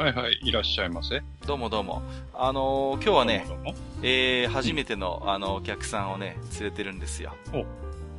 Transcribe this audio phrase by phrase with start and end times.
[0.00, 1.22] はいはい、いらっしゃいませ。
[1.46, 2.00] どうもどうも
[2.32, 7.34] あのー今日はねどうもどうもえー、初めての、あの、お客さんをね、連れてるんですよ。
[7.52, 7.62] おう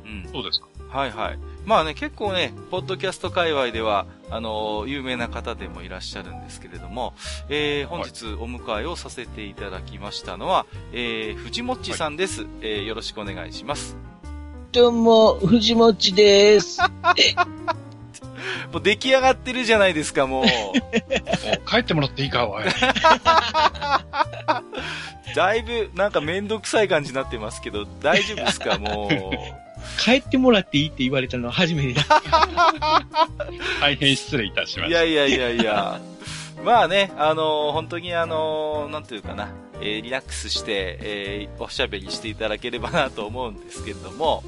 [0.08, 0.28] ん。
[0.32, 0.68] そうですか。
[0.88, 1.38] はいはい。
[1.64, 7.14] まあね、結構ね、ポッドキャスト界隈では、あの、有名な方でもいらっしゃるんですけれども、
[7.48, 12.46] えー、本日お迎えをさせていただきましたのは、えー、藤もっちさんです。
[12.60, 13.96] えー、よろしくお願いします。
[14.70, 16.78] どうも、藤もっちです。
[18.72, 20.44] もう出来上がってるじゃないですか、もう。
[21.68, 22.64] 帰ってもらっていいか、おい。
[25.34, 29.12] だいぶ、なんかめんどくさい感じになってますけど、大丈夫ですか、もう。
[30.02, 32.22] 帰ってもらっていいって言われたのは初めてだ。
[33.80, 35.02] 大変失礼いたしました。
[35.04, 36.00] いやいやいやいや。
[36.64, 39.48] まあね、あのー本当にあのーなんていうかな、
[39.80, 44.44] えーリラックスして、えーおしゃべりしていただければなと思うんですけれども、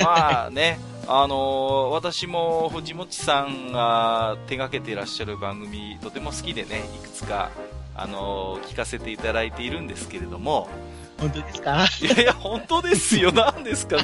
[0.00, 7.50] まあね、あの私も藤本さんが手がけていらっしゃる番組、とても好きでね、いくつか、
[7.94, 10.68] あの聞かせていただいているんですけれども、
[11.18, 11.86] 本当ですか？
[12.00, 13.32] いやいや、本当ですよ。
[13.32, 13.96] 何ですか？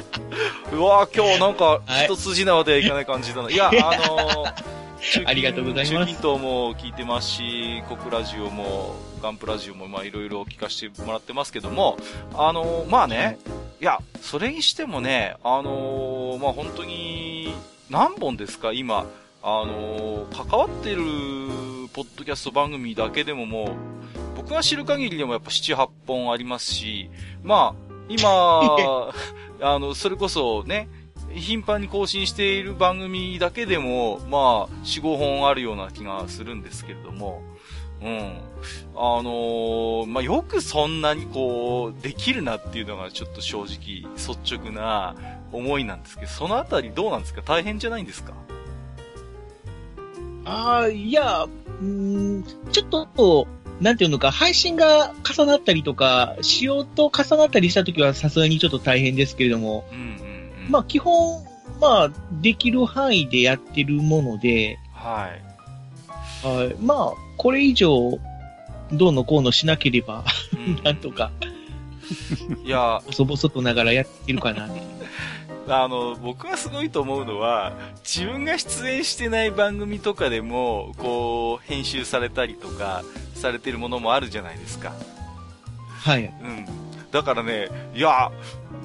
[0.71, 3.49] うわ今日なんか、はい一筋縄ではいかない感じだな。
[3.49, 3.71] いや、あ
[4.07, 4.53] のー
[5.27, 11.97] ありがとうございます中近東も聞いてますし、国ラジオも、ガンプラジオも、まあいろいろ聞かせてもらってますけども、
[12.35, 13.37] あのーまあね、
[13.81, 17.53] いや、それにしてもね、あのーまあ本当に、
[17.89, 19.05] 何本ですか、今、
[19.43, 21.01] あのー関わってる、
[21.93, 23.67] ポッドキャスト番組だけでももう、
[24.43, 27.09] 僕が知る限りでもやっぱ7、8本ありますし、
[27.43, 29.09] まあ、今、
[29.61, 30.89] あの、それこそね、
[31.33, 37.41] 頻繁に更新している番組だけでも、まあ、4、5本あるような気がするんですけれども、
[38.01, 38.19] うん。
[38.95, 45.15] あのーまあ、よくそんなにこう、できるなっていうのがちょっと正直、率直な
[45.53, 47.41] 思いなんですけど、そのあたりどうなんですか？
[47.41, 48.33] 大変じゃないんですか？
[50.45, 51.47] ああ、いや、
[51.81, 53.47] ん、ちょっと、
[53.81, 60.05] なんていうのか、配信が重なったりとか、仕様と重なったりしたときはさすがにちょっと大変ですけれども、うんうん
[60.65, 60.71] うん。
[60.71, 61.43] まあ基本、
[61.81, 62.11] まあ、
[62.41, 65.29] できる範囲でやってるもので、は
[66.43, 66.47] い。
[66.47, 68.19] はいまあ、これ以上、
[68.91, 70.23] どうのこうのしなければ、
[70.53, 71.31] う なんとか、
[72.65, 74.85] いや、細々とながらやってるかなっていう。
[75.67, 83.03] あの、僕がすごいと思うのは、自分が出演してない番組とかでも、こう、編集されたりとか、
[83.35, 84.93] されてるものもあるじゃないですか。
[85.87, 86.25] はい。
[86.25, 86.65] うん。
[87.11, 88.31] だからね、いや、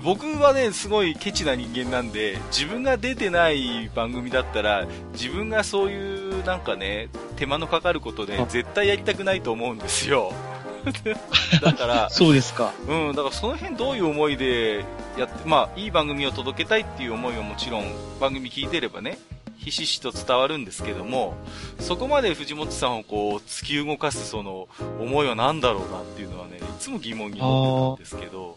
[0.05, 10.33] 僕はね、すごいケチな人間なんで、自分が出てない番組だったら、自分がそういう、なんかね、手間のかかることであ、絶対やりたくないと思うんですよ。
[11.63, 12.73] だから、そうですか。
[12.87, 14.85] うん、だからその辺どういう思いで
[15.17, 17.85] やって、まあ、いい番組を届けたいっていう思いはもちろん
[18.21, 19.19] 番組聞いてればね、
[19.59, 21.35] ひしひしと伝わるんですけども、
[21.81, 24.69] そこまで藤本さんをこう、突き動かすその
[25.01, 28.57] 思いは何だろうなっていうのはね、いつも疑問に思ってたんですけど、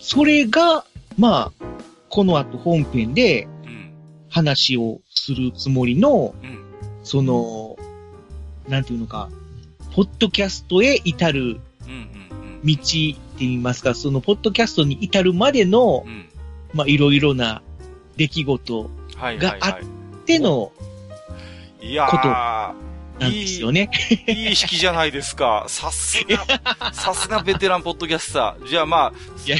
[0.00, 0.84] それが、
[1.18, 1.66] まあ、
[2.08, 3.92] この後本編でうん、
[4.30, 6.64] 話をするつもりの、うん、
[7.02, 7.76] その、
[8.68, 9.28] なんていうのか、
[9.96, 16.28] ポッドキャストへ至る道って言いますか、そのポッドキャストに至るまでのうん、う、ん。
[16.74, 17.62] まあ、いろいろな
[18.18, 19.80] 出来事はい、はい、があは
[20.26, 20.70] での、
[21.80, 21.92] い。
[21.92, 22.74] いやことー、
[23.18, 23.90] なんですよね。
[24.26, 25.64] いい引きじゃないですか。
[25.68, 28.68] さすが、さすがベテランポッドキャスター。
[28.68, 29.12] じゃあま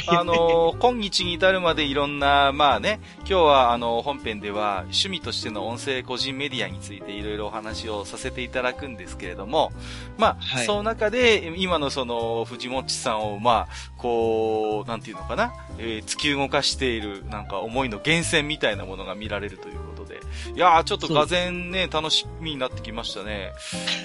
[0.09, 9.71] あ、あのー今日に至るまでいろんな、まあね、今日はあの、本編では趣味としての音声個人メディアについていろいろお話をさせていただくんですけれども、
[10.17, 23.53] まあ、はいその中で、今のその、藤もっちさんを、まあ、こう、なんていうのかな、えー突き動かしている、なんか思いの源泉みたいなものが見られるということで、いやー、ちょっとがぜんね、楽しみになってきましたね。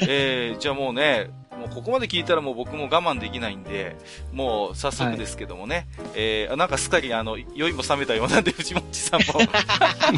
[0.02, 1.30] えー、じゃあもうね、
[1.62, 3.96] もうここまで聞いたらもう僕も我慢できないんで、
[4.32, 9.40] もう早速ですけどもね、えー、なんかすっかりあの、酔いも覚めたようなんで、藤本さんも。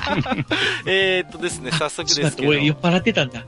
[0.87, 2.49] えーっとですね、早速ですけど。
[2.49, 3.45] 俺酔っ払ってたんだ。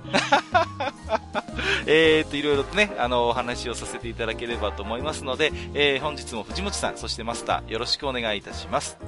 [1.86, 8.98] えーっと、いろいろとね、あの、お話をさせていただければと思いますので、えー、本日も藤本さん、そしてマスター、よろしくお願いいたします。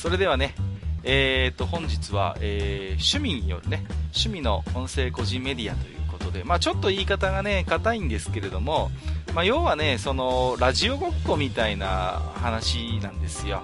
[0.00, 0.54] それではね、
[1.04, 8.90] えー、と、本日は、えー、趣味によるね、趣味の音声個人メディアということで、まあちょっと言い方がね、硬いんですけれども、
[9.34, 13.60] まあ要はね、その、ラジオごっこみたいな話なんですよ。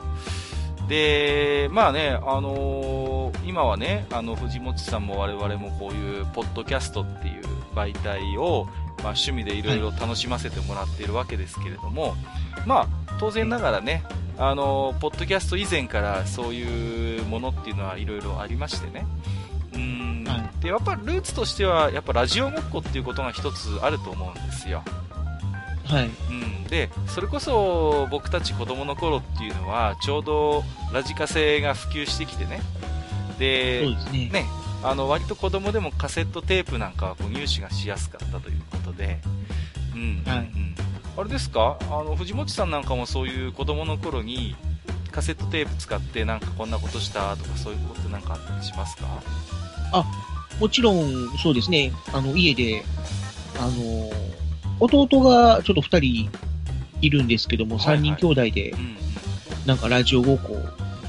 [0.91, 7.44] で、まあね、あのー今はね、あの、藤本さんも我々もこういう、ポッドキャストっていう
[7.75, 8.69] 媒体を、
[9.06, 12.17] まあ趣味でいろいろ楽しませてもらっているわけですけれども、
[12.67, 14.03] まあ、当然ながらね、
[14.37, 19.06] あの、ポッドキャスト以前からそういうものっていうのはいろいろありましてね。
[19.75, 24.82] うん、はで、やっぱルーツとしては、やっぱラジオごっこっていうことが一つあると思うんですよ。
[25.85, 26.11] はい。
[26.31, 32.61] うん、で、それこそ僕たち子供の頃っていうのは、ちょうどラジカセが普及してきてね。
[33.38, 34.31] で、そうですね。
[34.31, 34.47] ね、
[34.82, 39.20] あの、割と子供でもカセットテープなんかはこう入手がしやすかったということで、
[39.94, 40.75] うん、はいうん。
[41.19, 41.78] あれですか？
[41.90, 44.55] あの、藤本さんなんかもそういう子供の頃に、
[45.11, 49.06] カセットテープ使ってなんかこんなことしたとかそういうことなんかあったりしますか？
[50.61, 51.93] もちろん、そうですね。
[52.12, 52.84] あの、家で、
[53.58, 54.11] あの、
[54.79, 56.31] 弟がちょっと二人
[57.00, 57.96] いるんですけども、はいはい。
[57.96, 58.96] 三人兄弟でう、ん、
[59.67, 60.58] なんかラジオごっこ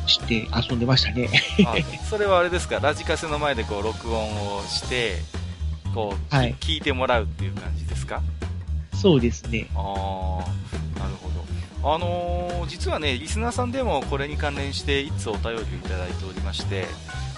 [0.07, 1.29] して遊んでましたね。
[2.09, 2.79] それはあれですか？
[2.79, 5.17] ラジカセの前でこう録音をして、
[5.93, 8.21] こう、はい聞いてもらうっていう感じですか？
[8.93, 9.67] そうですね。
[9.75, 11.29] ああ、なるほ
[11.81, 11.93] ど。
[11.93, 16.85] あのー実はね、リスナーさんでもこれに関連して、いつお便りをいただいておりまして、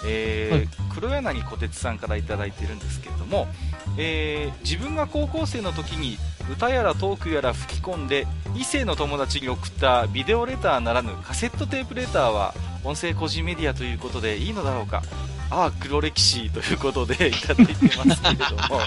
[0.06, 3.48] えーはい黒柳小鉄さんからいただいてるんですけれども、
[3.98, 6.18] えー自分が高校生の時に
[6.52, 8.26] 歌やらトークやら吹き込んで
[8.56, 12.54] 異性の友達に送ったビデオレターならぬカセットテープレターは
[12.84, 15.04] 音声個人メディアということでいいのだろうか
[15.52, 18.82] ああ黒歴史ということでいただいてますけれども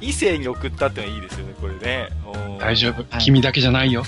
[0.00, 2.08] 異性に送ったってのはいいですよねこれね
[2.58, 3.02] 大丈夫。
[3.10, 4.04] はい君だけじゃないよ。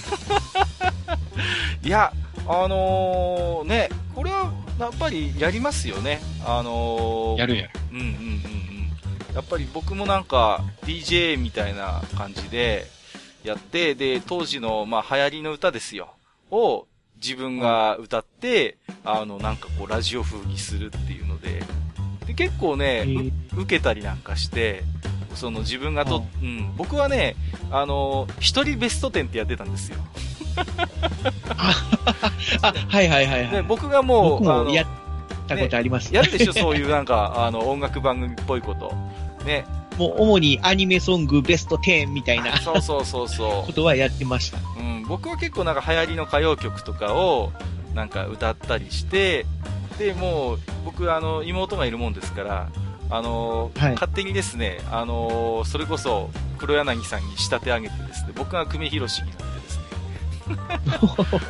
[1.83, 2.13] いや、
[2.47, 6.21] あのーね、これはやっぱりやりますよね。
[6.47, 7.71] あのーやるやる。
[7.93, 8.13] うんうんうんう
[8.73, 8.74] ん。
[9.35, 12.87] やっぱり僕もなんか DJ みたいな感じで
[13.43, 16.15] やって、で、当時のまあ流行りの歌ですよ。
[16.51, 16.87] を
[17.23, 21.63] 自分が歌って、あの、なんかこうラジオ風にするっていうので、
[22.27, 24.83] で結構ね、受けたりなんかして、
[25.35, 27.35] その自分がと、うん、僕はね、
[27.71, 29.99] あのー一人ベスト10ってやってたんですよ。
[32.63, 33.63] あ、はいはいはいはで、い。
[33.63, 34.87] 僕がもう、僕あのもやっ
[35.49, 36.15] たことあります。
[36.15, 38.95] やるでしょ、そういうなんか、あの、音楽番組っぽいこと。
[39.45, 39.67] ね。
[39.99, 44.59] もう主にアニメソングベスト10みたいなそうそうそうそ ことはやってました。
[44.59, 44.61] う。
[44.81, 47.53] うん、僕は結構なんか流行りの歌謡曲とかを、
[47.95, 49.47] なんか歌ったりして、
[49.99, 52.69] で、もう、僕、あの、妹がいるもんですから、
[53.11, 59.85] あの、はい勝手にですね、あの、それこそ、黒柳さんに仕立て上げてですね、僕が久米宏になってですね、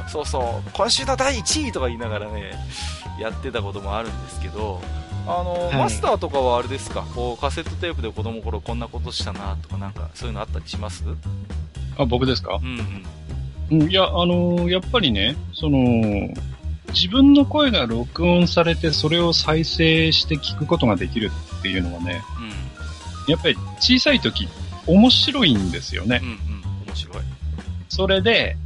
[0.13, 2.53] そうそう、今週の第1位とか言いながらね、
[3.19, 4.83] やってたこともあるんですけど、
[5.27, 11.05] あの、はいマスターとかはあれですか、こう、カセットテープで子供の頃こんなことしたなとかなんか、そういうのあったりします？
[11.97, 12.59] あ、僕ですか？
[12.63, 13.05] うん
[13.71, 13.81] うん。
[13.83, 15.79] うん、いや、あのーやっぱりね、その、
[16.93, 22.23] 自分の声が録音されて、それを再生して聞くことができるっていうのはね、
[23.27, 24.49] やっぱり小さい時、
[24.87, 26.29] 面白いんですよねうん。。
[26.29, 26.87] うんうん。
[26.87, 27.17] 面白い。
[27.89, 28.57] それで、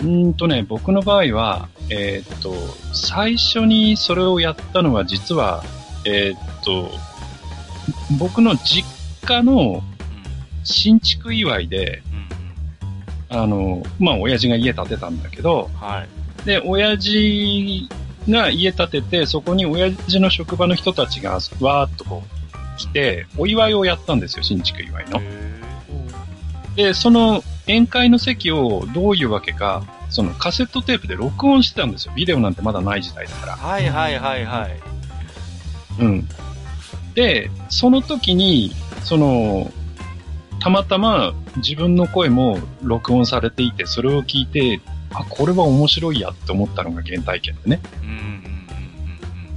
[0.00, 2.54] うーんとね、僕の場合は、えーっと、
[2.92, 5.64] 最初にそれをやったのは実は、
[6.04, 6.90] えーっと、
[8.18, 8.86] 僕の実
[9.24, 9.82] 家の
[10.62, 12.18] 新築祝いで、うん。
[12.18, 12.24] うん
[13.30, 15.86] あの、まあ、親父が家建てたんだけど、うん。
[15.86, 16.46] はい。
[16.46, 17.88] で、親父
[18.28, 25.20] が家建てて、そこに親父の職場の人たちがわーっとこう来て、お祝いをやったんですよ、新築祝いの。
[25.20, 25.54] へ
[26.76, 32.12] で、その宴会の席をどういうわけか、そのカセットテープで録音してたんですよ。
[32.14, 33.56] ビデオなんてまだない時代だから。
[33.56, 34.93] ーはいはいはいはい。
[35.98, 36.28] うん。
[37.14, 38.72] で、その時に、
[39.02, 39.70] その、
[40.60, 44.80] たまたま自分の声も録音されていて、それを聞いて、
[45.12, 47.80] あ、これは面白いやって思ったのが原体験でね。
[48.02, 48.16] うんうん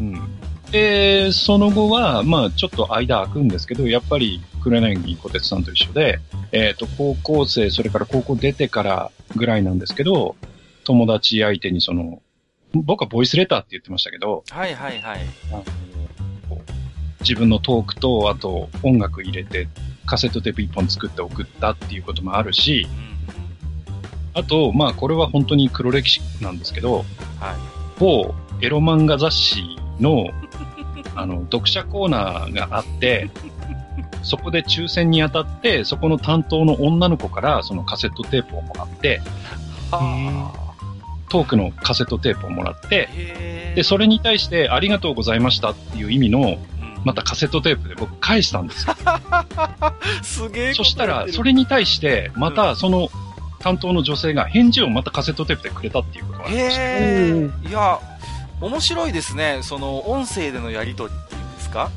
[0.02, 0.16] うんうんうん。
[0.16, 0.38] うん。
[0.72, 6.20] で、その後は、まあちょっと間空くんですけど、やっぱり黒柳小鉄さんと一緒で、
[6.52, 10.36] えっ、と、高校生、それから高校出てからぐらいなんですけど、
[10.84, 12.22] 友達相手にその、
[12.74, 15.20] 僕はボイスレターって言ってましたけど、はいはいはい。
[17.22, 19.68] 自分のトークと、あと音楽入れて、
[20.06, 27.44] カセットテープ一本作って送ったっていうこともあるしう、んあと、まあこれは本当に黒歴史なんですけど、うん。
[27.44, 27.56] はい。
[28.00, 30.28] 某エロ漫画雑誌の、
[31.16, 33.30] あの、読者コーナーがあって、
[34.22, 39.22] そこで抽選に当たって、そこの担当の女の子からそのカセットテープをもらって、
[39.92, 40.54] は
[41.30, 46.77] トークのカセットテープをもらって、で、それに対してありがとうございましたっていう意味の、うん
[47.08, 48.96] またカセットテープで僕返したんですよ。
[50.22, 53.10] すげえそしたら、それ、れに対して、またその
[53.60, 56.82] 担当の女性が返事をまたカセットテープでくれたっていうことがありました。
[56.82, 56.88] へ
[57.66, 57.70] え。
[57.70, 58.00] いや、
[58.60, 59.60] 面白いですね。
[59.62, 61.90] その、音声でのやりとりっていうんですか？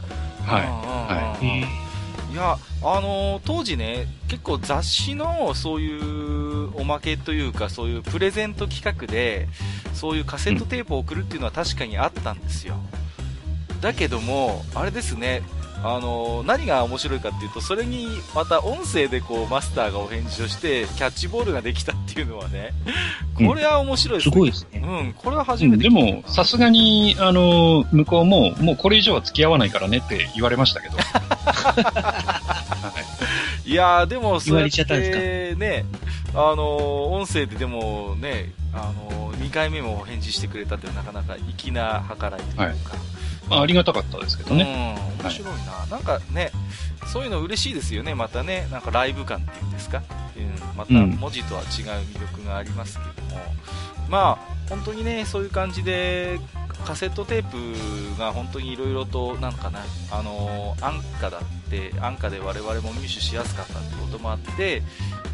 [0.46, 0.62] はい。
[0.62, 1.90] はえー
[2.32, 9.48] いや、あのー当時ね、結構雑誌のそういうおまけというか、そういうプレゼント企画で、
[9.94, 12.76] そういうカセットテープを送るっていうのは確かにあったんですよ。
[13.80, 15.42] だけども、あれですね、
[15.82, 22.72] あのー何が面白いかっていうと、それにまた音声でこう、マスターがお返事をして、キャッチボールができたっていうのはね、
[23.34, 24.32] これは面白いですね。
[24.32, 24.82] すごいですね。
[24.84, 30.96] うん、これは初うんめて聞いたでも、さすがに、あの、向こうも、もうこれ以上は付き合わないからねって言われましたけど。
[31.00, 32.40] は
[33.64, 35.84] いやー、でも、言われってね、
[36.34, 42.76] あのー音声ででもね、あのー、2回目もお返事してくれたってなかなか粋な計らいというか、はい
[43.50, 44.96] まあ、ありがたかったですけどね。
[45.18, 46.52] うん、面白いな、なんかね、
[47.12, 50.02] そういうの嬉しいですよね、またね、なんかライブ感っていうんですか、
[50.36, 51.10] うん、またうん。
[51.10, 53.40] 文字とは違う魅力がありますけども、
[54.08, 56.38] まあ、本当にね、そういう感じで、
[56.80, 64.82] カセットテープが本当にいろいろと、なんかな、あのー安価だって、安価で我々も入手しやすかったってこともあって、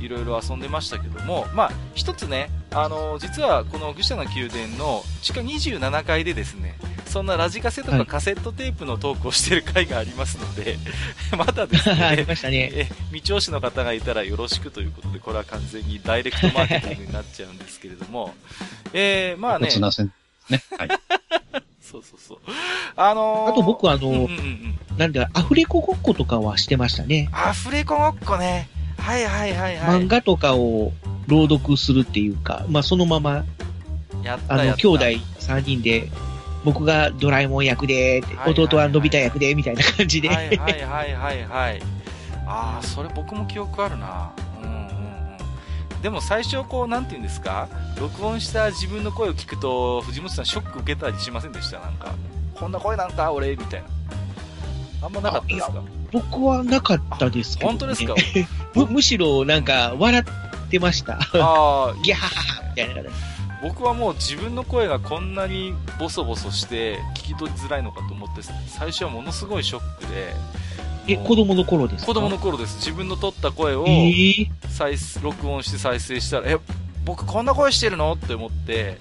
[0.00, 6.76] いろいろ遊んでましたけども、まあ、一つね、あのー実はこの愚者の宮殿の地下27階でですね、
[7.06, 10.76] そんなラジカセとかはいカセットテープのトークをしてる回がありますので、
[11.36, 12.70] まだです ありね、ましたね。
[12.74, 18.34] え、未調子の方がいたらよろしくということで、これは完全にダイレクトマーケティングになっちゃうんですけれども、
[18.92, 19.68] えー、まあね。
[20.50, 20.62] ね。
[20.78, 20.88] はい。
[21.80, 22.38] そうそうそう。
[22.96, 27.28] あのー、あと僕はあのうんうんうん、なんで、アフレコごっことかはしてましたね。
[27.32, 28.68] アフレコごっこね。
[28.98, 30.00] はいはいはいはい。
[30.02, 30.92] 漫画とかを
[31.28, 33.44] 朗読するっていうか、まあそのまま、
[34.22, 35.04] やったあの、兄弟
[35.38, 36.10] 3人で、
[36.64, 40.28] 僕がドラえもん役で、弟はのび太役で、みたいな感じで。
[40.28, 41.82] はいはいはいはいはい。
[42.46, 44.32] ああ、それ僕も記憶あるな。
[46.06, 47.68] でも最初こう、なんて言うんですか？
[47.98, 51.80] 録音した自分の声を聞くと、藤本さんショック受けたりしませんでした？
[51.80, 52.14] なんか。
[52.54, 53.32] こんな声なんか？
[53.32, 53.56] 俺？
[53.56, 53.88] みたいな。
[55.02, 55.82] あんまなかったですか？
[56.12, 57.78] 僕はなかったですけど、ね。
[57.78, 58.14] 本当ですか？
[58.76, 61.14] むむしろなんか笑ってました。
[61.14, 61.18] あ
[61.90, 63.10] あ、 ギャハハハみたいな形。
[63.64, 70.34] 僕はもう自分の声がこんなにボソボソして聞き取りづらいのかと思って最初はものすごいショックで
[71.08, 72.06] え、子供の頃ですか？
[72.06, 72.76] 子供の頃です。
[72.76, 74.48] 自分の撮った声をえー。
[74.68, 76.58] 再録音して再生したらえ
[77.04, 78.12] 僕こんな声してるの？
[78.12, 78.98] って思って。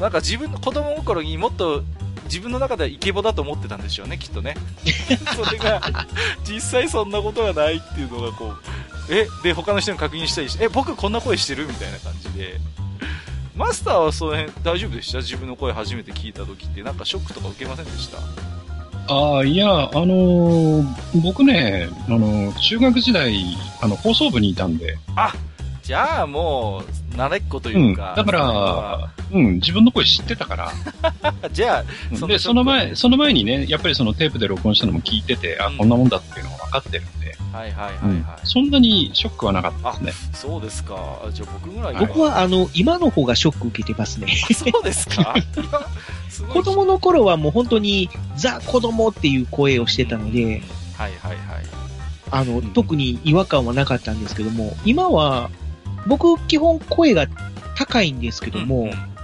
[0.00, 1.82] なんか自分の子供の頃にもっと
[2.24, 4.56] 自分の中ではイケボだと思ってたんでしょうねきっとね。
[5.36, 5.80] それが
[6.44, 8.58] 実際そんなことがないっていうのがこう
[9.14, 11.66] えで他の人に確認したりしてえ僕こんな声してる？
[11.66, 12.58] みたいな感じで。
[13.56, 15.18] マスターはその辺大丈夫でした？
[15.18, 18.18] 自分の声初めて聞いた時ってなんかショックとか受けませんでした？
[19.08, 23.34] ああ、いや、あのー僕ね、あのー中学時代、
[23.82, 25.32] あの、放送部にいたんで、あ
[25.82, 27.94] じゃあもう慣れっことう、いうん。
[27.94, 30.72] か、だから、うん、自分の声知ってたから、
[31.52, 32.18] じゃあうん。
[32.18, 38.26] そので、その前、その前にね、やっぱりそのテープで録音したのも聞いてて、あうん、こんなもんだっていうのが分かってるんで、はいはいはいはい、うん。
[38.42, 40.30] そんなにショックはなかったですね。
[40.34, 40.96] そうですか。
[41.32, 44.26] じゃあ僕ぐらい僕はあの、今の方がショック受けてますね。
[44.52, 45.34] そうですか。
[46.52, 50.62] 子供の頃はもう本当にザ子供っていう声をしてたので、
[50.96, 51.38] はいはいはい。
[52.30, 52.72] あの、うん。
[52.72, 55.50] 特に違和感はなかったんですけども、今は、
[56.06, 57.26] 僕基本声が
[57.76, 59.14] 高いんですけども、うんうん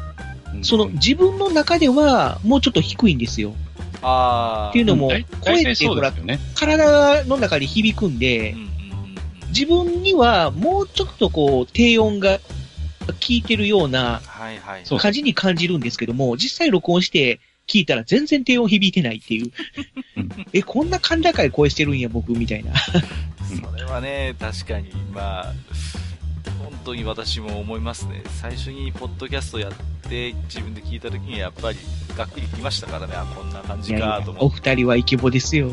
[0.62, 3.54] その自分の中ではもうちょっと低いんですよ。
[4.02, 4.70] ああ。
[4.70, 6.40] っていうのも大、声ってほらね。
[6.56, 8.70] 体の中で響くんでうん、うんうん
[9.50, 14.20] 自分にはもうちょっとこう、低音が効いてるような
[14.99, 19.52] 感じに感じるんですけども、実際録音して聞いたら全然低音響いてないっていう
[20.16, 20.28] うん。
[20.52, 22.72] え、こんな甲高い声してるんや、僕、みたいな。
[22.76, 25.52] それはね、確かに、まあ、
[26.62, 28.23] 本当に私も思いますね。
[28.40, 29.73] 最初にポッドキャストやっ
[30.09, 31.79] て自分で聞いた時にやっぱり
[32.17, 34.47] がっくりきましたからね、あ、こんな感じいやいやかと思って。
[34.47, 35.71] お二人はイケボですよ。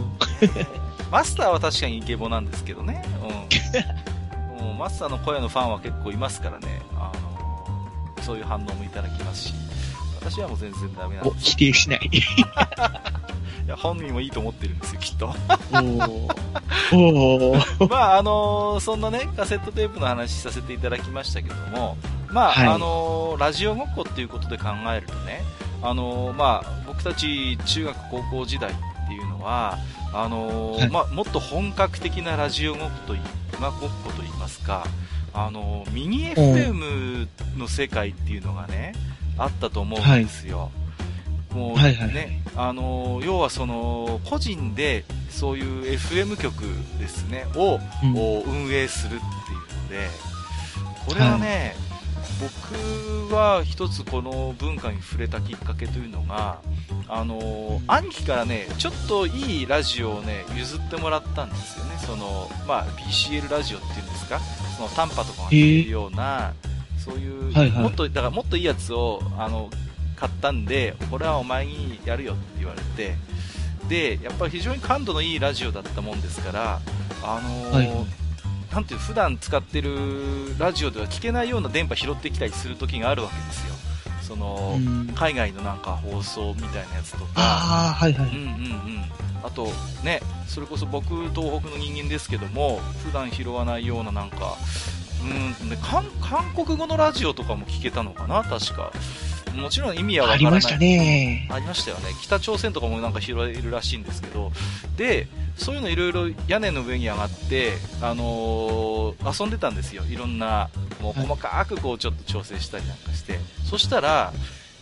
[1.12, 3.04] マスターは確かにイケボなんですけどね。
[4.60, 4.66] うん。
[4.66, 6.82] もうマスターの声のファンは結構いますからね。
[6.96, 7.12] あ
[8.18, 9.54] の、そういう反応もいただきますし。
[10.20, 11.46] 私はもう全然ダメなんお、です。
[11.52, 12.10] 否定しない。
[13.68, 15.28] いや、本人もいいと思ってるんですよ、きっと。
[17.90, 21.98] まあ、あのそんなね、カセットテープの話させていただきましたけども、
[22.32, 22.68] まあ、はい。
[22.68, 25.44] あのラジオごっこっていうことで考えるとね、
[25.82, 28.76] あのまあ、僕たち中学高校時代っ
[29.08, 29.78] ていうのは、
[30.14, 30.90] あのはい。
[30.90, 33.20] まあ、もっと本格的なラジオごっことい、
[33.60, 34.88] まあ、ごっこといいますか、
[35.34, 38.94] ああの、ミニ FM の世界っていうのがね、
[39.38, 40.72] あったと思うんですよ。
[41.58, 42.14] もうね、はいはい。
[42.14, 46.64] はいあの、要はその、個人でそういう FM 局
[47.00, 48.16] ですね、を、うん。
[48.16, 50.10] を運営するっていうので、
[51.06, 51.76] これはね、
[52.42, 56.60] 僕は一つこの文化に触れたきっかけというのが、
[57.08, 61.98] あの兄貴からね、ちょっといいラジオをね、譲ってもらったんですよね。
[62.00, 64.40] その、まあ、BCL ラジオっていうんですか、
[64.76, 66.54] その短波とかが聞けるような、
[66.98, 67.84] そういう、はいはい。
[67.84, 69.70] もっと、だからもっといいやつを、あの、
[70.18, 73.16] 買ったんで、これはお前にやるよって言われて、
[73.88, 76.82] で、やっぱり非常に感度のいいラジオだったもんですから、
[77.24, 78.08] あのーはい
[78.74, 83.74] なんていう、普段使ってるラジオでは聞けないような電波拾ってきたりする時があるわけですよ。
[84.22, 88.28] その、うん海外のなんか放送みたいなやつとか、ああ、はいはい。
[88.28, 89.06] うんうんうん。
[89.44, 89.68] あと、
[90.04, 94.58] ね、それこそ僕、東北の人間ですけども、普段拾わないようななんか、
[95.22, 96.06] うん、韓
[96.54, 98.92] 国語のラジオとかも聞けたのかな、確か。
[99.58, 100.48] もちろん意味はわからない。
[100.48, 101.48] ありましたね。
[101.52, 102.10] ありましたよね。
[102.22, 104.52] 北朝鮮とかもなんか拾えるらしいんですけど、
[104.96, 110.04] で、そういうのいろいろ屋根の上に上がって、あのー遊んでたんですよ。
[110.10, 110.70] いろんな、
[111.02, 113.40] もうはい細かくこうちょっと調整したりなんかして。
[113.66, 114.34] そしたら、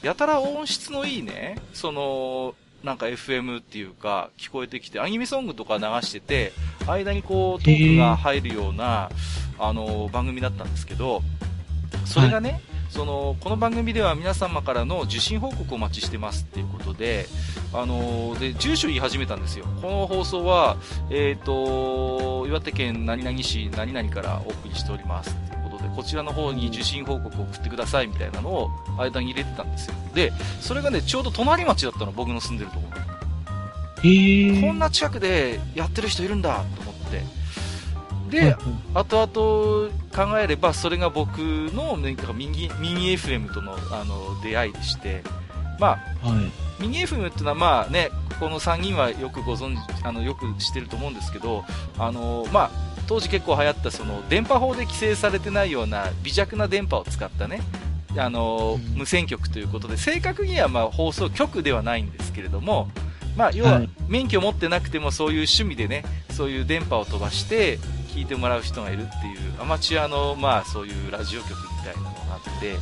[0.04, 2.54] やたら音質のいいね、その、
[2.84, 6.54] なんか FM っていうか、聞こえてきて、アニメソングとか流してて、
[6.88, 9.10] 間にこう、トークが入るような、
[9.58, 11.24] あのー番組だったんですけど、
[12.06, 12.62] それがね、
[12.96, 17.26] そのこの番組では皆様からの受信報告をお待ちしてますっていうことで、
[17.74, 20.78] あので住所言い始めたんですよ、この放送は、
[21.10, 33.02] えー、と岩手県何々市何々からお送りしておりますっていうことで、こちらの方に受信報告を送ってくださいみたいなのを間に入れてたんですよ、でそれがねちょうど隣町だったの、僕の住んでるところ。
[34.06, 37.24] こんな近くでやってる人いるんだと思って。
[38.30, 38.56] で、
[38.94, 45.24] 後々考えれば、それが僕の、ね、だからミニミニ FM とのあの出会いでして、
[45.80, 46.82] まあ、はい。
[46.82, 51.64] ミニ FM っていうのは、まあね、この3人はよくご存知、あの、よく知ってると思うんですけど、
[51.98, 52.72] あの、まあ、
[53.08, 57.62] 当時結構流行った、その、電波法で規制されてないような微弱な電波を使ったね、
[58.18, 59.00] あの、うん。
[59.00, 62.90] 無線局ということで、正確にはまあ放送局ではないんですけれども、
[63.38, 63.90] まあ、要ははい。
[64.08, 67.80] 免許持ってなくてもそういう趣味でね、そういう電波を飛ばして
[68.16, 72.78] 聞いてもらう人がいるっていうアマチュアの、まあ、そういうラジオ局みたいなのがあって、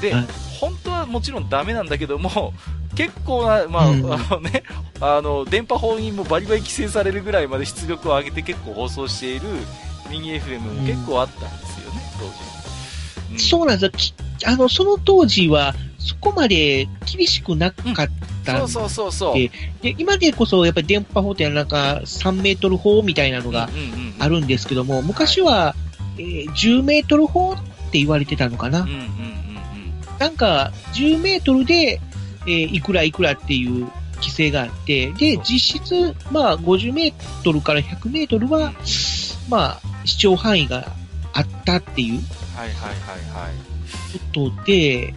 [0.00, 0.26] で、はい
[0.60, 2.52] 本当はもちろんダメなんだけども、
[2.94, 4.62] 結構な、まあ、うんあのね、
[5.00, 9.48] あの、電波法にもバリバリ規制されるぐらいまで出力を上げて結構放送している
[10.10, 12.59] ミニ FM も結構あったんですよね、当時。
[13.32, 14.14] うんそうなんですよき。
[14.46, 18.08] あの、その当時は、そこまで厳しくなかっ
[18.44, 19.34] たんそうそうそうそう。
[19.34, 19.50] で
[19.82, 23.68] で、今でこそ、やっぱり電波法ってなんか3メートル法みたいなのが
[24.18, 25.74] あるんですけども、昔は、
[26.18, 27.56] えー10メートル法っ
[27.92, 28.80] て言われてたのかな。
[28.80, 29.08] うんうんうんうん。
[30.18, 32.00] なんか、10メートルで、
[32.46, 37.14] えーいくらいくらっていう規制があって、で、実質、まあ、50メー
[37.44, 38.72] トルから100メートルは、
[39.48, 40.92] まあ、視聴範囲が
[41.32, 42.20] あったっていう
[42.60, 43.54] はいはいはいはい。
[44.34, 45.14] ことで、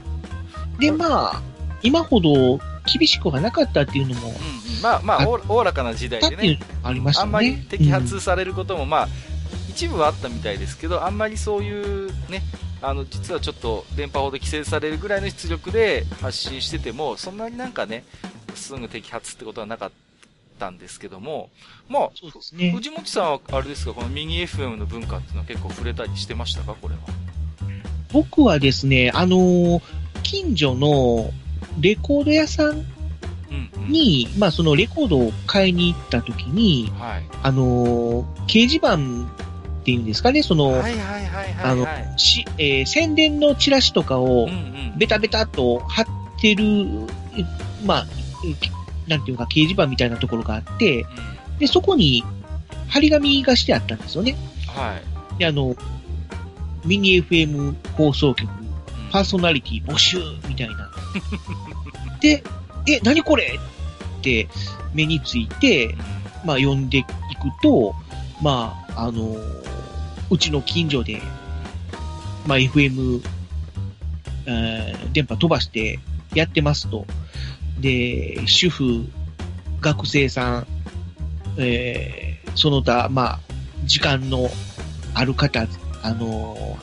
[0.80, 1.42] で、まあ、
[1.82, 7.26] 今ほど厳しくはなかったっていうのも、うんうん、まあまあ、おおおらかな時代でねありましたね。
[7.26, 9.08] あんまり摘うん発されることも、まあ、
[9.70, 12.44] 一部はあったみたいですけど、あんまりそういうね、
[12.82, 18.04] あの、実はちょっと電波法で規制されるぐらいの出力で発信してても、そんなになんかね、
[18.56, 19.92] すぐ摘発ってことはなかっ
[20.60, 21.50] たんですけども、
[21.90, 22.72] まあ、そうですね。
[22.72, 27.02] 藤本さんはあれですか、このミニ FM の文化っていうのは結構触れたりしてましたか、これは。
[28.13, 29.82] 僕はですね、あのー
[30.21, 31.32] 近所の
[31.82, 33.91] レコード屋さんうん、うん。
[33.91, 37.23] に、まあそのレコードを買いに行った時に、はい。
[37.41, 38.97] あのー掲示板っ
[39.84, 42.19] ていうんですかね、その、はいはいはいはい、はい。
[42.19, 44.93] しえー宣伝のチラシとかをうんうん。
[44.97, 46.06] ベタベタと貼っ
[46.39, 46.63] てる、
[47.36, 47.43] え
[47.86, 48.08] まあ、
[48.45, 52.23] えなんていうか掲示板みたいなところがあって、うんで、そこに
[52.89, 54.36] 張り紙がしてあったんですよね。
[54.67, 54.97] は
[55.36, 55.39] い。
[55.39, 55.76] で、あの、
[56.86, 58.63] ミニ FM 放送局、うん
[59.12, 60.17] パーソナリティ募集
[60.50, 60.89] みたいな。
[62.19, 62.43] で、
[62.88, 63.60] え、何これ？
[64.19, 64.48] って
[64.91, 65.96] 目について、
[66.43, 67.12] まあ読んでいく
[67.62, 67.93] と、
[68.41, 69.38] まあ、あの
[70.32, 71.22] うちの近所で、
[72.48, 73.22] まあ FM、
[74.48, 76.00] えー電波飛ばして
[76.34, 77.06] やってますと。
[77.80, 79.06] で、主婦、
[79.80, 80.67] 学生さん、
[81.58, 83.39] えーその他、まあ、
[83.86, 84.50] 時間の
[85.13, 85.67] ある方、
[86.04, 86.78] あの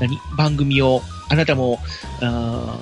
[0.00, 0.18] 何？
[0.36, 1.78] 番組を、あなたも、
[2.20, 2.78] あ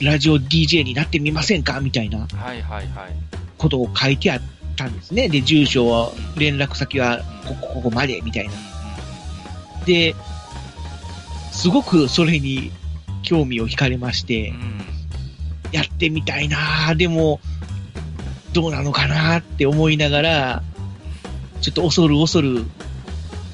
[0.00, 1.80] ーラジオ DJ になってみませんか？
[1.80, 3.12] みたいなはいはいはい。
[3.56, 4.40] ことを書いてあっ
[4.76, 5.28] たんですね。
[5.28, 8.52] で、住所は、連絡先は、ここ、ここまで、みたいな。
[9.86, 10.14] で、
[11.50, 12.70] すごくそれに
[13.22, 14.82] 興味を惹かれまして、うん。
[15.72, 17.40] やってみたいなぁでも、
[18.52, 19.38] どうなのかな？
[19.38, 20.62] って思いながら、
[21.60, 22.64] ちょっと恐る恐る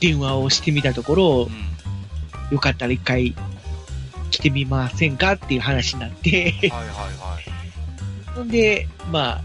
[0.05, 2.55] 電話をしてみたところう、ん。
[2.55, 3.35] よかったら一回
[4.31, 8.35] 来てみませんかっていう話になって、はいはいはい。
[8.35, 9.43] ほんで、まあ、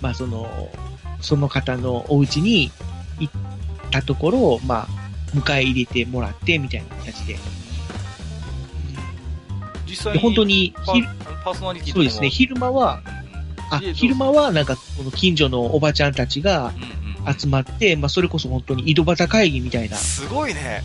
[0.00, 0.70] まあその、
[1.20, 2.72] その方のお家に
[3.20, 3.34] 行っ
[3.90, 4.88] たところ、まあ、
[5.36, 7.38] 迎え入れてもらってみたいな形で。
[9.86, 11.06] 実際に、で本当にパ昼、
[11.44, 13.02] パーソナリティそうですね、昼間は、
[13.70, 17.01] あ、昼間はなんかこの近所のおばちゃんたちがうん
[17.38, 20.82] 集まって、まあそれこそ本当に井戸端会議みたいなすごいね。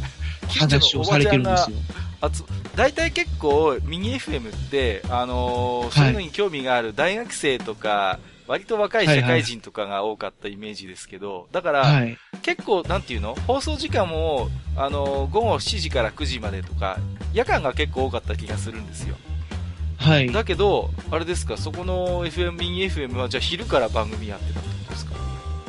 [0.47, 1.78] 話をされてるんですよ。
[2.19, 2.43] あつ
[2.76, 12.17] 大体結構ミニ FM って、あのーそういうのに興味がある大学生とか、割と若い社会人とかが多かったイメージですけど、だから、はい。
[12.43, 13.36] 結構、なんていうの？
[13.45, 16.97] 放送時間も、あのー午後7時から9時までとか、
[17.34, 19.15] 夜間が結構多かった気がするんですよ。
[19.97, 20.32] はい。
[20.32, 24.65] だけど、あれですか、そこの FM、ミニ FM は、じゃあ昼から番組やってたと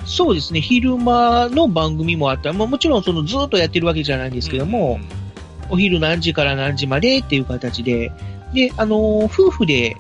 [0.09, 2.53] そうですね、昼間の番組もあった。
[2.53, 5.11] まあもちろんそのずっとやってるわけじゃないんですけども、うん。
[5.11, 5.29] うん
[5.71, 8.13] お昼何時から何時までっていう形で、
[8.55, 9.97] で、あのー夫婦で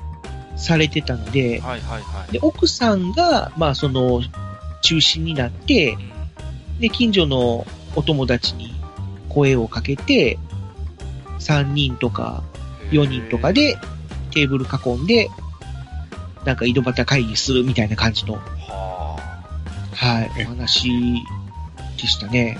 [0.56, 2.32] されてたので、はいはいはい。
[2.32, 4.22] で、奥さんが、まあその、
[4.82, 6.80] 中心になってう、ん。
[6.80, 8.72] で、近所のお友達に
[9.28, 10.38] 声をかけて、
[11.38, 12.42] 3人とか
[12.90, 13.78] 4人とかで
[14.32, 15.28] テーブル囲んで、
[16.44, 18.40] なんか井戸端会議するみたいな感じの、は
[19.98, 21.22] はい、えお話
[22.00, 22.58] でしたね。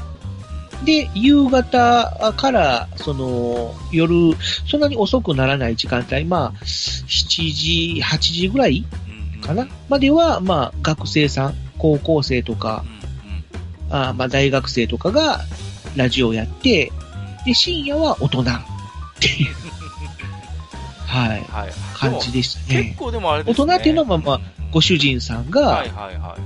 [0.85, 4.14] で、夕方から、その、夜、
[4.68, 8.85] そんなに遅くならない時間帯、まあ、7時、8時ぐらい
[9.40, 12.85] かな、までは、まあ、学生さん、高校生とか
[13.90, 15.40] あまあ、大学生とかが、
[15.96, 16.92] ラジオやって、
[17.44, 18.44] で、深夜は大人っ
[19.20, 19.55] ていう、
[21.07, 21.72] はい、はい。
[21.94, 22.85] 感じでしたね。
[22.85, 23.64] 結構でもあれですね。
[23.64, 26.37] 大人っていうのはまあご主人さんが、はいはいはいは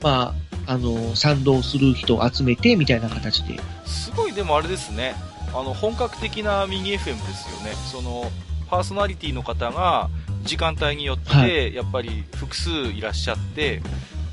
[0.00, 3.54] まあ、あの、賛同する人を集めて、みたいな形で。
[3.54, 3.60] い。
[3.84, 5.14] すごいでもあれですね。
[5.54, 7.72] あの、本格的なミニ FM ですよね。
[7.90, 8.30] その、
[8.68, 10.08] パーソナリティの方が、
[10.44, 13.82] 時間帯によって、はやっぱり複数いらっしゃって、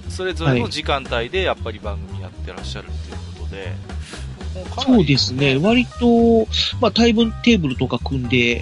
[0.10, 3.74] それぞれの時間帯でやっぱり番組やってらっしゃるっていうことで、
[4.56, 5.58] もうかなりそうですね。
[5.58, 6.48] 割と、
[6.82, 8.62] まあ、テーブル、テーブルとか組んで。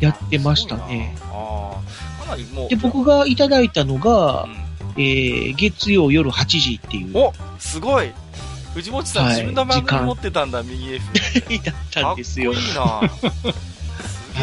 [0.00, 1.14] やってましたね。
[1.30, 1.74] あ
[2.20, 2.24] あ。
[2.24, 2.68] かなりもう。
[2.68, 8.12] で、僕がいただいたのがう、んえー、月曜夜8時っていう、おすごい
[8.74, 11.64] 藤本さん、はい自分の番組持ってたんだ、ミニ FM。
[11.64, 13.08] だっ たんですよかっ。
[13.20, 13.40] こいいな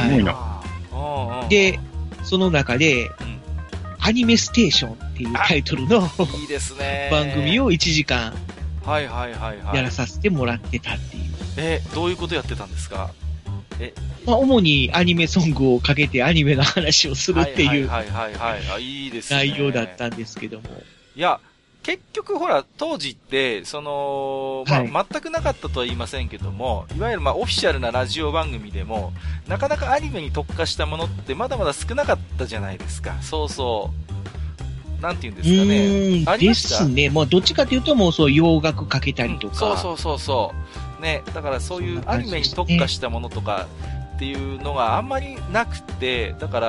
[0.03, 0.62] すげえな。
[0.91, 1.79] うんうんで、
[2.23, 3.38] その中で、うん
[3.99, 7.10] アニメステーションっていうタイトルのいいですね。
[7.12, 8.33] 番組を1時間
[8.86, 9.75] はいはいはいはい。
[9.75, 11.23] やらさせてもらってたっていう。
[11.57, 13.10] え、どういうことやってたんですか？
[14.26, 18.62] まあ、主にアニメソングをかけてアニメの話をするっていうはいはいはいはいはい。
[18.76, 19.38] あ、いいですね。
[19.38, 20.63] 内容だったんですけども。
[21.16, 21.40] いや、
[21.84, 29.13] 結局ほら、当時って、その、まあ、はい全くなかったとは言いませんけども、いわゆるまあ、オフィシャルなラジオ番組でも、
[29.48, 33.16] なかなかアニメに特化したものってまだまだ少なかったじゃないですか。
[33.22, 33.92] そうそ
[35.00, 35.02] う。
[35.02, 36.26] なんて言うんうですかね。
[36.26, 36.76] でありました？
[36.78, 37.10] すね。
[37.12, 39.56] もうどっちかというともうそう洋楽かけたりとか。
[39.56, 40.66] そうそうそうそう。
[40.99, 43.67] ね、だからそういうアニメに特化したものとか
[44.15, 46.67] っていうのがあんまりなくて、だから、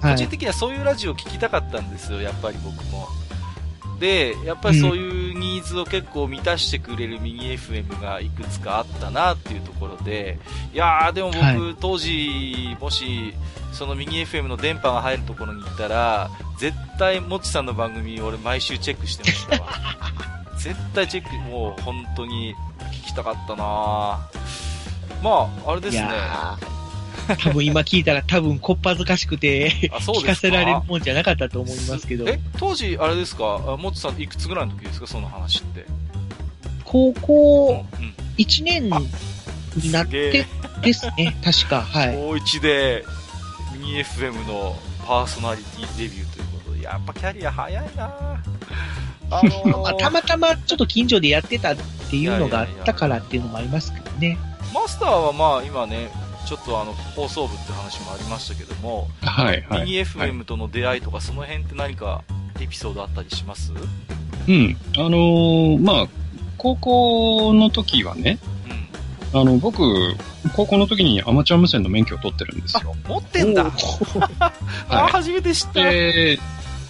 [0.00, 0.12] はい。
[0.12, 3.08] 個人的にはそういうラジオを聞きたかったんですよ、やっぱり僕も。
[3.98, 10.38] で、やっぱりそういうニーズを結構満たしてくれるミニ FM がいくつかあったなっていうところで、
[10.72, 13.34] いやーでも僕、はい当時、もし、
[13.72, 19.68] そのミニ FM の電波が入るところに行ったら、絶対、もちさんの番組、俺毎週チェックしてましたわ。
[20.58, 22.54] 絶対チェック、もう本当に
[22.88, 23.64] 聞きたかったな
[25.22, 26.08] まあ、あれですいね。
[27.42, 33.60] 多分今聞いたら多分こっぱずかしくて聞かせられるもんじゃなかったと思いますけど、え、当時、あれですか？
[33.66, 35.06] あもっちさんいくつぐらいの時ですか？
[35.06, 35.84] その話って。
[36.84, 38.14] 高うん校うん。
[38.38, 38.84] 1年
[39.76, 40.46] になって
[40.82, 41.82] ですね、確か。
[41.82, 42.14] はい。
[42.14, 43.04] 高1で、
[43.78, 48.10] ミニ FM のパーソナリティデビューということで、やっぱキャリア早いな
[49.30, 51.76] あのーまあ、たまたまちょっと近所でやってたっ
[52.10, 54.38] ていうのがあったからっていうのもありますけどね。
[54.74, 56.10] マスターはまあ今ね、
[56.46, 59.84] ちょっとあの、放送部って話もありましたけども、はい、はい。
[59.84, 62.22] ミニ FM との出会いとかその辺って何か
[62.60, 63.72] エピソードあったりします？
[63.72, 64.54] うん。
[64.54, 64.76] うん。
[64.96, 66.06] あのーまあ、
[66.56, 68.38] 高校の時はね、
[69.34, 69.82] あの、僕、
[70.56, 75.82] 高校の時にアマチュア無線の免許を取ってるんですあよ。、持ってんだ はい初めて知った。
[75.84, 76.38] で、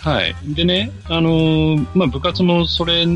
[0.08, 0.34] はい。
[0.44, 3.06] でね、あのーまあ、部活もそれっ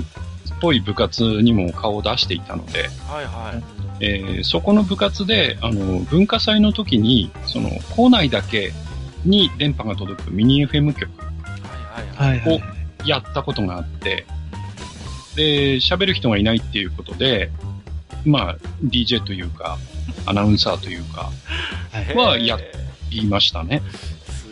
[0.61, 3.63] ぽい部活にも顔を出していたので、はいはい。
[4.01, 8.73] えーそこの部活で、あの、文化祭の時に、その、校内だけ
[9.25, 12.49] に電波が届くミニ FM 局はいはいはい。
[12.49, 12.75] はいは
[13.05, 13.09] い。
[13.09, 14.27] やったことがあって、
[15.37, 17.51] で、喋る人がいないっていうことで、
[18.25, 19.79] まあ、DJ というか、
[20.27, 21.31] アナウンサーというか、
[22.15, 23.83] はやへー言いましたね。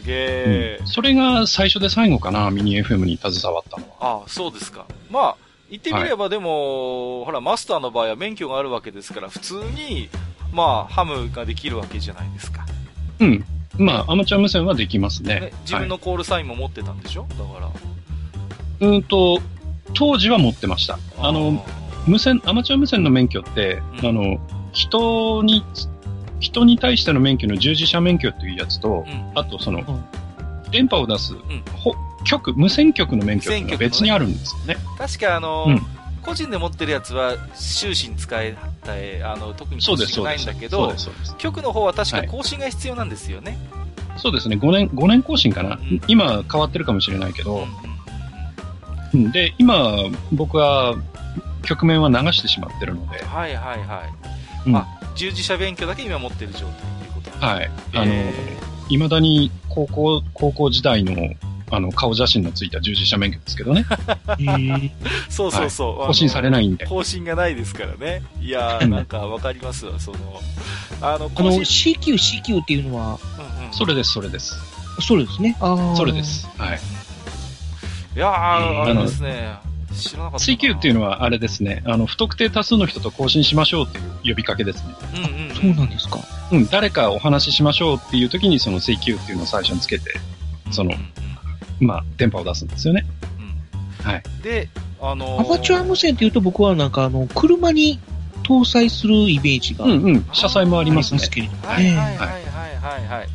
[0.01, 4.23] すげえ、うんそれが最初で最後かな、ミニ FM に携わったのは。
[4.25, 4.87] あそうですか。
[5.11, 5.37] まあ、
[5.71, 10.09] 言ってみればでも、ほら、マスターの場合は免許があるわけですから、普通に、
[10.53, 12.67] まあ、ハムができるわけじゃないですか。
[13.21, 13.45] うん。
[13.79, 15.41] まあ、アマチュア無線はできますね。
[15.41, 17.27] ね、自分のコールサインも持ってたんでしょ？
[17.31, 17.67] だから。
[17.67, 17.73] は
[18.81, 19.41] い、うんと、
[19.95, 20.99] 当時は持ってました。
[21.19, 21.65] あの、
[22.07, 24.39] 無線、アマチュア無線の免許って、うんあの、
[24.73, 25.65] 人に、
[26.41, 29.33] 人に対しての免許の従事者免許っていうやつと、うん。
[29.35, 30.05] あとその、ん
[30.71, 31.39] 電波を出す、ん
[31.77, 34.77] ほ局、無線局の免許っていうのが別にあるんですよね。
[34.99, 35.81] 確かあの、うん
[36.23, 40.31] 個人で持ってるやつは終始に使えたえ、あの、特にそうです、更新が。
[40.31, 40.95] ないんだけど。
[41.39, 43.57] 局の方は確かはい更新が必要なんですよね。
[44.19, 45.77] そうですね、5年、5年更新かな。
[45.77, 47.69] ん今変わってるかもしれないけど、うんうん
[49.15, 49.97] うんで、今、
[50.33, 50.95] 僕は、
[51.63, 54.69] 局面は流してしまってるのでうん、はいはいはい。
[54.69, 57.71] うんあ、従事者免許だけ今持ってる状態ということはい。
[57.95, 58.57] あの、え
[58.89, 61.35] 未だに高校、高校時代の、
[61.71, 63.85] あの、顔写真のついた従事者免許ですけどね。
[64.39, 64.91] えー
[65.31, 65.95] そうそうそう。
[65.97, 66.87] あの更新されないんで。
[66.87, 68.23] 更新がないですからね。
[68.41, 70.19] いやー、なんかわかりますわ、その、
[71.01, 74.57] あの、あ更の、新、CQ、CQ っていうのは、うんうんそれです、それです。
[75.01, 75.57] それですね。
[75.61, 76.25] あーそれで。
[76.25, 76.49] す。
[76.59, 76.81] はい。
[78.17, 79.70] いやー、あれですね。
[79.95, 80.57] 知らなかったな。
[80.57, 84.95] CQ っていうのはあれですね、あの、不特定多数の人と更新しましょうっていう呼びかけですね。
[85.15, 85.55] うんうんうん。
[85.55, 86.19] そうなんですか。
[86.53, 90.13] うん、誰かお話ししましょうっていう時にその CQ っていうのを最初につけて、
[90.71, 93.07] そのうんうんまあ、電波を出すんですよね。
[93.39, 94.23] うんはい。
[94.43, 94.69] で、
[95.01, 97.99] あのーアマチュア無線っていうと僕はなんかあの、車に
[98.43, 101.31] 搭載するイメージがうんうん、車載もありますねます。
[101.31, 101.95] けれどもはいはい。
[101.95, 103.29] はいはいはい。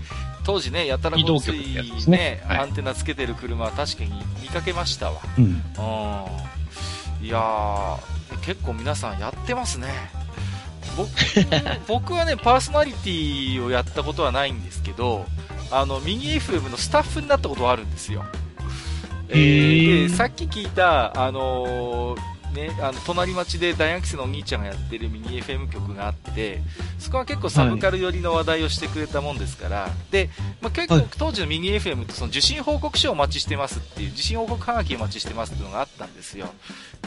[0.46, 5.20] 当時ね、やたらごついねね、はいアンテナつけてる車は確かに見かけましたわ。
[5.38, 5.44] うん。
[5.44, 7.26] うん。
[7.26, 7.98] いやー、
[8.46, 9.88] 結構皆さんやってますね。
[10.96, 11.10] 僕
[11.88, 15.26] 僕はね、パーソナリティをやったことはないんですけど、
[15.72, 18.24] あの、ミニ FM のスタッフになったことはあるんですよ。
[19.30, 26.62] えへーさっき聞いた、あのーね、あの、隣町で大学生のお兄ちゃんがやってるミニ FM 局があって、
[26.98, 30.30] そこは結構サブカル寄りの話題をしてくれたもんですから、で、
[30.62, 36.48] まあ、結構はい当時のミニ FM ってその受信報告書をお待ちしてますっていう、受信報告はがきをお待ちしてますっていうのがあったんですよ。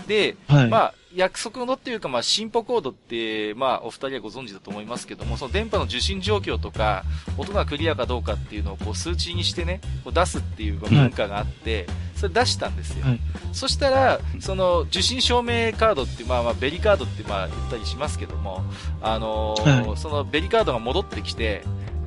[0.07, 0.69] で、はい。
[0.69, 7.05] まあ、約束のっていうか、まあ、進歩コードって、まあ、お二人はご存知だと思いますけども、その電波の受信状況とか、
[7.39, 13.07] 音がクリアかどうかっていうのをこう数値にしてね、こう出すっていうまあ文化があって、それ出したんですよ。
[13.07, 13.21] はい
[13.53, 18.63] そしたら、その受信証明カードって、まあまあ、ベリカードってまあ言ったりしますけども、
[19.01, 21.63] あのーはいそのベリカードが戻ってきて、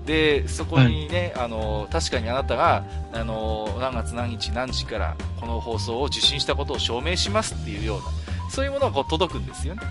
[0.06, 2.84] で、そこにね、あのー確かにあなたが、
[3.14, 9.82] あのー何月何日何時からこの放送を受信したことを証明しますっていうような、そういうものがこう届くんですよね。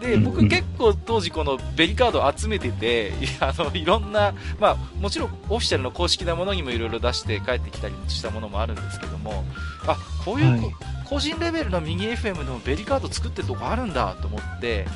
[0.00, 0.24] で、うん。
[0.24, 9.44] 僕結構当時このベリカードを集めてて、あの、いろんな、まあ、もちろんオフィシャルの公式なものにもいろいろ出して帰ってきたりしたものもあるんですけども、
[9.86, 10.74] あ、こういうこ、はい。
[11.04, 14.86] 個人レベルのミニ FM でもベリカード作ってるとこあるんだと思って、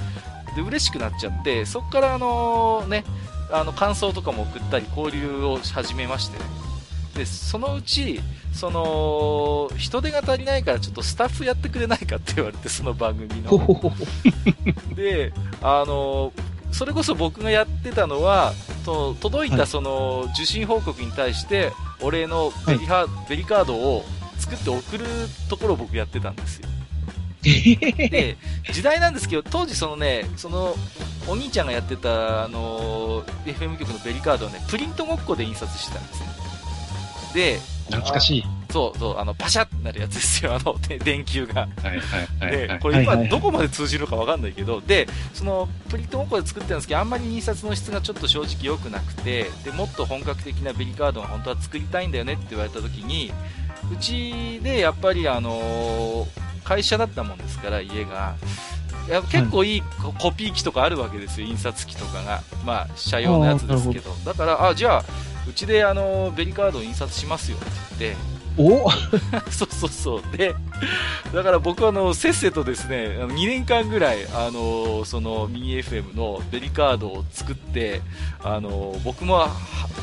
[0.57, 3.05] で、嬉しくなっちゃって、そこからあのね、
[3.51, 6.45] あの、感想とかも送ったり、交流を始めましてね。
[7.15, 8.21] で、そのうち、
[8.53, 13.51] その、人手が足りないからちょっとスタッフやってくれないかって言われて、その番組の。
[14.95, 15.33] で、
[15.63, 16.33] あの、
[16.73, 18.53] それこそ僕がやってたのは、
[18.85, 24.05] と届いはいたその受信報告に対して、お礼のベリハ、ベリカードを
[24.39, 25.07] 作って送る
[25.49, 26.69] ところを僕やってたんですよ。
[27.43, 28.37] で、
[28.73, 30.75] 時代なんですけど、当時そのね、その、
[31.29, 36.27] お兄ちゃんがやってた、あの、FM 局のベリカードをね、プリントごっこで印刷してたんですね。
[37.35, 38.45] で、懐かしい。
[38.71, 41.63] そうそう、あの、パシャってなるやつですよ、あの、で電球が。
[41.63, 42.69] はいはいはいはい、。
[42.69, 53.33] でこれ今どこまで通じるのかわかんないけど、で、その、プリントごっこで作ってるんですけど、あんまり印刷の質がちょっと正直良くなくて、で、もっと本格的なベリカードが本当は作りたいんだよねって言われた時に、
[53.93, 58.35] うちでやっぱりあのー会社だったもんですから、家が。
[59.07, 62.43] いや結構いいココピー機とかあるわけですよ、印刷機とかが。
[62.65, 64.11] まあ、社用のやつですけど。
[64.25, 65.05] だから、あ、じゃあ、
[65.49, 67.67] うちであのベリカードを印刷しますよって
[67.99, 68.91] 言って、お？
[69.51, 70.37] そうそうそう。
[70.37, 70.55] で、
[71.33, 78.01] だから僕はあの、せっせとですね、あの2年間ぐらい、あの、そのミニ FM のベリカードを作って、
[78.43, 79.51] あの、僕もは、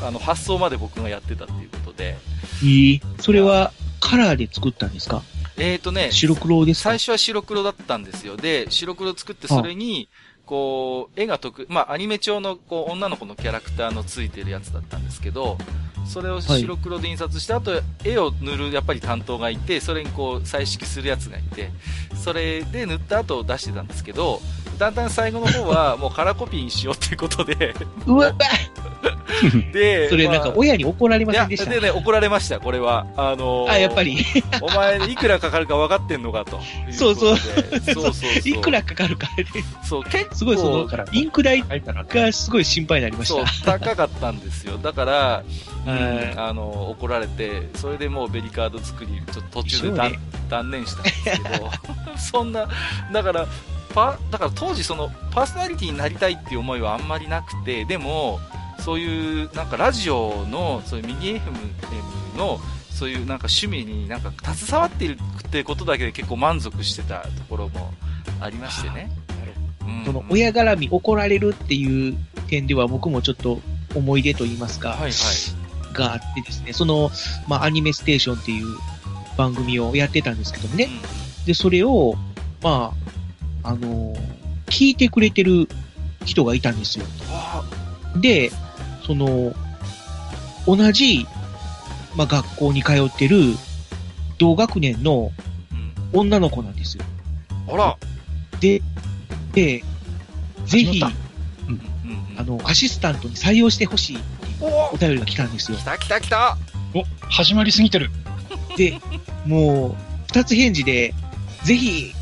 [0.01, 2.17] あの、発送まで僕がやってたっていうことで、
[2.61, 3.01] いい。
[3.19, 5.23] それはカラーで作ったんですか？
[5.57, 6.89] えーとね、白黒ですか？
[6.89, 8.37] 最初は白黒だったんですよ。
[8.37, 10.09] で、白黒作ってそれに、
[10.45, 15.57] こう、絵が得、まあ、アニメ調の、こう、女の子のキャラクターのついてるやつだったんですけど、
[16.05, 21.71] それを白黒で印刷して、あと、絵を塗る、やっぱり担当がいて、それにこう、彩色するやつがいて、
[22.15, 24.41] それで塗った後出してたんですけど、
[24.77, 27.73] だんだん最後の方は、もうカラーコピーにしようっていうことで、
[28.05, 28.33] うわ
[29.73, 31.69] で、それなんかまあ親に怒られませんでした？
[31.69, 33.05] でね、怒られました、これは。
[33.17, 34.17] あのーあ、やっぱり。
[34.61, 36.59] お前、いくらかかるか分かってんのかと。
[36.91, 38.31] そうそうそうそうそう。
[38.49, 39.45] いくらかかるかで、
[39.83, 41.63] そう、結構、すごいそのインク代。
[41.63, 44.77] がすごい心配になりましそうた。、高かったんですよ。
[44.77, 51.71] だから、はいあの、怒られて、それでもうベリカード作り、ちょっと途中で断,、でしょ断念したんですけど、
[52.17, 52.67] そんな、
[53.11, 53.47] だから、
[53.93, 58.39] パ、だから当時その、パーソナリティになりたいっていう思いはあんまりなくて、でも、
[58.83, 65.17] そういう、なんかラジオの、そういうミニ FM の、そういうなんか趣味になんか携わっている
[65.47, 67.91] ってことだけで結構満足してたところも
[68.39, 69.09] ありましてね。
[69.11, 69.23] うん
[70.05, 72.15] その親絡み怒られるっていう
[72.47, 73.59] 点では僕もちょっと
[73.95, 75.11] 思い出と言いますか、はいはい。
[75.93, 77.09] があってですね、その、
[77.47, 78.65] まあ、アニメステーションっていう
[79.37, 80.89] 番組をやってたんですけどもね。
[81.45, 82.15] で、それを、
[82.61, 82.93] ま
[83.63, 84.13] あ、あの
[84.67, 85.69] 聞いてくれてる
[86.25, 87.05] 人がいたんですよ。
[87.29, 87.63] あ
[88.15, 88.51] で、
[89.05, 89.53] その、
[90.65, 91.27] 同じ、
[92.15, 93.55] まあ、学校に通ってる
[94.37, 95.31] 同学年の
[95.71, 96.19] うん。
[96.21, 97.03] 女の子なんですよ。
[97.71, 97.97] あら。
[98.59, 98.81] で、
[99.53, 99.83] で、
[100.65, 101.01] ぜひ
[101.67, 104.17] うんうんあの、アシスタントに採用してほしい
[104.61, 105.83] お便りが来たんですよ来。
[105.83, 106.57] た来た来た
[106.93, 108.09] お、始まりすぎてる。
[108.77, 108.99] で、
[109.45, 109.95] もう、
[110.27, 111.13] 二つ返事で、
[111.63, 112.13] ぜひ、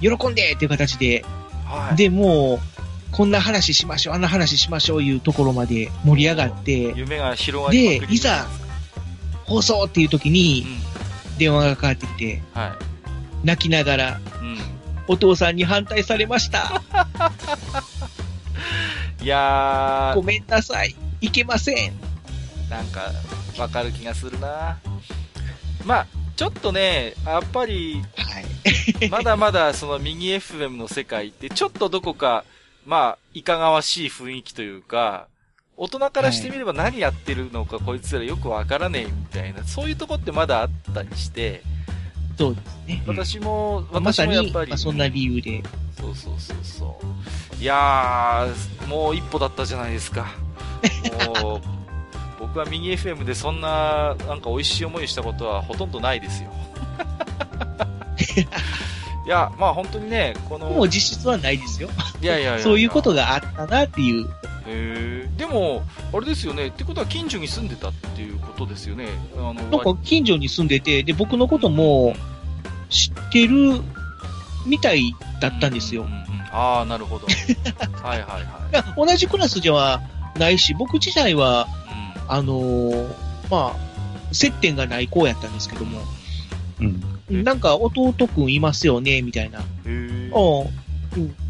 [0.00, 1.24] 喜んでっていう形で、
[1.64, 1.96] はい。
[1.96, 2.77] で、もう、
[3.18, 8.46] こんな話しましょう、あんな話しましょういうところまで盛り上がって、夢が広がりでいざ
[9.44, 10.64] 放送っていう時うにん。
[11.36, 12.78] 電話がかかってきて、は
[13.42, 14.12] 泣きながら、い。
[14.12, 14.58] うん。
[15.08, 16.80] お父さんに反対されました。
[19.20, 20.94] いやごめんなさい。
[21.20, 21.90] いけません。
[21.90, 23.10] ー、なんか、
[23.58, 24.78] わかる気がするな。
[25.84, 28.40] まあ、ちょっとね、やっぱり、は
[29.02, 29.08] い。
[29.10, 32.44] まだまだそのミニ FM の世界って、ちょっとどこか、
[32.88, 35.28] まあ、いかがわしい雰囲気というか、
[35.76, 41.62] 大人からしてみれば何やってるのかこいつらよくわからねえみたいな、そういうとこってまだあったりして、
[42.38, 43.02] そうですね。
[43.06, 45.62] うん私も、まさに、私もやっぱり、まあ、そんな理由で。
[46.00, 46.98] そうそうそうそ
[47.60, 47.62] う。
[47.62, 50.28] いやー、もう一歩だったじゃないですか。
[51.42, 51.60] もう、
[52.40, 56.50] 僕はミニ FM でそんな、なんか美味しい思いしたことはほとんどないですよ。
[59.28, 61.90] いや、まあ本当にね、この、もう実質はないですよ。
[62.22, 64.26] いやいやいや そういうことがあったなっていう。
[64.66, 65.82] へーでも、
[66.14, 66.68] あれですよね。
[66.68, 69.06] ってことは近所に住んでたっていうことですよね。
[69.36, 72.16] あの、なんか近所に住んでて、で、僕のことも
[72.88, 73.82] 知ってる
[74.64, 76.04] みたいだったんですよう。
[76.06, 77.26] んうんうんああ、なるほど。
[78.02, 80.00] はいはいはいや、同じクラスでは
[80.38, 82.20] ないし、僕自体は、い。
[82.28, 83.14] あのー
[83.50, 86.00] まあ、接点がない子やったんですけども、
[86.80, 87.17] うん。
[87.30, 89.60] えなんか弟くんいますよね、みたいな。
[89.84, 89.92] うん。
[89.92, 90.68] へーあ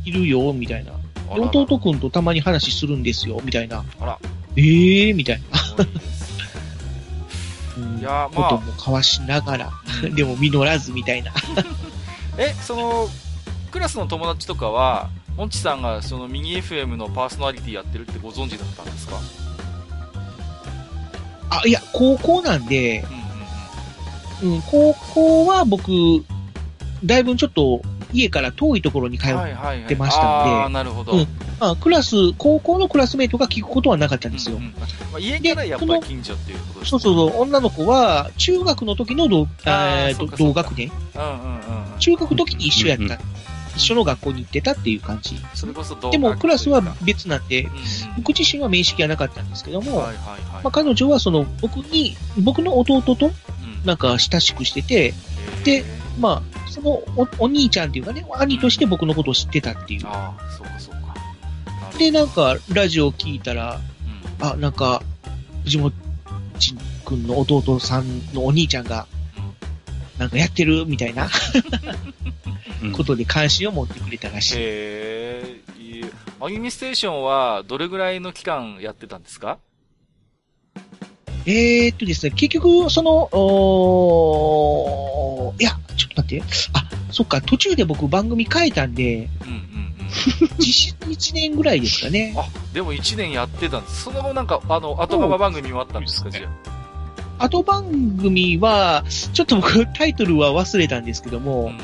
[0.04, 0.92] いるよ、みたいな。
[1.30, 3.84] 弟くんとたまに話するんですよ、みたいな。
[4.00, 4.18] あら、
[4.56, 5.40] ええー、みたい
[5.76, 5.84] な。
[8.00, 9.70] いやーまあことも交わしながら、
[10.14, 11.32] でも実らずみたいな。
[12.38, 13.08] え、その、
[13.70, 19.20] クラスの友達とかは、もんちさんがそのミニ FM のパーソナリティやってるってご存知だったんですか？
[21.50, 23.18] あ、いや、高校なんで、うん
[24.42, 25.90] うんうん、高校は僕、
[27.04, 29.40] だいぶちょっと家から遠いところに通うん。
[29.40, 31.26] って、ましたんで
[31.60, 34.56] まあ、クラス、高校のクラスメイトが聞くことはなかったんですよ。
[34.56, 41.98] うんうんまあ、家からやっぱり近所っていうことですそうそうそう、女の子は、中学の時の同えーとあ同学年うんうんうん。
[41.98, 43.04] 中学の時に一緒やった。
[43.04, 43.18] うんうん
[43.78, 45.36] 一緒の学校に行ってたっていう感じ。
[45.54, 47.72] それこそ同学でも、クラスは別なんで、うんうん
[48.16, 50.38] 僕自身は面識はなかったんですけども、はいはいはい。
[50.54, 53.32] まあ、彼女はその、僕に、僕の弟とうん
[53.88, 55.14] なんか親しくしてて、
[55.64, 55.82] で
[56.20, 60.06] まあ、そのおお兄ちゃんっていうかね、兄として僕のことを知ってたっていう。
[60.06, 61.98] ああ、そうかそうか。
[61.98, 63.80] で、なんか、ラジオを聞いたら、
[64.40, 65.02] うんあ、なんか、
[65.64, 65.92] 藤本
[67.06, 69.06] くんの弟さんのお兄ちゃんが、
[70.18, 71.28] なんかやってるみたいな
[72.82, 74.56] うんことで関心を持ってくれたらしい。
[74.58, 76.04] へえ、
[76.40, 79.58] アニメステーションはどれぐらいの期間やってたんですか？
[81.50, 86.44] えー、っとですね、結局、その、おーいや、ちょっと待って。
[86.74, 90.48] あ、そっか、途中で僕番組変えたんで、うんうんうん。
[90.58, 92.34] 実質1年ぐらいですかね。
[92.36, 92.44] あ、
[92.74, 94.02] でも1年やってたんです。
[94.02, 96.42] その後なんか、あの、後釜番組もあったんですか、じゃ
[97.40, 97.44] あ？
[97.46, 97.84] 後番
[98.20, 101.78] 組は、ちょっと僕タイトルは忘れたんですけども、うん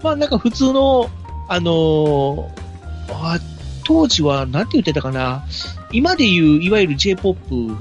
[0.00, 1.10] まあなんか普通の、
[1.48, 2.68] あのー
[3.10, 3.40] あ
[3.84, 5.44] 当時は、なんて言ってたかな、
[5.90, 7.74] 今で言う、いわゆる J-POP。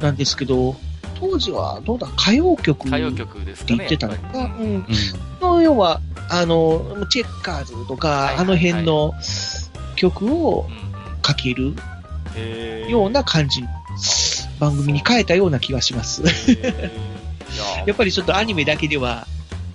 [0.00, 0.76] なんですけど、
[1.18, 3.86] 当時は、どうだ、歌謡曲歌謡曲ですかね。
[3.86, 4.12] って言ってたの？
[4.12, 4.86] やかな、っぱりうん。
[5.40, 9.14] の、要は、あの、チェッカーズとはいか、はいはいあの辺の
[9.94, 10.68] 曲を
[11.22, 11.74] かける
[12.88, 13.62] ような感じ、
[14.60, 16.22] 番組に変えたような気がします。
[17.86, 19.26] やっぱりちょっとアニメだけでは、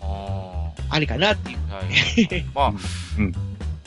[0.02, 1.58] ああれかなっていう。
[1.70, 1.82] ーは
[2.40, 2.46] い。
[2.54, 2.74] まあ、
[3.18, 3.34] うん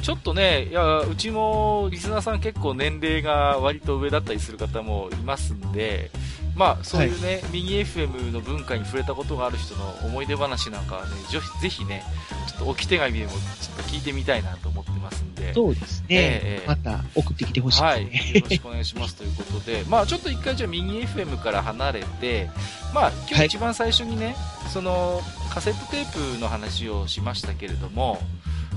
[0.04, 6.10] ちょっとね、いや、うちもリスナーさん結構年齢が割と上だったりする方もいますんで、
[6.54, 12.04] まあ、そういうね、ミニ FM の文化に触れたことがある人の思い出話なんかはね、ぜひぜひね、
[12.46, 15.54] ちょっと置き手紙でもちょっと聞いてみたいなと思ってますんで。
[15.54, 16.06] そうですね。
[16.10, 18.04] ええまた送ってきてほしいはい。
[18.04, 18.40] ですね。
[18.40, 22.50] よろしくお願いしますということで、まあちょっと一回じゃあミニ FM から離れて、
[22.92, 24.36] まあ今はい日一番最初にね、
[24.70, 28.20] そのカセットテープの話をしましたけれども、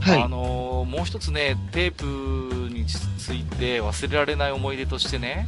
[0.02, 0.28] はいあ。
[0.28, 5.48] のーもう一つね、テープについて忘れられない思い出としてね、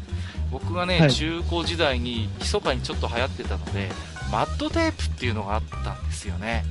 [0.51, 3.89] 僕がね、はい中高時代に密かにちょっと流行ってたので、
[4.31, 6.65] マッドテープっていうのがあったんですよね。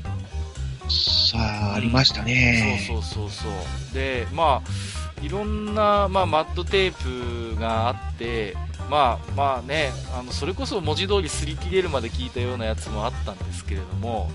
[0.88, 2.84] さあ、ありましたね。
[2.86, 3.94] そうそうそうそう。
[3.94, 8.56] で、まあ、いろんな、まあ、マッドテープがあって、
[8.88, 14.30] まあまあね、あのそれこそ文字通り擦り切れるまで聞いたようなやつもあったんですけれども、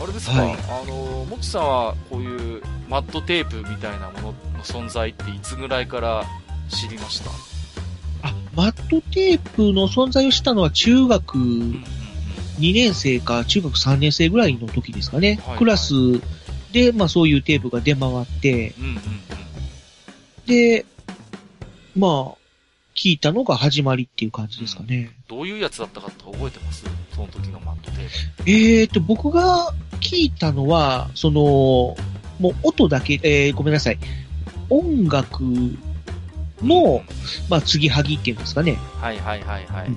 [0.00, 0.52] あれですか、はい。
[0.52, 4.34] あの、もちさんはこういうマッドテープみたいなものの
[4.64, 6.24] 存在っていつぐらいから
[6.68, 7.30] 知りました？
[8.28, 11.84] あ、マットテープの存在をしたのは中学うんうん
[12.58, 15.40] 2年生か中学3年生ぐらいの時ですかね。
[15.46, 15.94] はいクラス
[16.72, 18.84] で、まあそういうテープが出回って、うん。
[18.84, 19.02] うんうんうん。
[20.46, 20.84] で、
[21.96, 22.41] まあ、
[22.94, 25.10] 聞いたのが始まりっていう感じですかね。
[25.28, 26.84] どういうやつだったかって覚えてます？
[27.14, 28.50] その時のマッドテープ。
[28.50, 31.96] えーと、僕が聞いたのは、その、
[32.38, 33.98] もう音だけ、えーごめんなさい。
[34.70, 35.42] 音楽
[36.62, 37.02] の、
[37.48, 38.78] まあ、継ぎはぎっていうんですかね。
[39.00, 39.86] はいはいはいはい。
[39.88, 39.96] うん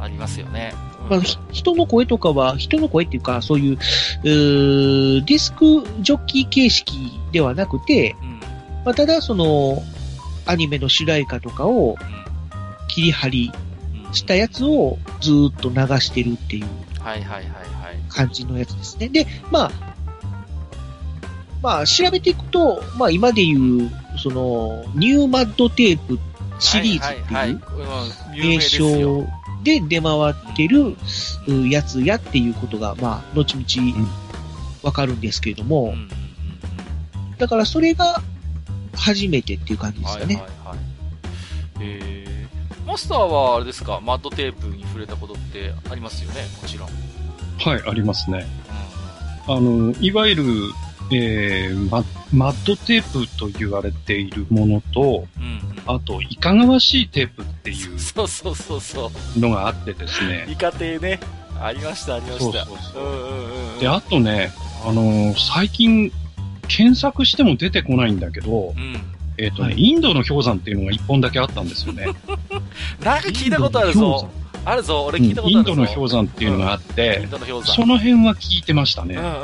[0.00, 0.74] ありますよね。
[1.08, 8.28] まあ、ひ人の声とかは、人の声っていうか、そういう、うーディスクジョッキー形式ではなくて、うん。
[8.30, 8.40] うん
[8.84, 9.80] まあ、ただ、その、
[10.46, 11.96] アニメの主題歌とかを
[12.88, 13.52] 切り貼り
[14.06, 16.66] うんしたやつをずーっと流してるっていう。
[18.08, 19.08] 感じのやつですね。
[19.08, 19.70] で、まあ、
[21.62, 26.18] まあ、調べていくと、まあ、今で言う、その、ニューマッドテープ
[26.58, 27.60] シリーズってはいいう
[28.34, 28.60] 名。
[28.60, 29.26] 称
[29.62, 30.96] で出回ってる
[31.46, 34.08] うやつやっていうことが、まあ、後々ん
[34.82, 35.94] わかるんですけれどうんも、
[37.38, 38.20] だからそれが
[38.94, 40.34] 初めてっていう感じうんですかね。
[40.34, 40.78] はいはいはい。
[41.80, 46.88] えー、マスターはあれですか、マッドテープに触れたことってありますよね、もちろん。
[47.58, 48.46] はい、ありますね。
[49.48, 50.44] うあの、いわゆる、
[51.10, 55.10] えーマ、マッドテープと言われているものと、んうん。
[55.10, 55.96] うんうん。
[55.96, 59.40] あと、いかがわしいテープっていうそうそうそうそう。
[59.40, 60.46] のがあってですね。
[60.48, 61.18] イカ亭ね。
[61.60, 62.66] ありました、ありまそうした。
[62.66, 63.78] そうそううんうんうんうん。
[63.78, 64.52] で、あとね、
[64.84, 66.12] あのー最近、
[66.68, 68.96] 検索しても出てこないんだけどう、ん。
[69.38, 72.06] えっ、とね、はいインドの氷山っていうのが一本だけあったんですよね。
[73.02, 74.30] なんか聞いたことあるぞ。
[74.64, 75.70] あるぞ、俺うん聞いたことあるぞ。
[75.70, 77.74] インドの氷山っていうのがあっイてン、ドの氷山。
[77.74, 79.16] その辺は聞いてましたね。
[79.16, 79.36] うんうんうん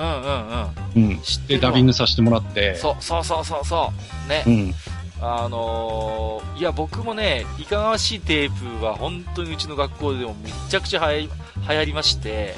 [0.97, 1.11] うん。
[1.11, 1.19] うん。
[1.19, 3.93] で、知ってダビングさせてもらって、そうそうそうそうそ
[4.27, 4.29] う。
[4.29, 4.51] ねう。
[4.51, 4.75] ん。
[5.21, 11.31] あのー、いや、僕もね、いかがわしいテープは本当にうちの学校でもめちゃくちゃ流行り
[11.69, 12.55] 流行りまして、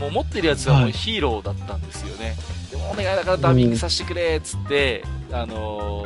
[0.00, 2.34] もう持ってるやつはもうはいヒーローだったんですよね。
[2.70, 6.04] でもお願いだからダビングさせてくれっつって、あの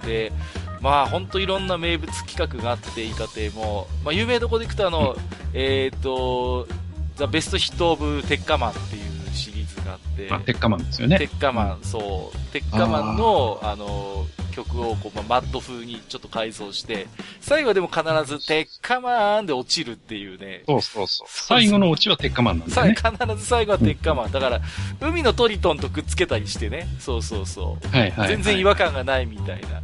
[0.00, 0.32] ー、で、
[0.80, 5.16] まあ本当いろんな名物企画があって、イカ亭も、まあ有名どこで行くとあの、
[5.54, 6.66] えっ、と、
[7.14, 11.28] ザ・ベストヒット・オブ・テッカマンっていうシリーズがあって、まあ、鉄火マンですよねテ。
[11.28, 14.26] ッカマン、そう、テッカマンの、あの、
[14.56, 17.06] 曲をこう、まあ、マッド風にちょっと改造して、
[17.40, 20.62] 最後はでも必ず、テッカマンで落ちるっていうね。
[20.66, 21.28] そうそうそう。
[21.28, 22.94] 最後のオチは鉄火マンなんだね。
[22.94, 24.32] 必ず最後はテッカマン。
[24.32, 24.60] だから、
[25.00, 26.88] 海のトリトンとくっつけたりしてね。
[26.98, 27.88] そうそうそう。
[27.88, 28.28] はいはい、はい。
[28.28, 29.82] 全然違和感がないみたいな。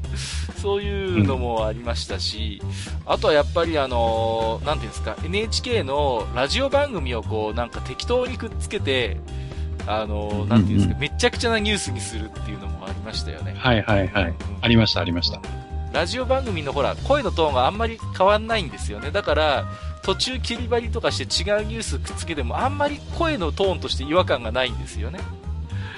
[0.57, 2.63] そういうのもありましたし、
[3.05, 9.17] あとはやっぱりあのーなんていうんですか、NHK のラジオ番組をこう、なんか適当にくっつけて、
[9.87, 13.55] あのーなんていうんですか、うんめちゃくちゃなニュースにするっていうのもありましたよね。
[13.57, 14.25] はいはいはい。
[14.25, 15.41] うんありましたありました。
[15.93, 19.11] ラジオ番組のほら、声のトーンがあんまり変わんないんですよね。
[19.11, 19.67] だから、
[20.03, 25.21] 途中切り張りとかして違うニュースくっつけても、あんまり声のトーンとして違和感がないんですよね。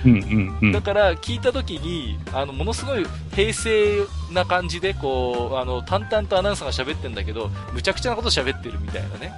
[0.04, 0.72] うんうんうん。
[0.72, 4.00] だから聞いた時に、あの、ものすごい平静
[4.32, 9.32] な感じで、こう、あの、淡々とアナウンサーが喋ってんだけど、むちゃくちゃなこと喋ってるみたいなね。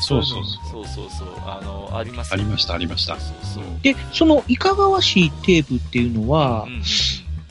[0.00, 1.28] そうそうそうそうそう。
[1.46, 3.18] あの、ありますありましたありました。
[3.18, 3.80] そうそうそう。
[3.82, 6.82] で、そのいかがわしいテープっていうのは、うん。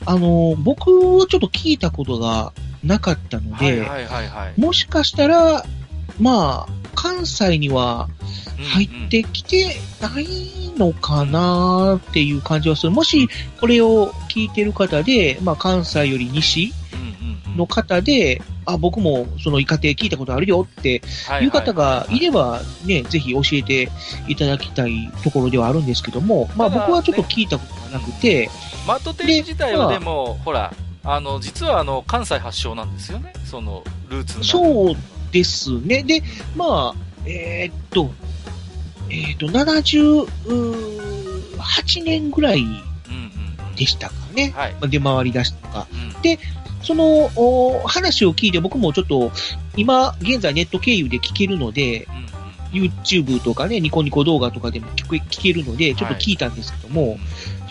[0.06, 4.60] あの、僕はちょっと聞いたことがなかったので、はいはいはいはい。
[4.60, 5.64] もしかしたら、
[6.18, 8.08] まあ、関西には
[8.72, 10.26] 入ってきてない
[10.76, 12.92] のかなっていう感じはする。
[12.92, 13.28] もし、
[13.60, 16.72] これを聞いてる方で、まあ、関西より西
[17.58, 21.02] の方で、あ、僕もそのイカ亭聞いたことあるよって
[21.42, 23.90] いう方がいれば、ね、ぜひ教えて
[24.28, 28.48] いただきたいところではあるんですけども、まあ僕はちょっと聞いたことがなくて、
[28.86, 30.72] マットテープ自体はでも、ほら、
[31.04, 33.32] あの、実はあの、関西発祥なんですよね。
[33.44, 34.96] その、ルーツそう
[35.32, 36.02] ですね。
[36.02, 36.22] で、
[36.56, 38.10] まあ、えーっと、
[39.10, 42.70] えーっと、78年ぐらいうんう
[43.72, 44.52] んでしたかね。
[44.54, 44.72] はい。
[44.72, 45.86] まあ出回り出したのが。
[45.92, 46.08] うん
[46.82, 49.32] そのお話を聞いて僕もちょっと、
[49.76, 52.06] 今、現在ネット経由で聞けるので、
[52.72, 57.18] YouTube とかね、ニコニコ動画とかでも聞け聞けるので、ちょっと聞いたんですけども、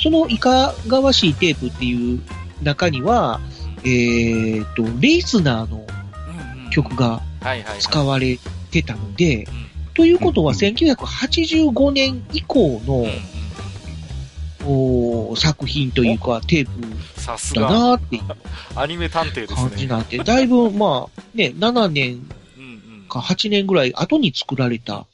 [0.02, 2.22] そのいかがわしいテープっていう
[2.62, 3.40] 中には、
[3.84, 5.86] えーっと、レイスナーの
[6.72, 7.80] 曲がはいはいはい。
[7.80, 8.40] 使われ
[8.72, 9.68] てたので、うん。
[9.94, 13.37] ということはうん1985年以降のうんうん
[14.70, 16.82] お作品というかテープ
[17.56, 18.24] だなーっていう
[18.76, 19.88] アニメ探偵です感じね。
[19.88, 22.26] なんて、だいぶまあね、7年
[22.58, 25.06] うんうんか8年ぐらい後に作られた。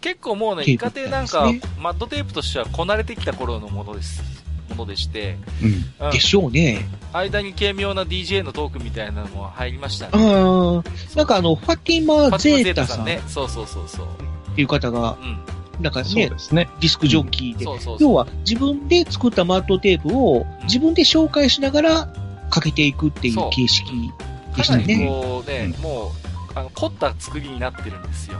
[0.00, 1.50] 結構もうね、イカテなんか
[1.80, 4.22] マッドテープとしてはこなれてきた頃のものです。
[4.68, 6.06] ものでして、うん。
[6.06, 6.86] うんでしょうね。
[7.12, 10.24] 間に軽妙な DJ のトークみたいなのも入りましたあね。
[10.24, 13.22] ーなんかあの、ファティマ・ファティマゼータさんっね。
[13.26, 14.06] そうそうそうそう。
[14.54, 15.55] ていう方が、うん。
[15.80, 16.68] なんかねそうで、すね。
[16.80, 18.08] ディスクジョッキーで、そうそうそう。
[18.08, 22.08] 要は自分で作ったマットテープを自分で紹介しながら
[22.50, 24.12] かけていくっていう形式
[24.56, 25.06] でしかなりたね。
[25.06, 26.12] こうね、うも
[26.54, 28.38] う、あの、凝った作りになってるんですよ。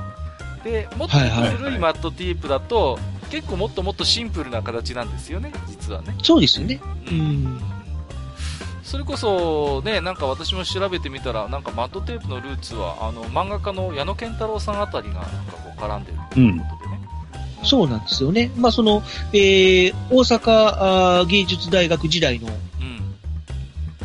[0.65, 2.99] で、もっと古いマットテープだと、
[3.31, 6.15] 結構もっともっとシンプルな形なんですよね、実はね。
[6.23, 6.81] そうですよね。
[7.11, 7.61] ううん。
[8.83, 16.86] それこそ、ね、なんか私も調べてみたら、なんかマットテープのルーツは、あの、漫画家の矢野健太郎さんあたりが、なんかこう絡んでるということでね。
[17.67, 18.51] そうなんですよね。
[18.57, 19.03] まあ、その、
[19.33, 23.01] えー、大阪芸術大学時代の、うん。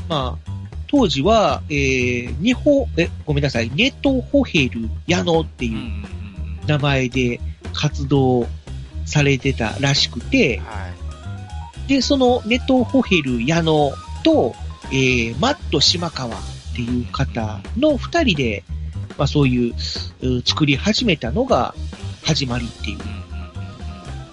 [0.10, 0.52] まあ、
[0.88, 5.66] 当時は、えー、ニホ、え、ごめんなさい、ネトホヘル矢野って。
[5.66, 6.06] いううん。
[6.68, 7.40] 名前で
[7.74, 8.48] 活動
[9.06, 10.90] されてたらしくて、は
[11.86, 11.90] い。
[11.90, 13.92] で、そのネトホヘル矢野
[14.24, 14.54] と、
[14.92, 16.40] えー、マット島川っ
[16.76, 18.64] ていう方の二人で、
[19.18, 19.74] まあそういう、
[20.22, 21.76] う作り始めたのが
[22.24, 23.21] 始まりっていう。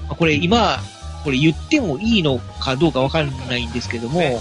[0.09, 0.79] これ今、
[1.25, 4.39] これ言ってもいいのかどうかわかんないんですけども、ね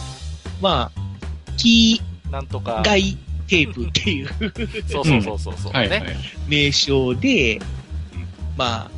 [0.62, 1.02] まあ、
[1.58, 2.32] キうん。
[2.32, 2.84] なんとかー。
[2.86, 4.28] ガイテープっていう
[4.88, 5.72] そうそうそうそうそう。
[5.74, 6.18] はい、はね。
[6.48, 6.50] い。
[6.50, 7.60] 名称で、
[8.58, 8.98] まあ、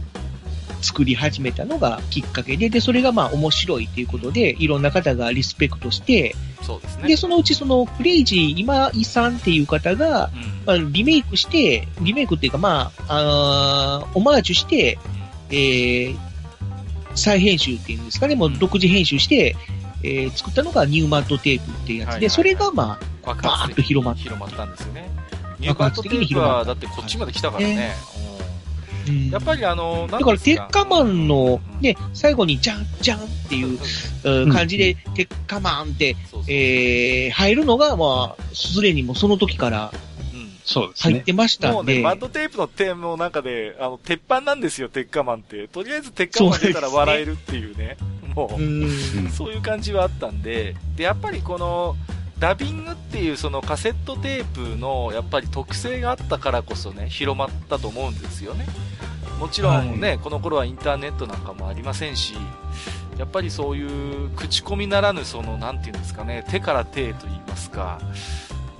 [0.82, 7.07] 作り始めたのがきっかけで、で、それがまあ面白いということで、いろんな方がリスペクトして、そうですね。
[7.07, 10.41] で、そのうちそのクレイジー今井さんっていう方が、うん。
[10.65, 14.97] まあ、リメイクして、リメイクっていうかまあ、あーオマージュして、
[15.49, 16.17] えー、
[17.16, 19.55] 再編集っていうんですかね、もう独自編集して、
[20.03, 22.07] えー、作ったのがニューマットテープっていうやつ。
[22.07, 22.30] で、はいはいはい。
[22.30, 25.10] それがまあ、爆バーッと広まっ広まったんですよね。
[25.60, 26.74] ニューバットテープ爆発的に広まは、った。
[26.74, 27.95] だってこっちまで来たからね。
[29.07, 29.16] うん。
[29.16, 29.30] うん。
[29.30, 33.80] やっぱりあの、だから、鉄火マンの、ね、最後に、じゃん、じゃんっていう
[34.24, 34.51] うん。
[34.51, 36.16] 感じで、鉄火マンって、
[36.47, 40.09] えー、入るのが、まあ、すでにもうその時からうん
[40.70, 41.13] そうですね。
[41.15, 45.67] 入ってましたもうんね、で、マッドテープの点の中で、あの、鉄板なんですよ、鉄火マンって。
[45.67, 47.97] とりあえず鉄火マン出たら笑えるっていうね。
[48.36, 51.95] もう、うんそういう感じはあったんで、で、やっぱりこの、
[52.38, 58.65] ダビングっていうそのカセットテープのやっぱり特性があったからこそね、広まったと思うんですよね。
[59.39, 62.36] もちろんね、この頃はインターネットなんかもありませんし、
[63.17, 67.99] やっぱりそういう口コミならぬその、なんていうんですかね、手から手と言いますか。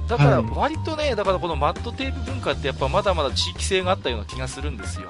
[0.10, 5.08] だからはい割とね、だからこのマットテープ文化ってやっぱまだまだ地域性があったような気がするんですよ。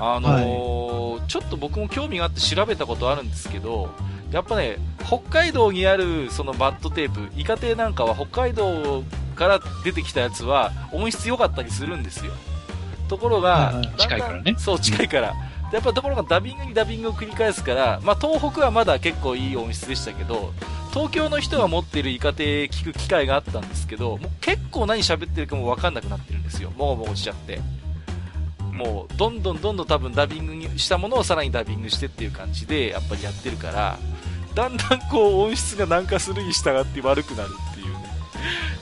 [0.00, 3.90] あのーちょっと僕も興味があって調べたことあるんですけど、
[4.32, 9.04] やっぱね、北海道にあるそのバットテープ、イカテなんかは北海道
[9.36, 12.32] から出てきたやつは音質良かったりするんですよ。
[13.08, 15.34] ところが、はいはいだんだん近いからねそう、近いから。
[15.70, 20.52] でやっぱところがダビングにダビングを繰り返すから、まあ東北はまだ結構いい音質でしたけど、
[20.92, 26.70] 東京の人が持ってるイカテ聞く機会があったんですけど、もう結構何喋ってるかもわかんなくなってるんですよ。
[26.70, 27.60] もごもごしちゃって。
[28.72, 33.98] もう、どんどんどんどん多分ダビングにしたものをさらにダビングしてっていう感じで、やっぱりやってるから、
[34.54, 37.92] だんだんこう音質が軟化するに従って悪くなるっていうね、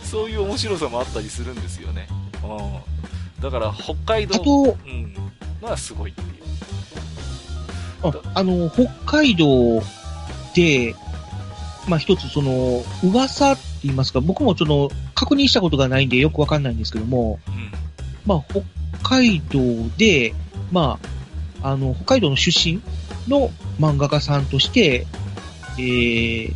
[0.02, 2.06] そういう面白さもあったりするんですよね。
[2.42, 3.42] うん。
[3.42, 5.14] だから北海道、うん、
[5.60, 6.28] のはすごいっていう。
[8.02, 9.82] ああの、北海道
[10.54, 10.94] で、
[11.88, 17.70] まあ一つその、噂って言いますか、僕もちょっと確認したことがないんでよくわかんないんですけども、うん。
[18.26, 18.62] まあ北
[19.02, 19.60] 海道
[19.96, 20.34] で、
[20.70, 20.98] ま
[21.62, 22.80] あ、あの、北海道の出身
[23.26, 25.06] の漫画家さんとして、
[25.78, 26.52] えー、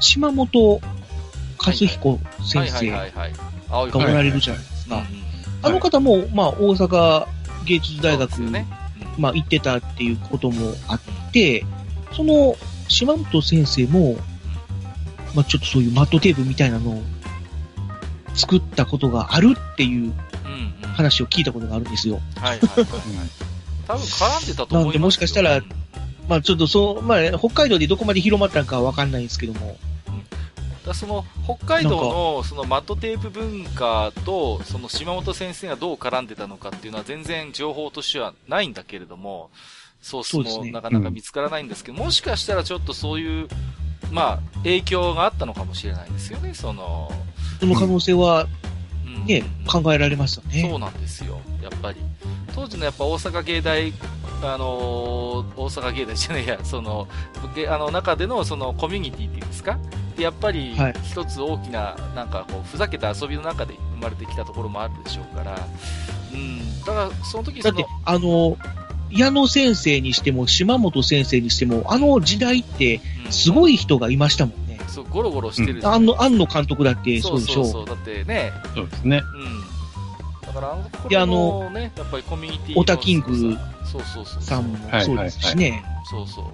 [0.00, 0.80] 島本
[1.64, 3.06] 和彦先生が
[3.94, 5.02] おられるじゃないですか。
[5.60, 7.26] あの方も、まあ大阪
[7.64, 8.66] 芸術大学ね。
[8.72, 8.78] うん
[9.18, 11.00] まあ、行ってたっていうこともあっ
[11.32, 11.64] て、
[12.12, 12.56] その、
[12.88, 14.16] 島本先生も、
[15.34, 17.02] まあ、ちょっとそういうマットテープみたいなのを
[18.34, 20.12] 作ったことがあるっていう。
[20.98, 22.20] 話を聞いたことがあるんですよ。
[22.36, 22.86] はいはいはいはい。
[23.86, 25.64] 多分絡んでたと思いますよなんでもしかしたらうん
[26.28, 29.78] まあ、ちょっとそう、まあ、北海道でどこまで広まったのかはわかんないんですけども。
[30.84, 39.50] だその北海道のそのマットテープ文化とその島本先生がどう絡んでたのかっていうのは全然情報としてはないんだけれども、
[40.02, 43.48] ソースそうですねもなかなか見つからないんですけど、もしかしたらちょっとそういう、
[44.10, 47.10] まあ、影響があったのかもしれないですよね、その、
[47.60, 48.46] その可能性は
[49.06, 49.24] うん。
[49.26, 50.66] ね、考えられますよね。
[50.70, 51.98] そうなんですよ、やっぱり。
[52.54, 53.92] 当時のやっぱ大阪芸大、
[54.42, 57.08] あのー大阪芸大じゃないや、その、
[57.54, 59.78] げあの中でのそのコミュニティっていうんですか？
[60.16, 60.94] でやっぱりはい。
[61.04, 65.58] 一つ大きな、なんかこう、ふざけた遊びの中で生まれてきたところもあるでしょうから、
[66.32, 68.56] うん、だからその時そのだって、あの、
[69.10, 74.80] 矢野先生にしても、島本先生にしても、あの時代って、うんすごい人がいましたもんね。
[74.88, 75.86] そう、ゴロゴロしてる。
[75.86, 77.64] あの、庵野監督だってそそううでしょ？
[77.64, 79.22] そうそう、だってね、そうですね。
[79.34, 80.46] うん。
[80.46, 84.42] だからあの頃のね、やっぱりコミュニティのオタキングそうそうそう。
[84.42, 85.84] さんもはいそうですしね。
[86.08, 86.44] そうそう。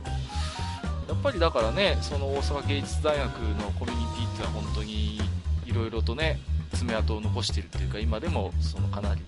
[1.09, 5.21] やっぱりだからね、その大阪芸術大学のコミュニティっていうのは本当に
[5.67, 6.41] いろいろとね、
[6.73, 9.21] 爪痕を残しているっていうか、今でもそのかなり、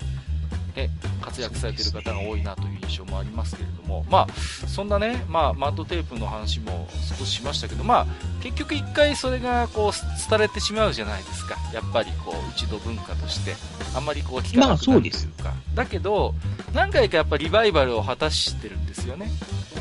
[0.77, 0.91] ね、
[1.22, 6.87] 活躍されてる方が多いなという印象もありますけれども、まあ、そんなね、まあ、マットテープの話も
[7.18, 8.07] 少ししましたけど、まあ、
[8.43, 11.57] 結局一回それがこう、廃れてしまうじゃないですか。
[11.72, 13.57] やっぱりこう、一度文化として。
[13.95, 15.55] あんまりこう、聞かなくなるというか。
[15.74, 16.35] だけど、
[16.74, 19.31] 何回かやっぱリバイバルを果たしてるんですよね。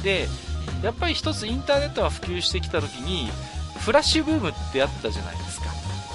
[0.03, 0.27] で、
[0.81, 3.29] やっぱり一つインターネットが普及してきた時に、
[3.79, 5.64] フラッシュブームってあったじゃないですか。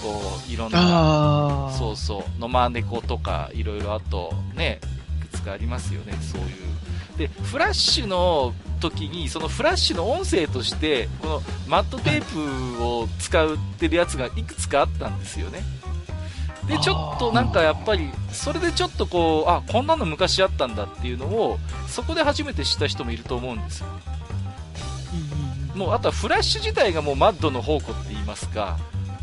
[0.02, 1.72] こう、いろんな。
[1.78, 4.80] そうそう、野間猫とか、いろいろあと、ね、
[5.20, 6.48] いくつかありますよね、そういう。
[7.18, 15.62] で、フラッシュの時に、そのフラッシュの音声として、このマットテープを使ってるやつがいくつかあったんですよね。
[16.66, 23.86] で、ちょっとなんかやっぱり、それでちょっとこう、あ、こんなの昔あったんだっていうのを、そこで初めて知った人もいると思うんですよ。
[25.74, 28.78] もう、あとはフラッシュ自体がもうマッドの宝庫って言いますか、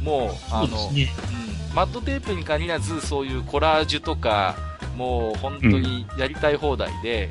[0.08, 4.56] もう、あの、そうん、マッドテープに限らずそういうコラージュとか
[4.96, 7.30] もう本当にやりたい放題で、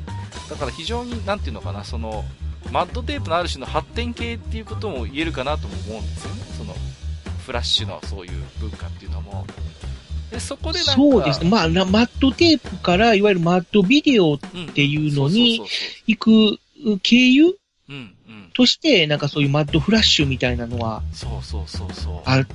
[0.49, 2.23] だから非常になんていうのかなその
[2.71, 6.41] マッドテープのある種の発展系っていうことも言えるかなとも思うんですよね。
[6.57, 6.73] その
[7.45, 9.45] フラッシュのそういう文化っていうのも。
[10.31, 11.49] でそこでなんかそうですね。
[11.49, 15.61] まあ、なマットテープから、いわゆるマットビデオっうん、ていうのに
[16.05, 16.59] 行く
[17.01, 17.57] 経由そ
[17.89, 18.51] うんうん。
[18.53, 22.21] として、なんかそういうマットフラッシュみたいなのはそうそうそうそう。
[22.25, 22.45] あ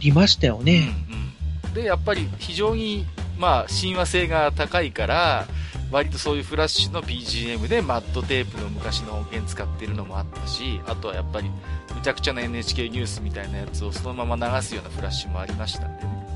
[0.00, 0.92] りましたよね。
[1.08, 3.06] うんうん、でやっぱり非常に、
[3.38, 5.46] まあ、親和性が高いから
[5.90, 11.50] 割とそういうフラッシュの BGM でマッドテープの昔の音源使ってるのもあったしあとはやっぱり
[11.94, 16.26] むちゃくちゃな NHK ニュースみたいなやつをそのまま流すようなフラッシュもありましたんでね、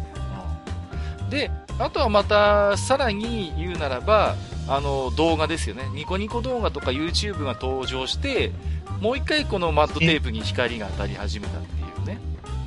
[1.23, 4.35] うん、であとはまたさらに言うならば
[4.69, 5.83] あの動画ですよね。
[5.95, 8.53] ニコニコ動画とか YouTube が登場して
[9.01, 12.19] もう一回このマッドテープに光が当たり始めたっていうね、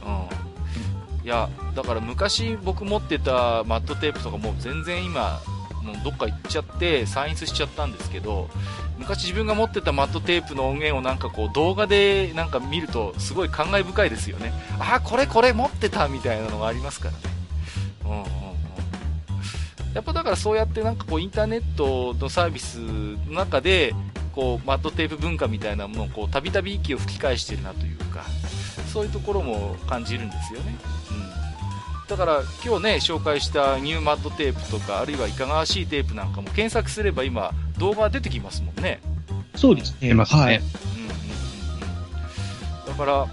[0.06, 0.37] うん、
[1.28, 5.42] いやだから昔僕持ってたマットテープとかもう全然今
[5.84, 8.50] もうどっか行っちゃって散逸しちゃったんですけど
[8.98, 14.54] 昔自分が持ってたマットテープの音源をなんかこう動画でなんか見るとすごい感慨深いですよね。
[14.80, 17.20] ああこれこれ持ってたみたいなのがありますからね。
[18.06, 23.94] うんやっぱだからそうやってなんかこうインターネットのサービスの中で
[24.34, 28.24] こうマットテープ文化みたいなものをたびたび息を吹き返してるなというか
[28.94, 30.76] そういうところも感じるんですよね、
[32.08, 39.02] だから今日ね紹介したニューマッドテープとかあるいはいかがわしいテープなんかも検索すれば今動画出てきますもんね
[39.56, 40.10] そうですね。
[40.10, 40.42] 出ますね。
[40.42, 40.58] はい。
[40.58, 40.70] うんうん
[42.88, 43.28] だから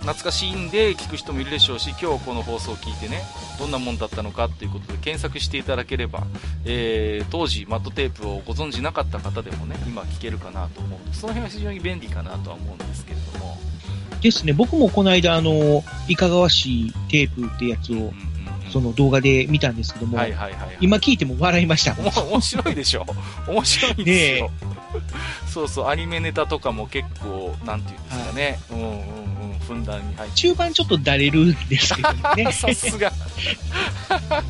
[0.00, 3.22] 懐かしいんで聞く人もいるでしょうし今日この放送を聞いてね
[3.58, 6.24] どんなもんだったのかということで検索していただければ、
[6.64, 13.58] えー当時マットテープをご存知なかった方でもね今聞けるかなと思うその辺は非常に便利かなとは思うんですけれども、
[14.20, 14.52] ですね。
[14.52, 18.12] 僕もこの間、あの、いかがわしいテープってやつを、
[18.70, 21.96] その動画で見たんですけども、はいはいはいはい、今聞いても笑いました。
[22.22, 23.06] 面白いでしょ
[23.46, 24.50] 面白いんですよ、
[25.46, 28.92] そうそうアニメネタとかも結構なんていうんですかね、うんうんうん
[29.52, 30.36] うん、ふんだんに入って。
[30.36, 32.50] 中盤ちょっとだれるんですけどね。
[32.52, 33.12] さすが。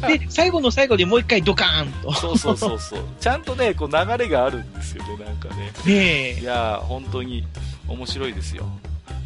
[0.07, 2.13] で、最後の最後でもう一回ドカーンと。
[2.15, 3.05] そうそうそうそう。
[3.21, 5.73] ちゃんとね、こう流れがあるんですよね、なんかね。
[5.85, 7.45] ねいやー、本当に
[7.87, 8.67] 面白いですよ。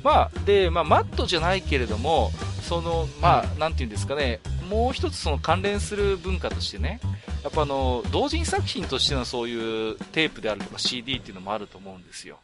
[0.03, 2.31] まあ、で、まあ、マットじゃないけれども、
[2.63, 7.01] その、まあ、なんていうんですかね、もう一つその関連する文化としてね、
[7.43, 12.39] やっぱあの、同人作品としてのそういうテープであるとか CD っていうのもあると思うんですよ。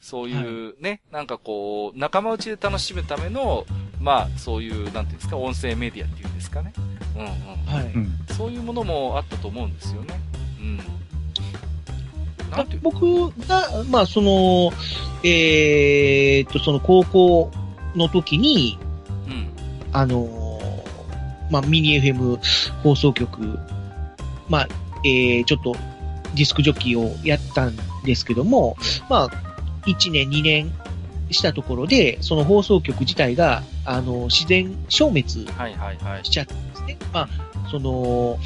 [0.00, 3.66] そういうね、なんかこう、仲間内で楽しむための、
[4.00, 6.72] まあ、そういう、なんていうんですか、音声メディアっていうんですかね。
[7.16, 7.28] うんうん。
[7.66, 7.92] はい。
[7.94, 8.18] うん。
[8.36, 10.20] そういうものもあったと思うんですよね。
[12.52, 12.58] うん。
[12.58, 14.72] なんていう僕が、まあ、その、
[15.24, 17.50] えーっと、その高校
[17.94, 18.78] の時に、
[19.26, 19.48] うん。
[19.92, 20.52] あのー
[21.52, 22.38] まあ、ミニ FM
[22.82, 23.58] 放送局、
[24.48, 24.68] まあ、
[25.04, 25.74] えー、ちょっと
[26.34, 28.76] ディスクジョッキーをやったんですけども、
[29.10, 29.28] まあ、
[29.84, 30.72] 1年、2年
[31.30, 36.30] したところで、その放送局自体が、あの、自然消滅はいはいはいし。
[36.30, 36.96] ちゃったんですね。
[37.12, 37.28] まあ、
[37.70, 38.38] その、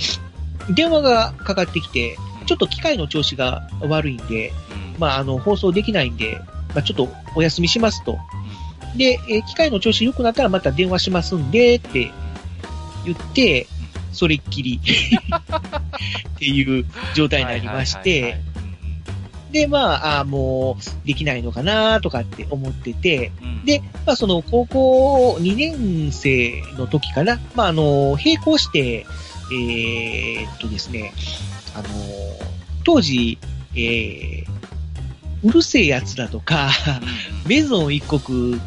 [0.75, 2.17] 電話がかかってきて、
[2.47, 4.53] ちょっと機械の調子が悪いんで、
[4.95, 6.41] うん、まあ、あの、放送できないんで、
[6.75, 8.19] まあ、ちょっとお休みしますと。
[8.97, 12.11] で、えー機械の調子良くなったらまた電話しますんで、って
[13.05, 13.67] 言って、
[14.13, 18.41] それっきりっていう状態になりまして、
[19.53, 23.49] で、まあ、あーもう、できないのかなとかって思ってて、うん。
[23.49, 29.07] うんで、まあ、その、高校2年生の時かな、まあ、あの、並行して、
[29.53, 31.13] えーっとですね、
[31.77, 31.89] あの、
[32.85, 33.39] 当時、
[33.75, 34.47] えー、
[35.43, 36.71] うるせえ奴らとか、
[37.47, 38.59] メゾン一国っ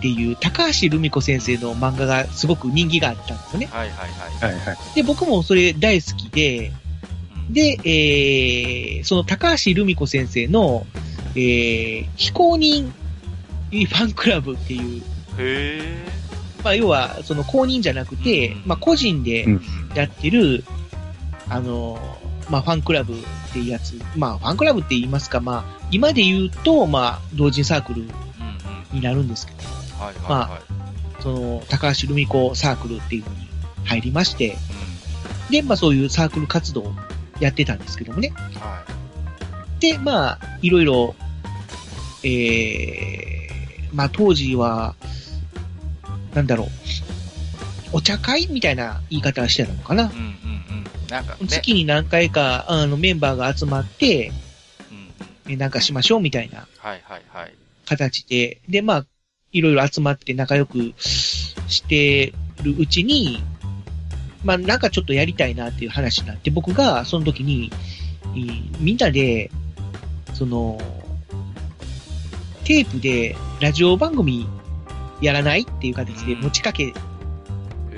[0.00, 3.66] ていう高橋留美子先生の漫画がすごく人気があったんですよね。
[3.66, 4.52] はいはいはい。
[4.52, 4.76] はいはい。
[4.94, 6.72] で、僕もそれ大好きで、
[7.48, 10.86] うん、で、えー、その高橋留美子先生の、
[11.34, 12.90] えー、非公認
[13.70, 15.02] ファンクラブっていう、
[15.38, 16.04] へ
[16.62, 19.46] まあ、要は、その公認じゃなくてうん、まあ、個人で。
[19.94, 20.64] やってる、
[21.48, 21.98] あの、
[22.50, 23.16] まあ、ファンクラブっ
[23.52, 28.14] ていうやつ、まあ、ファンクラブって言いますか、まあ、今で言うと、まあ、同人サークルうんうん。
[28.92, 29.58] になるんですけど、
[30.28, 31.22] まはい。
[31.22, 33.36] その、高橋留美子サークルっていうのに
[33.84, 34.56] 入りまして、
[35.50, 36.92] で、まあ、そういうサークル活動を
[37.38, 38.32] やってたんですけどもね。
[38.36, 38.60] うん。
[38.60, 38.84] は
[39.78, 41.14] で、まあ、いろいろ、
[42.22, 44.94] えー、まあ、当時は、
[46.34, 46.68] なんだろう、
[47.92, 50.04] お茶会みたいな言い方してたのかな。
[50.04, 50.06] い。
[50.06, 50.84] うんうんうん。
[51.10, 51.46] なんかね。
[51.46, 54.32] 月に何回か、あの、メンバーが集まって、
[55.46, 57.54] うんなんかしましょうみたいなはいはいはい。
[57.84, 59.06] 形で、で、まあ、
[59.50, 62.32] いろいろ集まって仲良くして
[62.62, 63.42] るうちに、
[64.44, 67.72] まあ、なんかちょっとやりたいなっていう話になって、僕がその時に、
[68.26, 69.50] えーみんなで、
[70.34, 70.78] その、
[72.64, 74.46] テープでラジオ番組
[75.20, 76.92] やらないっていう形で持ちかけ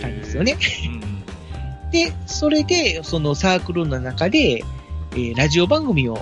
[0.00, 0.56] たんですよね。
[0.86, 1.01] うん
[1.92, 4.64] で、それで、そのサークルの中で、
[5.12, 6.18] えーラジオ番組を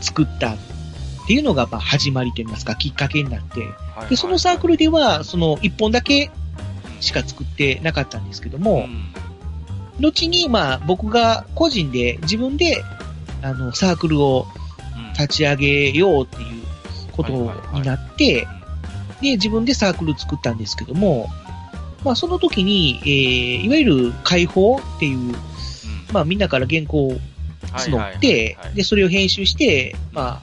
[0.00, 0.56] 作ったっ
[1.26, 3.60] ていうのが、まあ、始まりといいますか、きっかけになって、
[3.96, 6.30] はいで、そのサークルでは、その一本だけ
[7.00, 9.12] しか作ってなかったんですけども、ん。
[9.98, 12.82] 後に、まあ、僕が個人で、自分で、
[13.42, 14.46] あの、サークルを
[14.96, 15.12] うん。
[15.14, 16.62] 立ち上げようっていう
[17.10, 17.32] こと
[17.74, 18.46] になって、
[19.20, 21.28] で、自分でサークル作ったんですけども、
[22.04, 25.34] まあ、その時に、えー、いわゆる解放っていう、うん。
[26.12, 27.16] まあ、みんなから原稿を
[27.72, 30.42] 募って、で、それを編集して、ま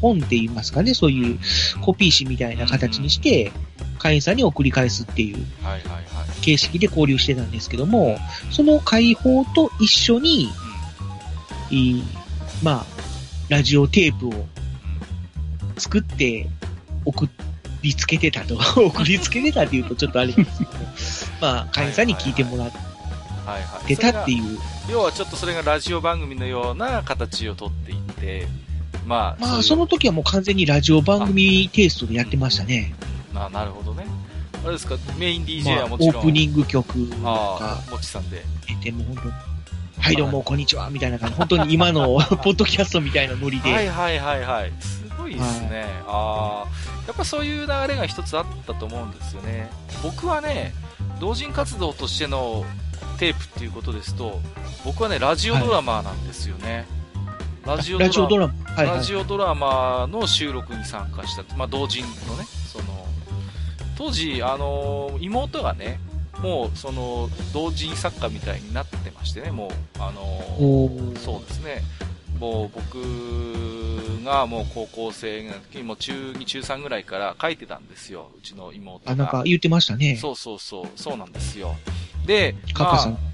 [0.00, 1.38] 本って言いますかね、そういう
[1.80, 3.52] コピー紙みたいな形にして、
[3.98, 5.44] 会員さんに送り返すっていう。
[6.40, 8.16] 形式で交流してたんですけども、
[8.50, 10.50] その解放と一緒に、
[11.70, 12.04] いい
[12.62, 12.86] まあ、
[13.48, 14.46] ラジオテープを
[15.76, 16.48] 作って
[17.04, 17.28] 送
[17.82, 18.56] りつけてたと。
[18.76, 20.70] 送りつけてたっていうとちょっとあれですけど、
[21.40, 22.70] まあ、会員さんに聞いてもらっ
[23.46, 23.86] はいはい。
[23.86, 24.34] てたってう。
[24.34, 24.58] いう。
[24.90, 28.46] 要はちょっとそれがラジオ番組のような形をとっていって、
[29.06, 32.94] まあ、まあ、その時はもう完全にラジオ番組テイストでやってましたね。
[33.34, 34.06] あなるほどね。
[34.64, 36.16] あれですか、メインま DJ あ、オはもちろん。
[36.16, 38.44] ープニング曲あがあ、もちさんで。
[38.66, 39.32] 出て、もう本当に、
[40.00, 41.36] はいどうも、こんにちは、みたいな感じ。
[41.36, 43.72] 本当に今の ポッドキャストみたいなノリで。
[43.72, 44.72] はいはいはいはい。
[45.34, 45.86] すごいですね。
[46.06, 49.70] ああ、やっぱそういう流れが一つあったと思うんですよね。
[50.02, 50.74] 僕はね、
[51.20, 52.64] 同人活動としての
[53.18, 54.40] テープっていうことですと、
[54.84, 56.86] 僕はね、ラジオドラマなんですよね。
[57.66, 58.46] ラジオラジオドマ。
[58.46, 58.54] ラマ。
[58.72, 59.02] はい、はいラ。
[59.02, 61.42] ジオドラマの収録に参加した。
[61.56, 63.06] まあ、同人のね、その、
[63.96, 66.00] 当時、あのー妹がね、
[66.40, 71.82] もう、その、同人作家みたいになってましてね、もう、あのーそうですね。
[72.38, 78.30] もう僕がもう高校生の時にもう中2、中3ぐらいから書いてたんですよ。
[78.36, 79.12] うちの妹が。
[79.12, 80.16] あ、なんか言ってましたね。
[80.16, 81.76] そうそうそう、そうなんですよ。
[82.26, 83.12] で、カッカさん。
[83.12, 83.28] まあ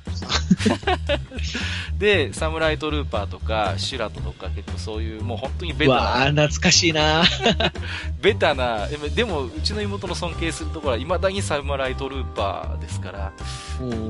[1.99, 7.25] で、サムライトルーパーとか、シュラトとか結構そういう、もう本当にベタな、ー、懐かしいな
[8.23, 13.33] ベタな、でもでもうちの妹の尊敬するところは未だにサムライトルーパーですから、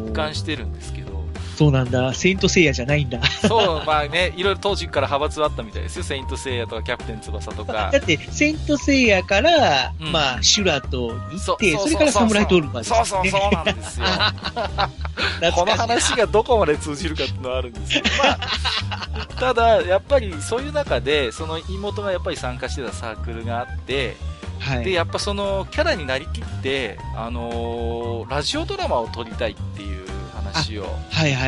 [0.07, 1.24] 一貫してるんですけど、
[1.55, 2.13] そうなんだ。
[2.15, 3.23] セイントセイヤじゃないんだ。
[3.47, 6.03] そう、まあね、いろいろ当時から派閥はあったみたいですよ。
[6.03, 7.99] セイントセイヤとかキャプテン翼とか だ。
[7.99, 14.07] って、セイントセイヤから、うんまあ、シュラトに行って、そうそれからサムライトールまで、そうそうそうなんですよ。
[15.55, 24.17] この話がどこまで通じるかっていうのはあるんですけど、 まあ、ただ、やっぱりそういう中で、その妹がやっぱり参加してたサークルがあって、
[24.59, 24.85] はい。
[24.85, 30.07] で、やっぱそのキャラになりきって、あのーラジオドラマを撮りたいっていう
[30.55, 30.87] 話を。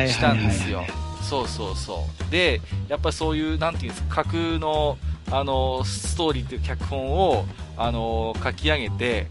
[0.07, 0.83] したんですよ。
[1.27, 2.31] そうそうそう。
[2.31, 4.97] で、やっぱそういう、なんていうんですか、架空の、
[5.31, 7.45] あの、ストーリーっていう脚本を、
[7.75, 9.27] あの、書き上げて、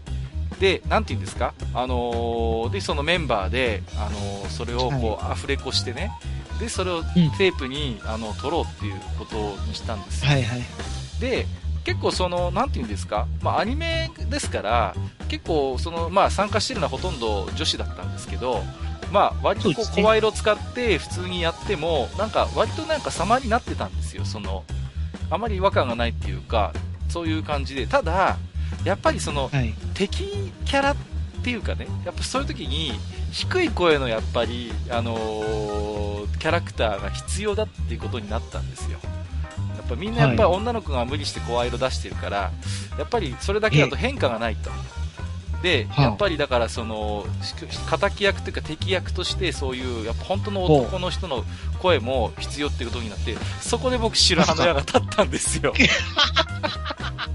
[0.59, 6.11] で、なんていうんですか、あの、で、そのメンバーで、あの、それをこう、アフレコしてね、
[6.59, 9.35] で、それをテープに、あの、撮ろうっていうこと
[9.67, 10.31] にしたんですよ。
[10.31, 10.61] はいはい。
[11.19, 11.45] で、
[11.83, 14.95] 結構その、なんていうんですか、まあアニメですから、
[15.29, 18.61] 結構その、まあ参加してるのはほとんど女子だったんですけど、
[19.11, 24.63] まあ割とこう声色使って普通にやっても、なんか割となんか様になってたんですよ、その、
[25.29, 26.73] あまり違和感がないっていうか、
[27.09, 27.87] そういう感じで。
[27.87, 28.37] ただ、
[28.83, 29.73] やっぱりその、はい。
[29.93, 30.95] 敵キャラっ
[31.43, 32.93] ていうかね、やっぱそういう時に、
[33.31, 38.99] 低い声のやっぱり、あのーキャラクターが必要だっていうことになったんですよ。
[39.75, 42.51] やっぱみんなやっぱりは女の子が無理して声色出してるから、
[42.97, 44.69] やっぱりそれだけだと変化がないと。
[45.61, 46.01] で、はあ。
[46.03, 47.53] やっぱりだからその、し
[47.99, 51.43] 敵役というか敵役としてそういう、やっぱ本当の男の人の
[51.77, 55.73] 声も必要っていうことになって、そこで僕白羽の矢が立ったんですよ。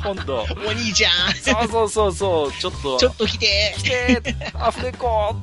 [0.03, 0.45] 今度。
[0.67, 2.99] お兄ちゃんそうそうそうそう、ちょっと。
[2.99, 5.37] ちょっと来て来てアフレコ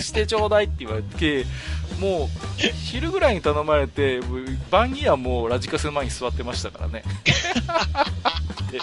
[0.00, 1.44] してちょうだいって言われて、
[2.00, 2.28] もう、
[2.84, 4.20] 昼ぐらいに頼まれて、
[4.70, 7.02] 晩にはもうラジカセの前に座ってましたからね。
[8.70, 8.80] で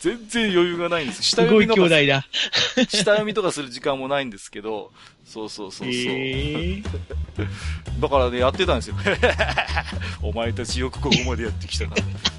[0.00, 1.22] 全然余裕がないんです。
[1.22, 2.26] 下読みとか、兄弟だ。
[2.88, 4.92] 下読みとかする時間もないんですけど、
[5.24, 5.88] そうそうそうそう。
[5.88, 6.84] えー
[8.00, 8.96] だからね、やってたんですよ。
[10.22, 11.92] お前たちよくここまでやってきたな。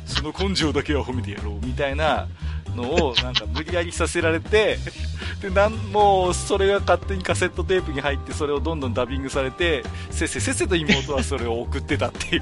[0.05, 1.65] その根性だけは褒めてやろう。
[1.65, 2.27] みたいな
[2.75, 4.77] のを、なんか無理やりさせられて、
[5.41, 12.41] で、なん、もう、それが勝手にカセットテープに入って、それをどんどんダビングされて、せっせせっせと妹はそれを送ってたっていう。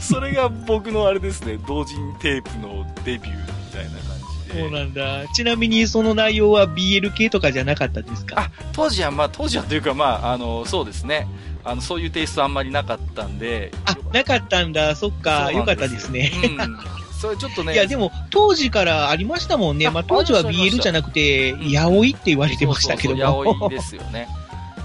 [0.00, 4.07] それが僕のあれですね、同人テープのデビューみたいな。
[4.52, 5.26] そうなんだ。
[5.34, 8.40] ちなみにその内容は BL 系とかじゃなかったですか？
[8.40, 11.26] あ、当時は、まあ、当時はというか、まあ、あの、そうですね。
[11.64, 13.72] あの、そういうテイストあんまりなかったんで。
[13.84, 14.94] あ、なかったんだ。
[14.96, 15.52] そっか。
[15.52, 16.32] よかったですね。
[16.58, 16.78] うん。
[17.20, 17.72] それちょっとね。
[17.74, 19.86] いや、でも、当時からありましたもんね。
[19.88, 23.20] あまあ、当時は BL じゃなくて、うんヤオイって言われてましたけども。
[23.20, 24.28] そうそうそう、八百ですよね。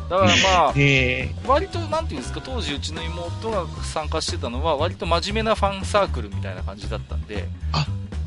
[0.10, 0.34] だからま
[0.70, 7.48] あ、 え割と、なんていうんですか、当時うちの妹が参加してたのは、割と真面目なファンサークルみたいな感じだったんで、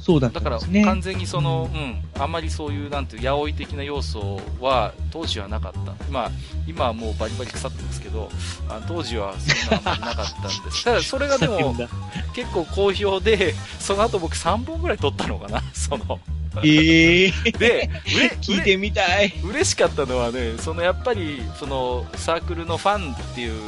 [0.07, 0.85] そうだっただから。
[0.85, 5.81] 完全にその、うん、あんまりそういう、なんていう、八百的な要素は、当時はなかった。
[6.13, 6.31] まあ、
[6.65, 8.31] 今はもうバリバリ腐ってますけど、
[8.69, 10.85] あ当時はそんなあんまりなかったんです。
[10.87, 11.75] ただ、それがでも、
[12.35, 16.21] 結構好評で、その後僕3本ぐらい撮ったのかな、 その。
[16.63, 17.91] ええ で、
[18.41, 19.35] 聞いてみたい。
[19.43, 23.61] 嬉しかったのはね、そのやっぱり、そのサークルのファンっていう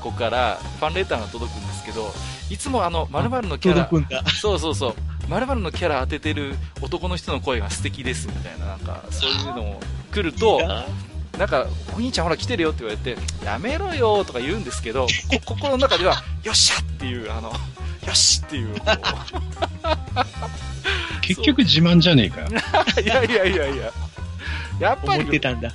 [0.00, 2.12] 子からファンレターが届くんですけど、
[2.50, 3.88] いつもあの、〇〇のキャラ。
[4.28, 4.94] そうそうそう、
[5.28, 9.80] 〇〇のキャラ当ててる男の人の声が素敵ですみたいな、なんか、そういうのも
[10.12, 10.60] 来ると、
[11.38, 11.66] なんか、
[11.96, 15.06] お兄ちゃんほら来てるよって言われて、やめろよとか言うんですけど、
[15.46, 17.52] こ心の中では、よっしゃっていう、あの、
[18.06, 18.86] よしっていう、こ
[21.22, 22.42] 結局自慢じゃねえか
[23.00, 23.92] いやいやいやいや。
[24.78, 25.72] やっぱり思って、たんだ。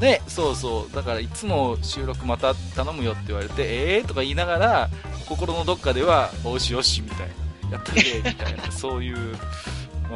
[0.00, 0.94] ね、そうそう。
[0.94, 3.62] だからいつも収録また頼むよって言われて、
[3.96, 4.90] えーとか言いながら、
[5.26, 7.41] 心のどっかでは、おしよし、みたいな。
[7.72, 9.36] やったね、みたいな、そういう、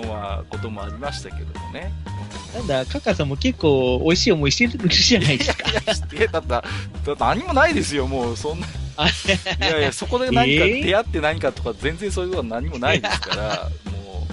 [0.06, 1.92] まあ、こともありましたけどもね。
[2.54, 5.70] なんだ、カカさんも結構美味しい思いしてるじゃないですか。
[5.70, 6.64] いやいや、してだった、だ
[7.18, 8.66] 何もないですよ、もう、そんな。
[8.98, 9.10] あい
[9.60, 14.26] やいや、そこで何かえー出会って何かとか、全然そういうことは何もないですから、も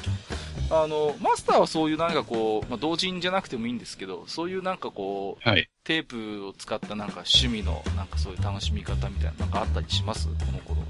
[0.71, 5.69] う、あの、マスターはそういうなんかこう、まあ、同人じゃなくてもいいんですけど、そういうなんかこう、はい。
[5.83, 10.81] テープを使ったなんか趣味の、なんかそういう楽しみ方みたいな、なんかあったりしますこの頃。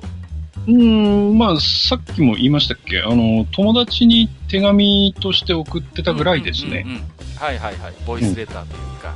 [0.67, 3.01] うーん、まあ、さっきも言いましたっけ？
[3.01, 6.91] あの、友達に手紙として送ってたぐらいですねうん。
[6.91, 7.03] うんうん
[7.35, 7.93] はいはいはい。
[8.05, 9.15] ボイスレターというか。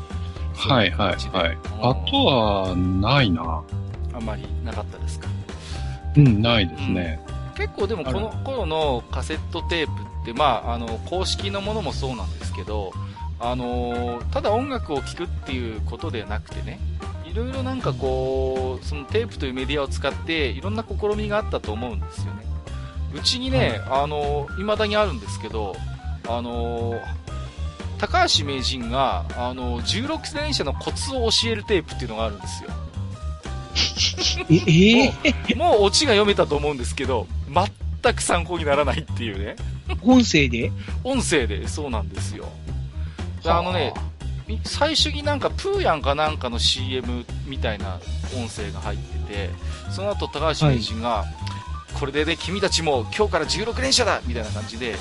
[0.53, 1.57] はいはいはい。
[1.81, 3.63] あとは、ないな。
[4.13, 5.27] あんまりなかったですか？
[6.17, 7.19] うん、ないですね。
[7.55, 9.91] 結構でもこの頃のカセットテープ
[10.23, 12.91] って、まあ、あの、公式のものもそうなんですけど、
[13.39, 16.79] あのーただ音楽を聴くっていうことではなくてね、
[17.29, 22.45] いろいろなんかこう、そのテープというメディアを使って、いろんな試みがあったと思うんですよね。
[23.15, 25.75] うちにね、あのー未だにあるんですけど、
[26.27, 27.01] あのー
[27.99, 32.69] 高橋名人が、あのー16連射のコツを教えるテープっていうのがあるんですよ。
[34.49, 35.55] え、えー？
[35.55, 37.27] もうオチが読めたと思うんですけど、
[38.03, 39.55] 全く参考にならないっていうね。
[40.03, 40.71] 音声で？
[41.03, 42.45] 音声で、そうなんですよ。
[43.43, 44.16] であのね、い
[44.63, 47.99] 最初になんかプーヤンかなんかの CM みたいな
[48.35, 49.49] 音声が入ってて、
[49.91, 51.25] その後高橋名人が、
[51.99, 54.95] これでね、君たちも今日から16連射だみたいな感じで、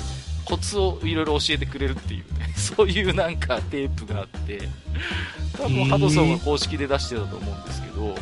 [0.45, 4.69] コツをいろいろ教えてくれるっていうね、 そういうなんかテープがあって、
[5.57, 8.15] 多分ハドソンが公式で出してたと思うんですけど、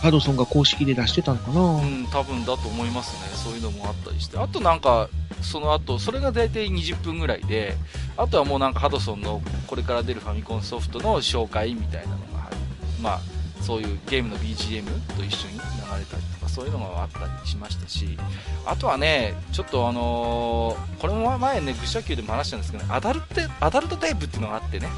[0.00, 3.30] ハドソンが公式で出してたのかな、うん、多分だと思いますね。
[3.34, 4.38] そういうのもあったりして。
[4.38, 5.10] あとなんか、
[5.42, 7.76] その後、それが大体20分ぐらいで、
[8.20, 12.56] あとはもうなんかハドソンのこれから出るファミコンソフトの紹介みたいなのが入る。
[13.02, 13.20] まあ、
[13.62, 14.84] そういうゲームの BGM
[15.16, 15.58] と一緒に流
[15.98, 18.18] れたりとか、そういうのがあったりしましたし、
[18.66, 24.88] あとはね、ちょっとあのーこれも前ね、愚者級でも話したんですけど、アダルテ、アダルトテープっていうのがあってね、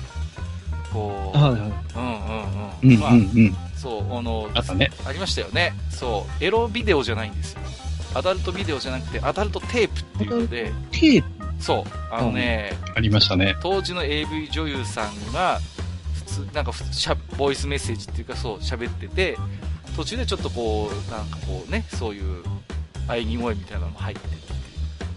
[0.92, 1.60] こう、はいはい。
[1.60, 1.76] うんうんう
[2.82, 2.96] うん。
[2.96, 3.56] んまあ、うんうん。
[3.76, 4.90] そう、あの、あったね。
[5.06, 5.74] ありましたよね。
[5.90, 6.44] そう。
[6.44, 7.60] エロビデオじゃないんですよ。
[8.14, 11.28] アダルトビデオじゃなくて、アダルトテープっていうので、テープ？
[11.62, 11.90] そう。
[12.10, 13.56] あのね、ありましたね。
[13.62, 15.60] 当時の AV 女優さんが、
[16.14, 19.38] 普通、なんかふしゃ、ボイスメッセージっていうかそう、喋ってて、
[19.96, 22.42] 途中でちょっとこう、なんかこうね、そういう、
[23.06, 24.36] 喘ぎ声みたいなのも入ってて。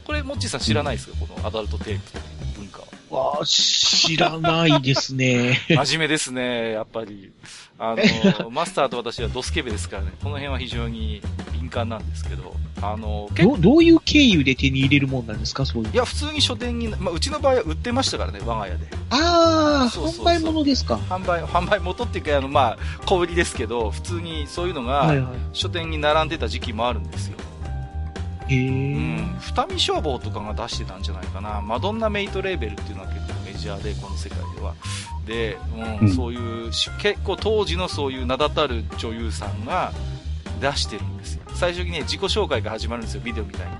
[0.06, 3.32] これ、モッチーさん知らないですか、このアダルトテープっていう文化は。
[3.34, 5.60] わあ、知らないですね。
[5.70, 7.32] 真面目ですね、やっぱり。
[7.78, 7.96] あ
[8.40, 11.22] の、マスターと私はドスケベですからね、この辺は非常に
[11.52, 15.66] 敏感なんですけど、あの、ど、どういう経由で手に入れるもんなんですか？
[15.66, 15.96] そういうい。
[15.96, 18.88] や、普通に書店に、まあ、うちの場合は売ってましたからね、我が家で。
[19.10, 20.96] ああ、販売物ですか？
[21.10, 25.36] 販売、販売元っていうか、あの、まあ、小売りですけど、普通にそういうのが、はいはい。
[25.52, 27.38] 書店に並んでた時期もあるんですよ。
[28.48, 29.38] へえ、うん。
[29.40, 31.62] 二見消防とかが出してたんじゃないかな。
[31.62, 34.76] マドンナメイトレーベルっていうのは結構メジャーで、この世界では。
[35.26, 39.92] で、うん、うんそういうし、結構当時のそういう名だたる女優さんが
[40.62, 41.44] 出してるんですよ。
[41.54, 43.76] 最初にね、自己紹介が始まるんですよ、ビデオみたいに。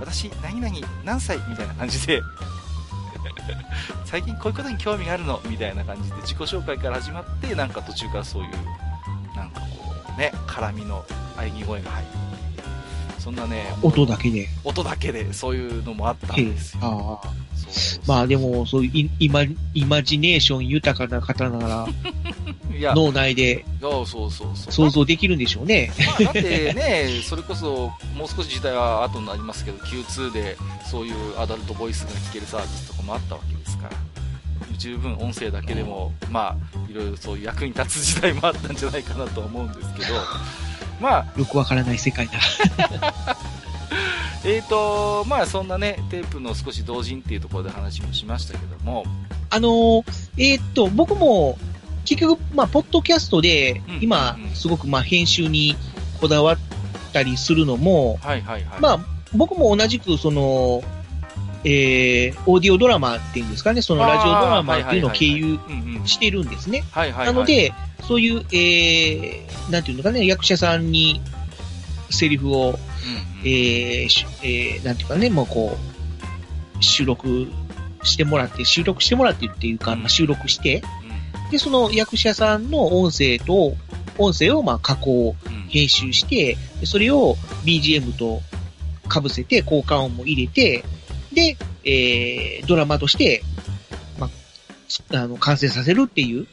[0.00, 0.74] 私、何々、
[1.04, 1.38] 何歳？
[1.48, 2.22] みたいな感じで、
[4.04, 5.40] 最近こういうことに興味があるの？
[5.46, 8.50] みたいな感じで自己紹介から始まって、なんか途中からそういう、
[9.36, 9.66] なんかこ
[10.16, 11.04] う、ね、絡みの
[11.36, 12.29] 喘ぎ声が入る。
[13.30, 14.48] そんなね、音だけで。
[14.64, 17.20] 音だけでそういうのもあったんですよ。
[17.22, 17.32] ああ。
[18.04, 21.86] まあで、も、そういうイイマイマジネーション豊かな方なら、
[22.76, 24.72] いや、脳内でいやそうそうそう。
[24.72, 25.92] 想像できるんでしょうね。
[26.04, 30.56] まあだってね、 それこそ、もう少し時代は後になりますけど、Q2 で
[30.90, 33.90] そういうアダルトボイスが聞けるサービスとかもあったわけですから、
[34.76, 40.14] 十分音声だけでも、まあ、いろいろそういう役に立つ時代もあったんじゃないかなとは思うんですけど、
[41.00, 42.32] まあ、よくわからない世界だ。
[44.44, 49.04] えーと、まあそんなね、テープの少し同人っていうところで話もしましたけども、
[49.50, 50.04] あのー
[50.38, 51.58] えーっと、僕も、
[52.04, 55.76] 結局、まあ、ポッドキャストでうん、今すごく、まあ、編集に
[56.20, 56.58] こだわっ
[57.12, 58.80] たりするのも、はいはいはい。
[58.80, 58.98] まあ、
[59.34, 60.82] 僕も同じく、その、
[61.64, 65.58] えー、オーディオドラマっていうんですかね、そのラジオドラマっていうのを経由。
[66.06, 66.84] してるんですね。
[66.94, 67.72] なの、で、
[68.06, 71.20] そういう、えー、なんていうのかね、役者さんに
[72.10, 72.76] セリフを、うんうん、
[73.44, 75.76] えーしえーなんていうかね、もうこ
[76.78, 77.48] う、収録
[78.02, 80.00] してもらって、収録してもらってっていうか、うん。
[80.00, 80.82] まあ、収録して、
[81.48, 83.76] うで、その役者さんの音声と、
[84.18, 85.34] 音声をまあ加工、
[85.68, 88.42] 編集して、でそれを BGM と
[89.08, 90.84] 被せて、効果音も入れて、
[91.32, 93.42] で、えー、ドラマとして、
[94.18, 94.30] まあ
[94.88, 96.46] つ、あの、完成させるっていう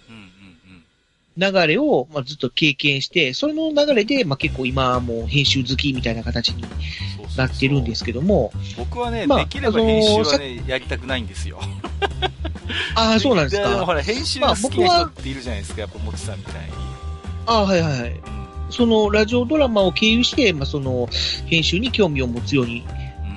[1.37, 11.59] 流れを、まあ、ずっと経験して、それの流れで、まあ、結構今はもう編集好きみたいな形にそうそうそうなってるんですけども、僕はね、まあできれば編集はね、やりたくないんですよ。
[12.95, 13.93] ああ、 そうなんですでもほか。
[13.93, 16.71] ら、編集が好きな人っているじゃないですか、やっぱ、もちさんみたいに。
[17.45, 18.11] ああ、はいはいはい。
[18.11, 18.37] うん
[18.69, 21.07] そのラジオドラマを経由して、まあ、その
[21.45, 22.83] 編集に興味を持つように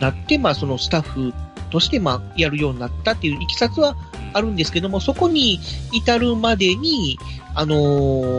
[0.01, 1.35] なって、まあ、そのスタッフ
[1.71, 3.97] として、まあ、やるようになったっていういきさつは
[4.33, 5.61] あるんですけども、そこに
[5.93, 7.19] 至るまでに、
[7.55, 7.77] あの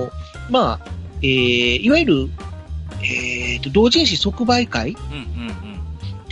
[0.08, 0.12] ー
[0.50, 0.88] まあ、
[1.22, 2.30] えー、いわゆる、
[3.02, 4.96] えーと、同人誌即売会っ。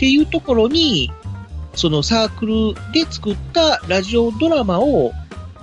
[0.00, 1.12] ていうところに、
[1.74, 5.12] そのサークルで作ったラジオドラマを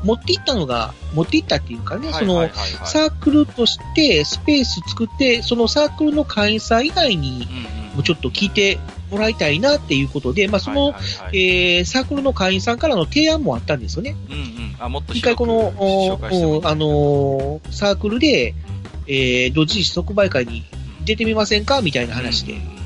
[0.03, 2.47] 持っていったのが、持っていったっていうかね、その、
[2.86, 8.77] サークルとしてスペース作って、そのサークルの会員さん以外にうんうんもうちょっと聞いて
[9.09, 11.37] もらいたいなっていうことで、まあ、その、はいはいはい
[11.77, 14.15] えー、サークルの会員さんからの提案もあったんですよね。
[14.29, 14.75] うんうん。
[14.77, 15.73] あ、もっと一回この、
[16.63, 18.53] あのーサークルで、
[19.07, 20.63] えー、同時即売会に
[21.05, 22.59] 出てみませんかみたいな話でうん。
[22.59, 22.77] うんうん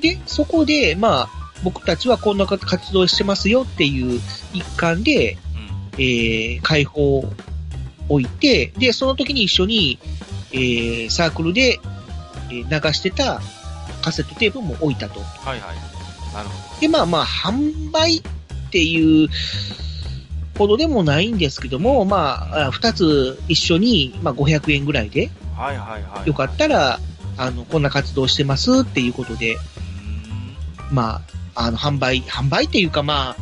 [0.00, 1.28] で、そこで、まあ、
[1.62, 4.20] 僕たちはこんな活動してますよっていう
[4.54, 5.36] 一環で、
[5.98, 7.32] えー、開放を
[8.08, 9.98] 置いて、で、その時に一緒に、
[10.52, 11.80] えー、サークルで、
[12.50, 13.40] えー流してた
[14.00, 15.20] カセットテープも置いたと。
[15.20, 15.76] はいはい。
[16.34, 18.22] なるほで、まあまあ、販売っ
[18.70, 19.28] ていう
[20.56, 25.26] ほどでもないんですけども、まあ、あ二つ一緒に、まあ500円ぐらいで、
[25.56, 25.62] ど。
[25.62, 26.28] はいはいはい。
[26.28, 27.00] よかったら、
[27.36, 29.56] あの、こんな活動してますっていうことで、
[30.92, 31.22] ま
[31.54, 33.36] あ、あの、販売、販売っていうかまあ、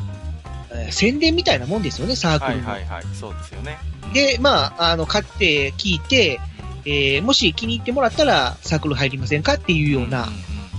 [0.72, 2.62] えー宣伝みたいなもんですよね、サークはルの。
[2.62, 3.04] いはいはい。
[3.12, 3.78] そうですよね。
[4.14, 6.40] で、まあ、あの、買って聞いて、
[6.84, 10.32] えーもし気に入ってもらったらサークル入りませんかっていうような、ん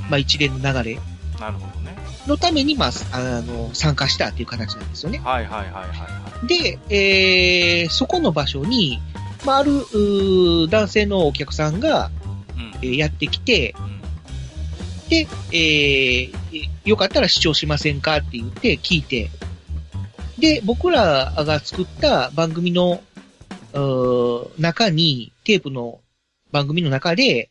[0.10, 0.99] まあ一連の流れ
[1.39, 1.95] なるほどね。
[2.28, 5.20] のために、まあ、あの、参加したっていう形なんですよね。
[5.20, 8.99] はいはいはいはいはで、えーそこの場所に、
[9.45, 9.72] まあ、ある、
[10.70, 12.12] 男性のお客さんが、
[12.55, 12.60] い。
[12.60, 13.99] うんえーやってきて、うん
[15.10, 19.30] で、えーよかったら視聴しませんかって言って聞いて、
[20.39, 23.01] で、僕らが作った番組の、
[24.57, 25.99] 中に、テープの
[26.51, 27.49] 番組の中で、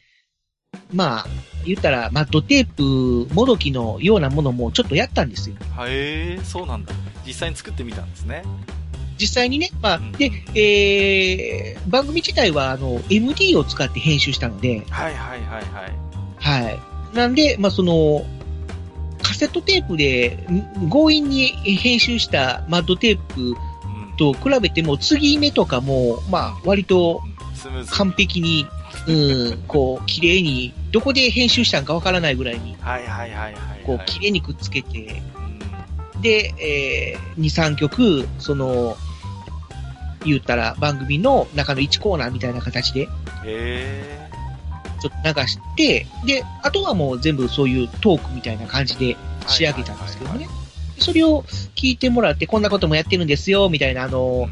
[0.92, 1.26] まあ、
[1.64, 5.56] 言ったら、マットテープもどきのようなものもちょっとやったんですよ。
[5.76, 6.92] はえー、そうなんだ。
[7.26, 8.42] 実際に作ってみたんですね。
[9.20, 15.64] 実際にね、まあうん、で、えー、番組自体は、あの、MD を使って編集したので、はいはいはい
[16.40, 16.64] はい。
[16.64, 17.16] はい。
[17.16, 18.24] なんで、まあ、その、
[19.22, 23.54] カセットテープでん強引に編集したマッドテープうん。
[24.16, 27.20] と比べても、継ぎ目とかも、まあ、割と。
[27.90, 28.66] 完璧に、
[29.08, 33.84] うん、こう、綺麗に、どこで編集したんかわからないぐらいに、はいはいはいはいはい。
[33.84, 35.48] こう、綺麗にくっつけて、うん
[36.20, 38.96] で、えー、2、3曲、その、
[40.24, 43.08] 言ったら番組の中の1コーナーみたいな形で、
[43.44, 44.28] へ
[45.00, 49.16] ちょっと流して、で、あとはもう全部そういうトークみたいな感じでー。
[49.48, 50.48] 仕上げたんですけどはいね。
[50.96, 51.42] でそれを
[51.74, 54.50] 聞いてもらって、こんなこともやってるんですよ、みたいな、あの、はいはい。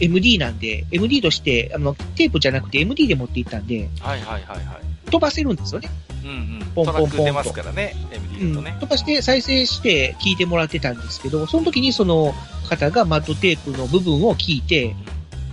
[0.00, 5.10] MD なんで、MD として、あの、テープじゃなくて MD で持っていったんで、はいはいはいはい。
[5.10, 5.90] 飛ばせるんですよね。
[6.24, 6.60] うんうん。
[6.74, 8.64] ポンポンポンますからね、う MD だとん。
[8.64, 8.76] ね。
[8.80, 12.34] 飛ばして再生して聞いてもらってたんですけど、その時にその
[12.68, 14.96] 方がマットテープの部分を聞いて、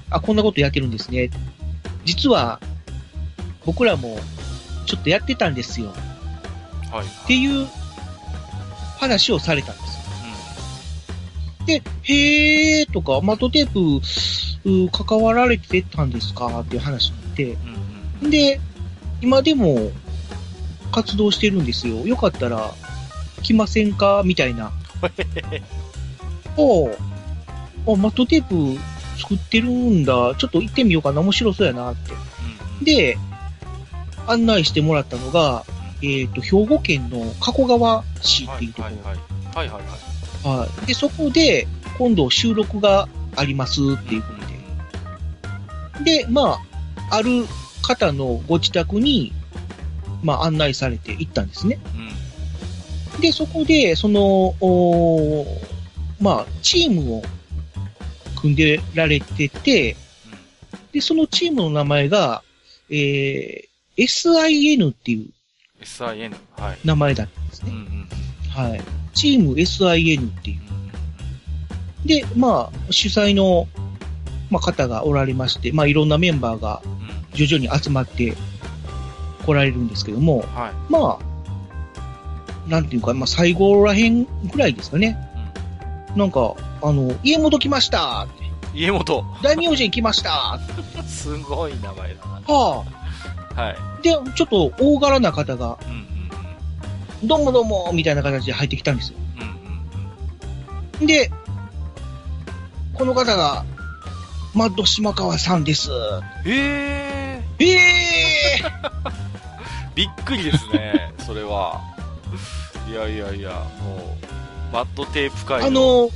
[0.09, 1.29] あ、こんなことやってるんですね。
[2.05, 2.59] 実は、
[3.65, 4.17] 僕らも
[4.85, 5.93] ちょっとやってたんですよ。
[6.91, 7.05] はい。
[7.05, 7.67] っていう
[8.97, 9.88] 話をされたんですよ。
[11.65, 14.01] で、へーとか、マットテープ、
[14.85, 16.61] う関わられてたんですか？
[16.61, 17.57] っていう話になって、
[18.21, 18.29] うん。
[18.29, 18.59] で、
[19.21, 19.91] 今でも
[20.91, 22.05] 活動してるんですよ。
[22.07, 22.71] よかったら
[23.43, 24.21] 来ませんか？
[24.25, 24.71] みたいな。
[26.57, 26.97] おう
[27.87, 28.79] あ、マットテープ
[29.17, 30.35] 作ってるんだ。
[30.37, 31.21] ちょっと行ってみようかな。
[31.21, 32.11] 面白そうやなって。
[32.13, 32.19] うん
[32.85, 33.17] で、
[34.25, 35.65] 案内してもらったのが、
[36.01, 38.95] えっ、と、兵庫県の加古川市っていうところ。
[38.95, 39.67] はいはいはい。
[39.69, 39.99] はいはいはい。
[40.43, 40.87] はい。
[40.87, 41.67] で、そこで、
[41.97, 44.27] 今度収録がありますっていうこ
[45.93, 46.19] とで。
[46.23, 46.59] で、ま
[47.09, 47.45] あ、ある
[47.81, 49.33] 方のご自宅に、
[50.23, 51.79] まあ、案内されて行ったんですね。
[53.15, 53.21] うん。
[53.21, 54.55] で、そこで、その、
[56.19, 57.21] まあ、チームを
[58.39, 59.95] 組んでられてて、
[60.91, 62.43] で、そのチームの名前が、
[62.89, 65.29] えー、SIN っていう
[65.83, 66.35] SIN。
[66.57, 66.77] はい。
[66.83, 67.79] 名前だったんですうんうね。
[67.79, 68.07] ん
[68.49, 68.81] はい。
[69.19, 70.59] チーム SIN っていう。
[72.01, 72.07] うん。
[72.07, 73.67] で、まあ、主催の、
[74.49, 76.99] まあ、方がおられまして、まあ、いろんなメンバーがうん。
[77.33, 78.35] 徐々に集まって
[79.45, 80.91] 来られるんですけども、はい。
[80.91, 85.17] まあ、なんていうか、まあ、最後らへんぐらいですかね。
[86.15, 89.25] なんか、あの、家元来ましたって家元。
[89.43, 90.59] 大名人来ました
[91.07, 92.53] すごい名前だな。
[92.53, 92.85] は
[93.55, 93.75] はい。
[93.77, 94.01] あ。
[94.01, 96.18] で、ちょっと大柄な方が、うんうん
[97.23, 99.17] どうもどうもみたいな形で入ってきたんですよ。
[101.01, 101.07] うん。
[101.07, 101.31] で、
[102.93, 103.65] この方が、
[104.53, 105.91] マッド島川さんです。
[105.91, 106.51] うん。
[106.51, 109.11] えええー、
[109.95, 111.81] びっくりですね、それは。
[112.89, 113.51] いやいやいや、
[113.83, 114.17] も
[114.71, 116.09] う、マットテープ界ー、あの、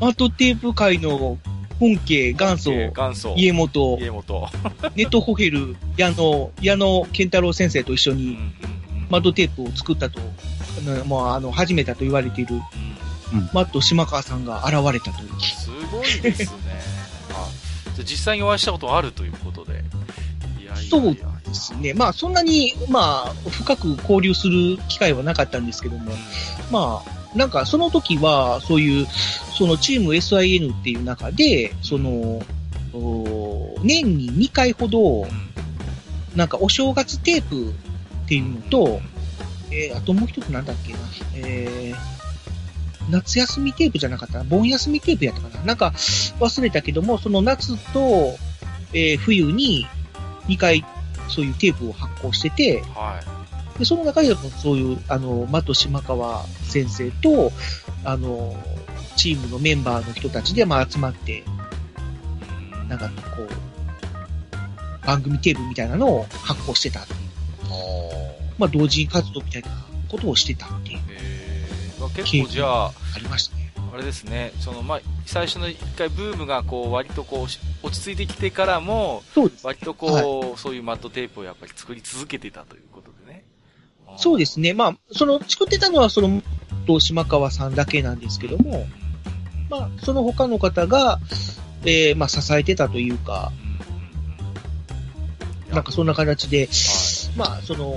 [0.00, 1.38] マッドテープ界の
[1.78, 3.34] 本家元祖、元祖。
[3.36, 4.48] 家元、家元。
[4.96, 8.65] ネットホヘル、矢野、矢野健太郎先生と一緒にうん
[9.10, 12.62] マッドテープを作ったと、あのもうあの、始めたと言われている、うん
[13.52, 15.40] マッド島川さんが現れたという。
[15.40, 16.58] すごいですね。
[17.32, 17.48] あ
[17.96, 19.72] じゃあ実際にお会いしたことあるということで。
[20.60, 21.14] いややいやいやそう
[21.44, 21.92] ですね。
[21.94, 26.12] まあ、そんなに、まあ、深く交流する機会はなかったんですけども、
[26.70, 29.08] まあ、なんかその時は、そういう、
[29.58, 32.42] そのチーム SIN っていう中で、その、
[32.92, 35.46] お年に2回ほど、うん
[36.36, 37.72] なんかお正月テープ
[38.26, 39.00] っていうのと、
[39.70, 40.98] えーあともう一つなんだっけな、
[41.36, 42.16] えー
[43.08, 45.64] 夏休みテープじゃなかったな、盆休みテープやったかな。
[45.64, 45.92] なんか
[46.40, 48.36] 忘れたけども、その夏と、
[48.92, 49.86] えー冬に
[50.48, 50.84] 2回
[51.28, 53.20] そういうテープを発行してて、は
[53.76, 53.78] い。
[53.78, 57.52] で、その中でもそういう、あの、的島川先生と、
[58.04, 58.56] あの、
[59.14, 61.44] チームのメンバーの人たちで、まあ集まって、
[62.80, 67.25] うんなんかこう、番組テープみたいなのを発行してたっていう。
[68.58, 69.68] まあ同人活動みたいな
[70.08, 73.72] ことをしてたっていう、えーまあ、結構じゃあ、ありましたね。
[73.92, 79.66] あれですね、そのまあ、最初の一回ブームがこう割とこうし落ち着いてきてからも、そうです。
[79.66, 83.44] 割とこう、そういうマットテープをやっぱり作り続けてたということでね。
[84.18, 84.74] そうですね。
[84.74, 86.42] まあ、その、作ってたのはその、
[86.86, 88.86] と島川さんだけなんですけども、
[89.70, 91.18] まあ、その他の方が、
[91.84, 93.52] えーまあ、支えてたというか、
[95.70, 96.68] なんかそんな形で、はい
[97.36, 97.94] まあ、その、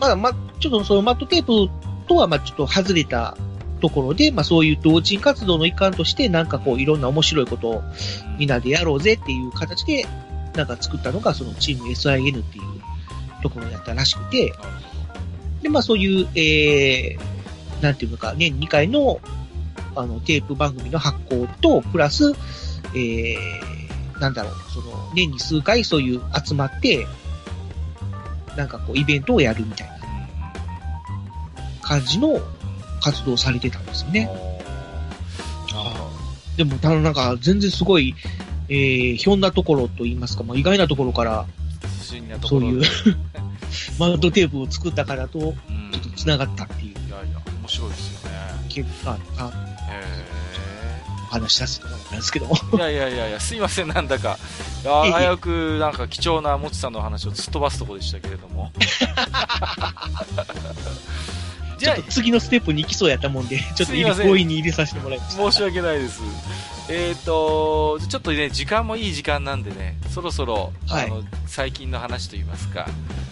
[0.00, 1.70] まあ、ま、ちょっとそのマットテープ
[2.08, 3.36] とは、まあ、ちょっと外れた
[3.80, 7.82] ところで、まあ、そういう同人活動の一環として、なんかこう、いろんな面白いことを
[8.38, 10.06] みんなでやろうぜっていう形で、
[10.54, 12.64] なんか作ったのが、そのチーム SIN っていう
[13.42, 14.52] ところやったらしくて、
[15.62, 19.20] で、まあ、そういう、えー、なんていうのか、年2回の、
[19.96, 22.32] あの、テープ番組の発行と、プラス、
[22.94, 27.06] えー、なんだろう、その、年に数回そういう集まって、
[28.56, 29.94] なんかこう、イベントをやるみたいな
[31.82, 32.40] 感じの
[33.00, 34.28] 活動をされてたんですよね。
[35.72, 36.10] あ
[36.56, 38.14] でも、ただなんか、全然すごい、
[38.68, 41.46] えー、ひょんなところと言いますか、まあ、意外なところから、
[42.42, 42.86] そういうで、
[43.98, 45.90] マウントテープを作ったからと、うん。
[45.92, 46.90] ちょっと繋がったっていう。
[46.90, 48.36] いやいや、面白いですよね。
[48.68, 49.50] 結果、あ
[49.90, 50.33] へお
[51.40, 52.46] 話しさせてもらったんですけど。
[52.46, 54.38] ー いやいやいやいや、すいません、なんだか。
[54.84, 58.72] いいえいえや危うく、なんか貴重なもちさんの話をすっ飛ばすとこでしたけれども。
[61.78, 65.42] じゃあちょっと、次のステップに行きそうやったもんで、 ちょっと強引に入れさせてもらいました。
[65.50, 66.22] 申し訳ないです。
[66.88, 72.86] えっ、と、ちょっとね、時間もいい時間なんでね、そろそろ、はいあの、最近の話といいますか、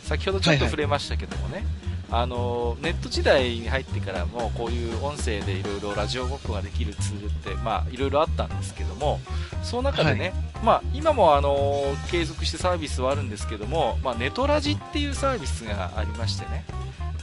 [0.05, 1.65] 先ほどちょっと触れましたけどもね、
[2.13, 9.19] あの、ネット時代に入ってからも、こういう音声でいろいろラジオごっこができるツールって、まあ、いろいろあったんですけども、
[9.63, 16.67] その中でね、まあ、今もあの、継続してサービスはあるんですけども、まあ、ネトラジっていうサービスがありましてね、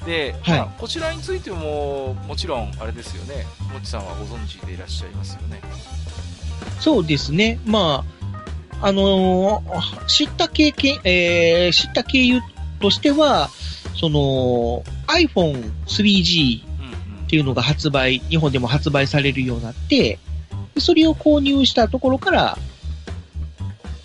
[0.07, 5.61] で、はいまあ、こちらについても、もちろん、あれですよね、もちさんはご存知でいらっしゃいますよね。
[6.79, 7.59] そうですね。
[7.63, 8.03] ま
[8.81, 12.41] あ、あのー知った経験、えー、知った経由
[12.81, 13.49] としては、
[13.99, 20.17] その、iPhone 3G うんうんっていうのが発売、日本でも発売されるようになって、
[20.73, 22.57] でそれを購入したところから、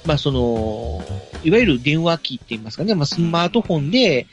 [0.04, 1.02] まあその、
[1.44, 4.26] いわゆる電話機って言いますかね、まあスマートフォンで、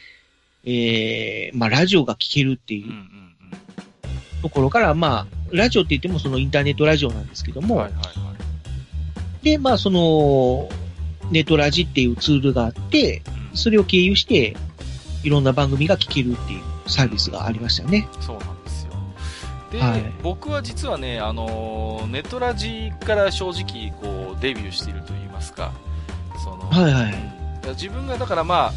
[0.66, 2.92] えー、まあラジオが聴けるっていう
[4.42, 7.68] ところから、まあ、ラジオって言ってもそのインターネットラジオなんですけどうん。
[7.68, 8.34] も、はいはいは
[9.42, 9.46] い。
[9.46, 10.68] で、まあその、
[11.32, 14.56] ネットラジっていうツールがあって、うんそれを経由して、
[15.24, 18.08] いろんな番組が聞けるっていうサービスがありましたよね。
[18.20, 18.94] そうなんですよ。
[19.72, 25.72] で、はい僕は実はね、あのーネットラジから正直、こう、デビューしていると言いますか、
[26.44, 28.72] その、はいはい自分がだからま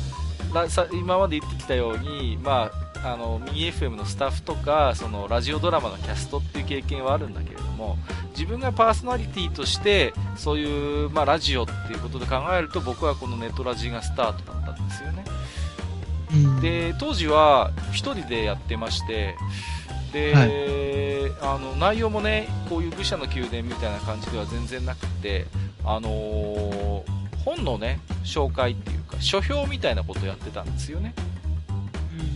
[0.55, 2.71] あ、今まで言ってきたように、ま
[3.03, 7.99] あ、あの、ミニ FM のスタッフとか、その、ラジオドラマのキャストっていう経験はあるんだけれども、
[8.31, 15.25] 自分がパーソナリティとして、そういう、まあ、ラジオっていうことで考えると、僕はこのネットラジがスタートだったんですよね。
[16.32, 19.36] うん、で当時は1人でやってまして
[20.12, 25.46] で、あの内容もねこういう愚者の宮殿みたいな感じでは全然なくて、
[25.84, 31.14] あのー本のね紹介っていうか書評みたいなことをやってたんですよね。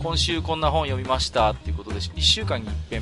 [0.01, 3.01] 今週こんな本読みましたっていうことで1週間に一遍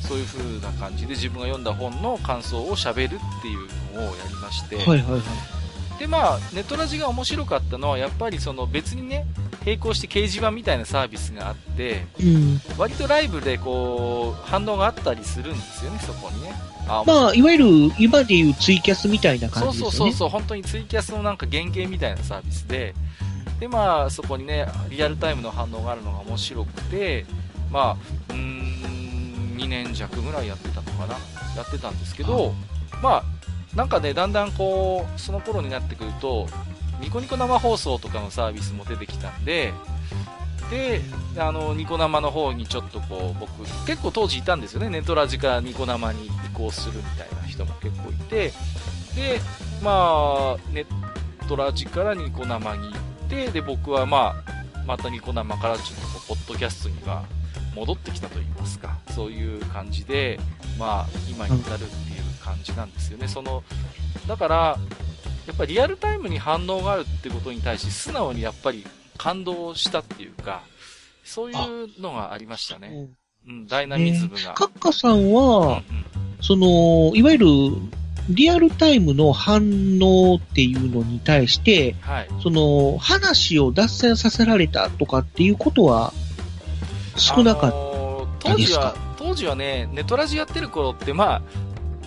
[0.00, 5.20] そういう風な感じで自分が読んだ本の感想をしゃべるっていうのをやりまして、はいはいはい。
[5.98, 9.26] でまあネットラジが面白かったのはやっぱりその別にね
[9.64, 12.60] 並行して掲示板みたいなサービスがあってうん。
[12.78, 16.52] 割とライブでこう反応があったりするんですよねそこにね
[16.88, 17.66] あまあ、いわゆる
[17.98, 19.96] 今でいうツイキャスみたいなそう感じですよね。
[19.96, 22.94] そうそうそう本当にツイキャスのなんか原型みたいなサービスで
[23.58, 27.26] でまあそこにねリアルタイムの反応があるのが面白くて
[27.72, 27.96] まあ
[28.30, 31.14] うーん2年弱ぐらいやってたのかな
[31.56, 32.54] やってたんですけど
[33.02, 33.24] まあ
[33.76, 36.48] なんかねだんだんこうその頃になってくると
[37.00, 39.72] ニコニコ生放送とかのサービスも出てきたんで、
[40.70, 41.00] で、
[41.38, 44.88] あの、ニコ生の方にちょっとこう、僕、結構当時いたんですよね。
[44.88, 48.52] ネトラジからニコ生に移行するみたいな人も結構いて、
[49.14, 49.40] で、
[49.82, 57.24] まあ、ネットラジからニコ生に行って、で、僕はまあ、またニコ生からちょっとこう、ポッドキャストには
[57.74, 60.40] 戻ってきたと言いますか、そういう感じで、
[60.78, 62.25] まあ、今に至るっていう。
[62.46, 63.26] 感じなんですよね。
[63.26, 63.64] その、
[64.28, 64.78] だから、
[65.46, 68.86] やっぱりリアルタイムに反応があるってことに対し、素直にやっぱり
[69.18, 70.62] 感動したっていうか、
[71.24, 73.08] そういうのがありましたね。
[73.48, 74.54] うん、ダイナミズムが。
[74.54, 75.82] カッカさんは、うんうん、
[76.40, 77.46] その、いわゆる、
[78.28, 86.12] リアルタイムの反応っていうのに対して、はい、その、話を脱線させられたとかっていうことは
[87.16, 91.42] 少なかったですか、あのー、当時は、当時はね、ネトラジやってる頃って、まあ、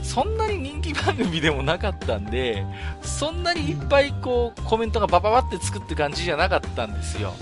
[0.03, 2.65] そんなに人気番組でもなかったんで、
[3.01, 7.33] そんなにいっぱいこう、コメントがバババってつくって感じじゃなかったんですよ。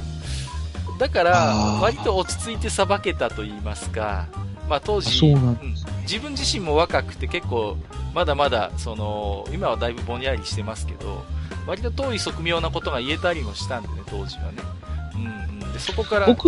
[0.97, 4.27] だから、割と落ち着いてさばけたと言いますか、
[4.67, 5.57] まあ当時、うん、
[6.01, 7.77] 自分自身も若くて結構、
[8.13, 11.23] まだまだ、その、今はだいぶぼんやりしてますけど、
[11.67, 14.63] 割と遠い側面なことが言えたりもしたんでね、当時はね。
[15.15, 15.73] うん、うん。
[15.73, 16.25] で、そこから。
[16.25, 16.47] 僕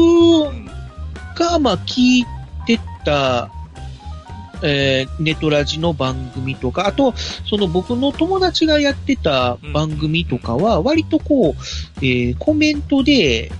[1.36, 2.26] が、まあ聞い
[2.66, 3.50] てた
[4.64, 7.14] えー、ネトラジの番組とか、あと、
[7.50, 11.54] その僕の友達がやってた番組とかは、割とこう、
[11.98, 13.52] えー、コメントで、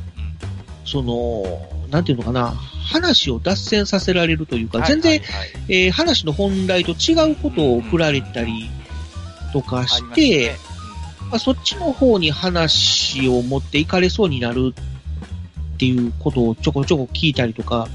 [0.86, 1.46] その、
[1.90, 2.54] なんていうのかな、
[2.90, 5.22] 話を脱線させられるというか、全然、
[5.68, 8.70] えー、話の本来と違うことを振られたり
[9.54, 10.56] とかして、
[11.30, 14.74] まあ、そっちの方に話を持っていかれそうになる
[15.80, 17.88] っていうことをちょこちょこ聞いたりとか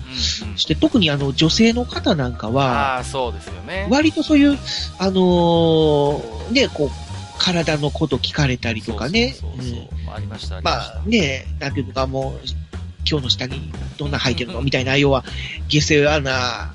[0.57, 0.79] して、うん。
[0.79, 3.89] うん、特にあの女性の方なんかは、あそうですよね。
[3.91, 4.59] 割とそういう、
[4.99, 6.91] あのー、ね、こう、
[7.39, 9.37] 体のこと聞かれたりとかね。
[9.39, 10.11] そうそうそうう。
[10.11, 12.49] ん、ありました、まあね、なんていうのかもう、
[13.07, 14.63] 今日の下にどんな履いてるの？
[14.63, 15.23] みたいな、要は、
[15.69, 16.75] 下世話な、は、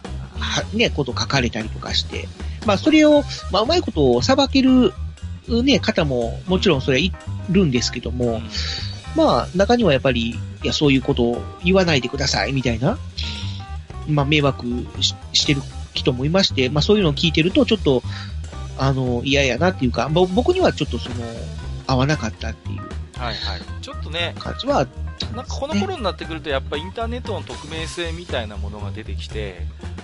[0.75, 2.27] ね、こと書かれたりとかして。
[2.67, 4.93] まあそれを、まあうまいことを裁ける、
[5.63, 7.11] ね、方ももちろんそれはい
[7.49, 8.49] るんですけども、うん。
[9.15, 12.97] まあ、中にはやっぱり、いや、そういうことを言わないでください、みたいな、
[14.07, 14.65] まあ、迷惑
[15.33, 15.61] してる
[15.93, 18.03] 人もいまして、まあ、そういうのを聞いてると、ちょっと、
[18.77, 21.15] あの、嫌やなっていうか、僕にはちょっとその、
[21.87, 22.79] 合わなかったっていう。
[23.17, 23.61] はいはい。
[23.81, 24.87] ちょっとね、感じは、
[25.35, 29.61] なんかこの頃になってくると、やっぱインターネットの匿名性みたいなものが出てきて、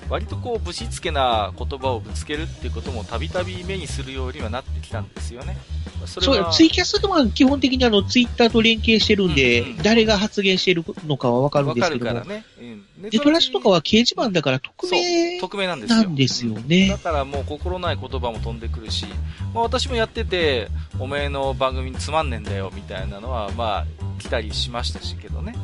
[0.09, 5.57] 割とこう、ぶしつけな言葉をぶつけるっていうこともたびたび目にするようにはなってきたんですよね。
[6.05, 12.07] そそうツイキャスでも基本的にあの、ツイッターと連携してるんで、うんうん、誰が発言してるのかはわかるんですけども。
[12.07, 12.45] わかるからね。
[12.59, 12.85] うん。
[12.97, 16.03] ネトラジとかは掲示板だから匿名匿名なんですよ。
[16.03, 16.89] なんですよね。
[16.89, 19.05] だからもう心ない言葉も飛んでくるし、
[19.53, 20.69] まあ私もやってて、
[20.99, 23.85] おめえの番組につまんねえんだよみたいなのは、まあ、
[24.19, 25.55] 来たりしましたしけどね。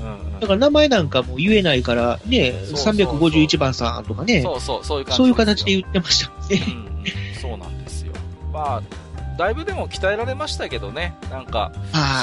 [0.00, 4.42] うんうん、だから名前なんかも言えないから、ね、そうそうそう351番さんとかね。
[4.42, 5.16] そうそう、そういう感じ。
[5.16, 6.62] そういう形で言ってましたね。
[6.68, 8.12] うん、そうなんですよ。
[8.52, 8.82] まあ、
[9.38, 11.14] だいぶでも鍛えられましたけどね。
[11.30, 11.72] なんか、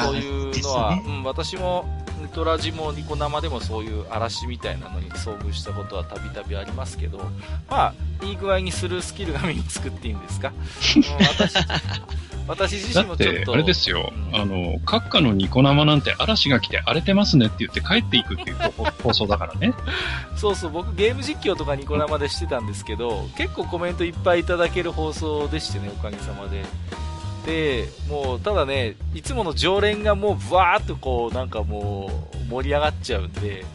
[0.04, 2.01] そういうのは、ね、うん、私も、ネ
[2.32, 7.18] トラジもニコ生でもそういう嵐みたいなのに遭遇したことはたびたびありますけど、
[7.70, 10.52] まあ、いい具合にするスキルが身につくっていうんですか？
[10.95, 11.56] うん、私、
[12.48, 13.53] 私自身もちょっと。
[13.53, 18.58] あれですよ、うん、あの、閣下のニコ生なんて嵐が来て荒れてますねって言って帰っていくっていう
[19.03, 19.74] 放送だからね。
[20.38, 26.64] そうそう、僕ゲーム実況とかニコ生でしてたんですけど、結構コメントいっぱいいただける放送でしてね、おかげさまで。
[27.45, 33.65] で、もう、ただね、いつもの常連がもう、ブワーっとこう、なんかもう、盛り上がっちゃうんで、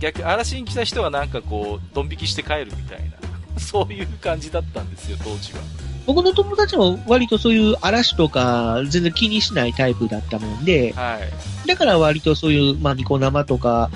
[0.00, 3.16] 逆、嵐に来た人はなんかこう、ドン引きして帰るみたいな、
[3.58, 5.60] そういう感じだったんですよ、当時は。
[6.06, 11.18] 僕の友達も割とそういう嵐とか全然気にしないタイプだったもんで、は
[11.66, 13.90] い、だから割とそういう、まあ、ニコ生とか、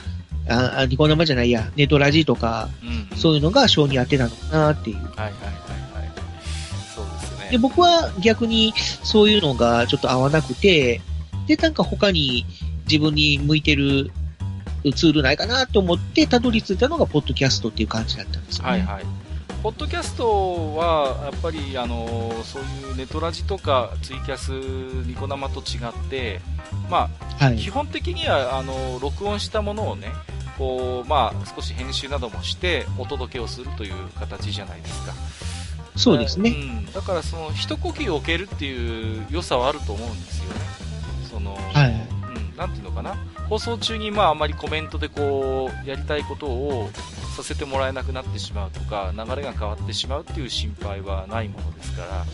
[0.47, 4.97] あ、ニコ生じゃないや、ネットラジとか、うん、そういうのが性に当てたのかなっていう。
[4.97, 5.33] はいはいはい
[7.53, 8.73] で僕は逆に
[9.05, 11.03] そういうのがちょっと合わなくて、
[11.47, 12.47] で、なんか他に
[12.87, 14.11] 自分に向いてる
[14.97, 18.71] ツールないかなと思ってたどり着いたのがポッドキャストっていう感じだったんですよね。
[18.71, 19.05] はいはい。
[19.63, 26.41] ポッドキャストはやっぱりあのそういうネトラジとかツイキャス、ニコ生と違って、
[26.91, 30.09] まあ、はい、基本的にはあの録音したものをね
[30.57, 35.13] こう、まあ、少し編集などもしてお届けをするという形じゃないですか。
[35.97, 36.51] そうですね。
[36.51, 40.61] うん、だからその一呼吸置けるっていう良さはあると思うんですよね。
[41.31, 43.17] その、はい、うん、なんていうのかな。
[43.49, 46.91] 放送中にまああまりコメントでこうやりたいことを
[47.37, 52.25] させてもらえなくなってしまうとか流れが変わってしまうっていう心配はないものですから、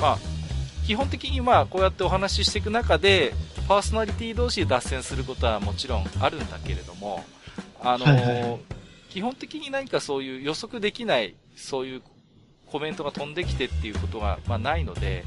[0.00, 0.18] まあ、
[0.86, 3.34] 基本的にまあ、こうやってお話ししていく中で、
[3.68, 7.24] パーソナリティ同士で脱線することはもちろんあるんだけれども、
[7.82, 8.60] あの、はいはいはい、
[9.10, 12.02] 基本的に何かそういう予測できない、そういう
[12.74, 15.24] コメントが飛んできてっていうことが、まあ、ないので、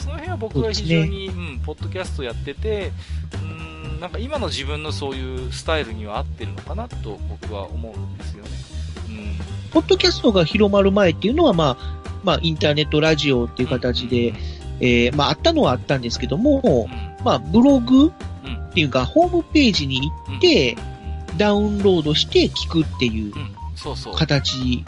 [0.00, 2.92] その辺は僕は非常に、うね、うん、ポッドキャストやってて、
[3.42, 8.50] うん、なんか今の自分のそういうスタイルには合ってるのかなと僕は思うんですよね。
[9.08, 9.70] うん。
[9.70, 14.36] ポッドキャストが広まる前っていうのは、まあ、まあ、インターネットラジオっていう形で、うん、
[14.80, 20.76] えー、まあ、あったのはあったんですけども、うん、まあ、ブログっていうか、ホームページに行って、
[21.38, 23.32] ダウンロードして聞くっていう。
[24.16, 24.84] 形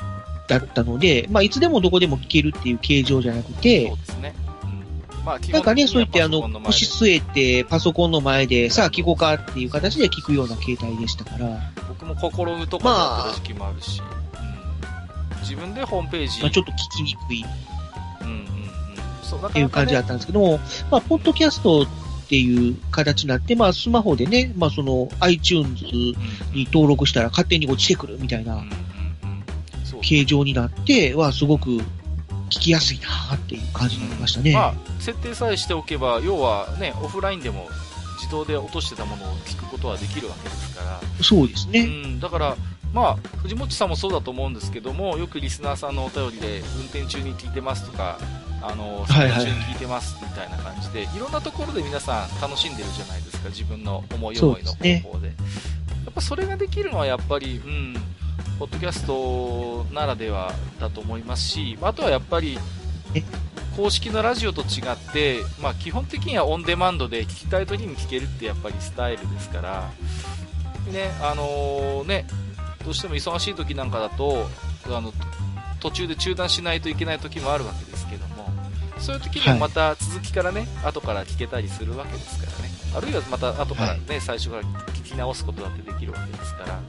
[0.58, 4.34] だったので、まあ、いつでもどこでも聞けるっていう形状じゃなくて、そうですね。
[5.24, 11.60] まあ、なんかね、そう言ってあの、腰据えて、パソコンの前で、さあ聞こうかっていう形で聞くような形態でしたから。
[11.88, 16.40] 僕も心とかだった時期もあるし、まあ、うん、自分でホームページ。
[16.40, 17.44] まあ、ちょっと聞きにくい。
[18.22, 18.46] うんうんうん。
[19.22, 20.58] そう、っていう感じだったんですけども、
[20.90, 21.86] まあ、ポッドキャストっ
[22.28, 26.16] ていう形になって、まあ、スマホでね、まあ、その、iTunes に
[26.72, 28.64] 登録したら勝手に落ちてくるみたいな、
[30.00, 31.70] 形状になって、は、すごく
[32.50, 34.52] 聞きやすいなっていう感じになりましたね。
[34.52, 37.68] まあ、設定さえしておけば、要はね、オフラインでも
[38.18, 41.00] 自動で落としてたものを聞くことはできるわけですから。
[41.22, 41.80] そうですね。
[41.80, 42.56] うん、だから、
[42.92, 48.18] まあ、藤本さんもそうだと思うんですけども、よくリスナーさんのお便りで、運転中に聞いてますとか、
[48.60, 55.28] あの、作業中に聞いてますみたいな感じで、はいはい、いろんなところで皆さん楽しんでるじゃないですか、自分の思い思いの方法で。
[55.28, 55.36] でね、
[56.04, 57.96] やっぱそれができるのはやっぱり、うん、
[58.58, 62.58] ポッドキャストならではだと思いますし、あとはやっぱり、
[63.76, 69.90] 公式のラジオと違って、まあ、基本的にはオンデマンドで聞きたい時に聞けるってやっぱりスタイルですから、
[70.92, 72.26] ね、あのー、ね、
[72.84, 74.46] どうしても忙しい時なんかだと、
[74.86, 75.12] あの、
[75.80, 78.48] 途中で中断しないといけない時もあるわけですけども、
[78.98, 82.70] そういう時にはまた続きからね、はい、後から聞けたりするわけですからね。
[82.94, 86.80] あるいはまた後からね、はい、最初から聞き直すことだってできるわけですから。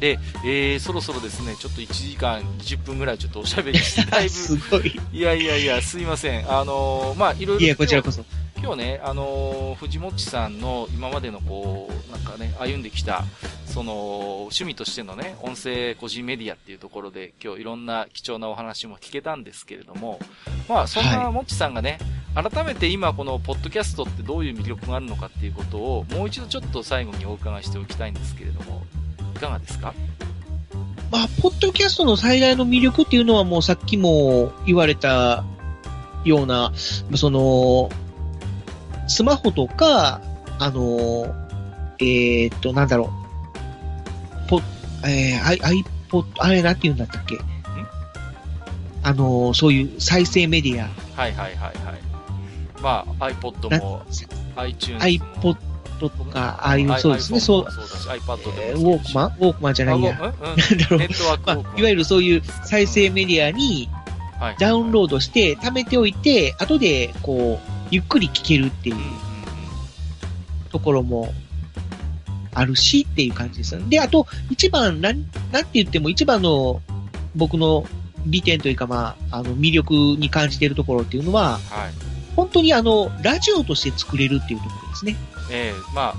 [0.00, 4.28] で、えー、そろそろですね、ちょっと1時間20分ぐらいちょっとおしゃべりして、だいぶ。
[4.30, 5.00] すごい。
[5.12, 6.50] いやいやいや、すいません。
[6.50, 7.60] あのー、まあ、いろいろ。
[7.60, 8.24] いや、こちらこそ。
[8.58, 13.24] 今日ね、あのー、藤もっちさんの今までのこう、なんかね、歩んできた、
[13.66, 20.18] その、趣味としてのね、音声個人メディアっていうところで、今日いろんな貴重なお話も聞けたんですけれども、
[20.68, 21.98] まあ、そんなもっちさんがね、
[22.34, 28.86] はい、改めて今このポッドキャストってどういう魅力があるのかっていうことを、もう一度ちょっと最後にお伺いしておきたいんですけれども、
[29.36, 29.94] いかがですか？
[31.12, 35.44] まあ、ポッドキャストの最大の魅力っていうのはもうさっきも言われた
[36.24, 36.72] ような、
[37.14, 37.90] その、
[39.06, 40.20] スマホとか、
[40.58, 41.32] あの、
[42.00, 43.12] えー、っと、なんだろ
[44.46, 44.60] う、ポ、
[45.06, 47.38] えー、iPod、あれなんて言うんだったっけ？
[49.04, 50.88] あの、そういう再生メディア。
[51.20, 52.00] はいはいはいはい。
[52.82, 54.02] まあ、iPod も、
[54.56, 55.00] iTunes も。
[55.00, 55.56] iPod
[55.96, 57.66] とか、ああいう、そうですね、そう。
[57.66, 59.36] えー、ウォークマン？
[59.38, 60.12] ウォークマンじゃないや。
[60.18, 60.34] なんだ
[60.90, 61.00] ろう。
[61.46, 63.88] まあ、いわゆるそういう再生メディアに
[64.58, 68.96] ダウンロードして、貯めておいて、後で、こう、ゆっくり聞けるっていう
[70.70, 71.32] ところも
[72.52, 73.88] あるしっていう感じです。
[73.88, 76.80] で、あと、一番、なん、なんて言っても一番の
[77.34, 77.86] 僕の
[78.26, 81.92] 利点というか、まあ、あの、魅力に感じているところっていうのは、はい、
[82.34, 85.16] 本当にあの、ラジオとして作れるっていうところですね。
[85.50, 86.14] ええー、まあ、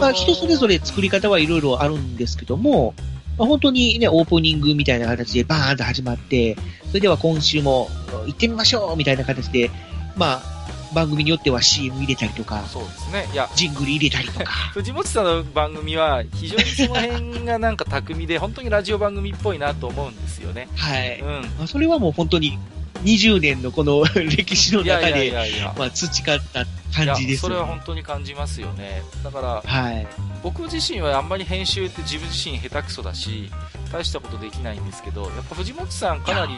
[0.00, 2.94] まあ、人それぞれ作り方はいろいろあるんですけども、
[3.38, 6.56] まあ、本当にね、オープニングみたいな形でバーンと始まって、
[6.88, 7.88] それでは今週も
[8.26, 9.70] 行ってみましょうみたいな形で、
[10.16, 10.54] まあ、
[10.94, 13.28] 番組によっては CM 入れたりとか、そうですね。
[13.32, 14.52] いや、ジングル入れたりとか。
[14.72, 20.68] 藤本さんの番組は非常にその辺がなんか巧みで、本当にラジオ番組っぽいなと思うんですよね。
[20.76, 21.20] はい。
[21.20, 21.26] うん。
[21.58, 22.58] まあ、それはもう本当に
[23.04, 25.32] 20年のこの 歴史の中で、
[25.76, 26.64] まあ、培った
[26.94, 29.02] 感じです、ね、それは本当に感じますよね。
[29.22, 30.06] だから、はい、
[30.42, 33.50] 僕自身はあんまり編集って自分自身下手くそだし、
[33.92, 36.54] 大したことできないんですけど、やっぱ藤本さんかなり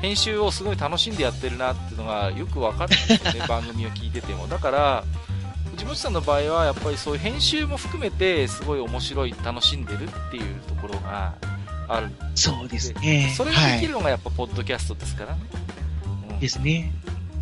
[0.00, 4.46] 編集をすごい楽しんでやってるなっていうのがよくわかるんですよね、 番組を聞いてても。
[4.48, 5.04] だから、
[5.72, 11.34] 藤本さんの場合はやっぱりそういう編集も含めてすごい面白い、楽しんでるっていうところが
[11.88, 12.10] ある。
[12.34, 13.32] そうですね。
[13.36, 15.40] それができるのがやっぱポッドキャストですからね。
[16.28, 16.92] はい、うん、ですね。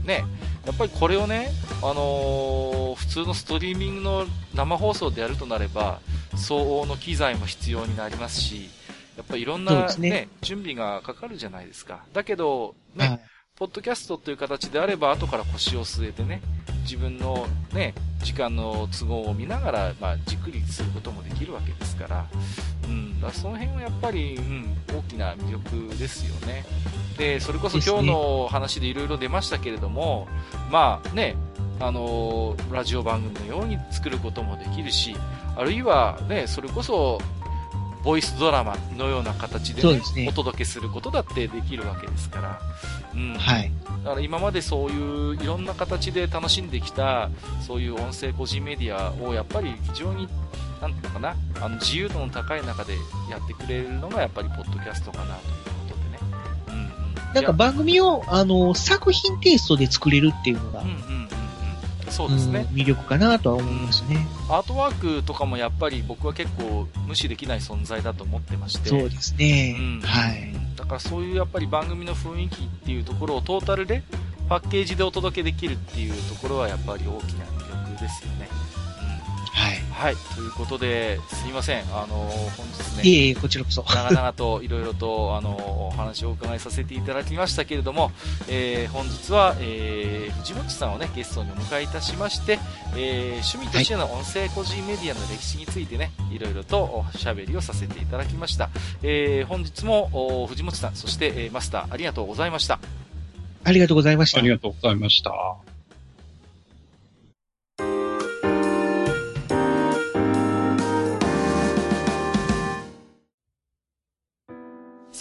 [0.05, 0.25] ね、
[0.67, 1.51] やっぱりこれをね、
[1.83, 6.01] あのー、普通のストリーミングの生放送でやるとなれば、
[6.37, 8.69] 相応の機材も必要になりますし、
[9.17, 12.05] やっぱりいろんなね、ね準備がかかるじゃないですか。
[12.13, 13.21] だけど、ね、はい、
[13.57, 16.41] ポッドキャストという形であれば、後から腰を据えてね、
[16.83, 22.27] 自分のね、時間の都合を見ながら、まあ、じっくりすることもできるわけですから、
[22.85, 26.65] うん、だその辺はやっぱり、うん、大きな魅力ですよね。
[27.17, 30.29] で、で、それこそ今日の話でいろいろ出ましたけれども、
[30.71, 31.37] まあね、
[31.79, 35.17] あのーラジオ番組のように作ることもできるし、
[35.57, 37.21] あるいはね、それこそ、
[38.03, 42.61] ボイスドラマのような形で,、ねですねお届けすることだってできるわけですから。
[43.15, 43.35] うん。
[43.35, 43.71] はい。
[44.05, 47.31] だから今までそういういろんな形で楽しんできた、
[47.65, 50.29] そういう音声個人メディアをやっぱり非常に、
[50.83, 52.95] なんていうのかな、あの自由度の高い中で
[53.31, 55.55] やってくれるのがやっぱりポッドキャストかなという
[55.89, 56.19] ことでね。
[56.67, 57.35] うんうん。
[57.35, 61.03] なんか番組を、あの、作品テイストで作れるっていうのが、うんうんうん
[62.07, 62.13] うん。
[62.13, 62.67] そうですね。
[62.69, 64.27] うん魅力かなとは思いますね。
[64.49, 68.89] アートワークとかもやっぱり僕は結構無視できない存在だと思ってまして。
[68.89, 69.77] そうですね。
[69.79, 70.53] うんはい。
[70.77, 74.03] だからそういうやっぱり番組の雰囲気っていうところをトータルで
[74.49, 78.62] パッケージでお届けできるっていうところはやっぱり大きな魅力ですよね。
[79.55, 79.79] はい。
[79.79, 80.17] うん、はい。
[80.35, 81.83] ということで、すいません。
[81.95, 82.17] あの
[82.57, 83.85] 本日ね、いえいえ、こちらこそ。
[83.87, 88.11] 長々といろいろと、あのお話をお伺いさせていただきましたけれども、
[88.49, 92.59] えー本日は、えー藤本さんをね、ゲストにお迎えいたしまして、
[92.97, 98.71] えー趣味としての音声個人メディアの歴史についてね、いろいろとおしゃべりをさせていただきました。
[99.03, 100.09] えー本日も
[100.43, 102.79] お藤本さん、そして、えーマスター、ありがとうございました。
[103.65, 104.49] ありがとうございましたあり。
[104.49, 105.72] がとうございました。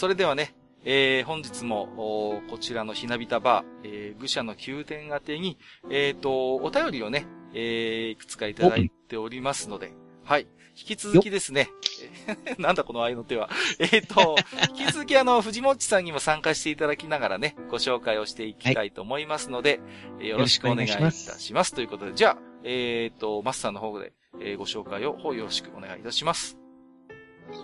[0.02, 5.60] それではね、えー本日も、おこちらのひなびたバー、えー愚者の宮殿宛てに、
[5.91, 10.48] えっ、と、お便りをね、えーいくつかいただいておりますので、はい。
[10.76, 11.69] 引き続きですね、
[12.57, 13.48] なんだこの愛の手は。
[13.78, 14.38] えっ、と、
[14.69, 19.82] 引き続きあの、藤もっちさんにも参加していただきながらね、ご紹介をしていきたいと思いますので、
[20.19, 21.76] えーよろしくお願いいたします。
[21.76, 26.57] ということで、じゃあ、えっ、と、マスターの方で、えーご紹介をよろしくお願いいたします。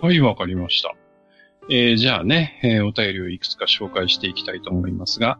[0.04, 0.94] はい、わかりました。
[1.70, 5.40] えーじゃあね、えーお便りをいくつか紹介していきたいと思いますが、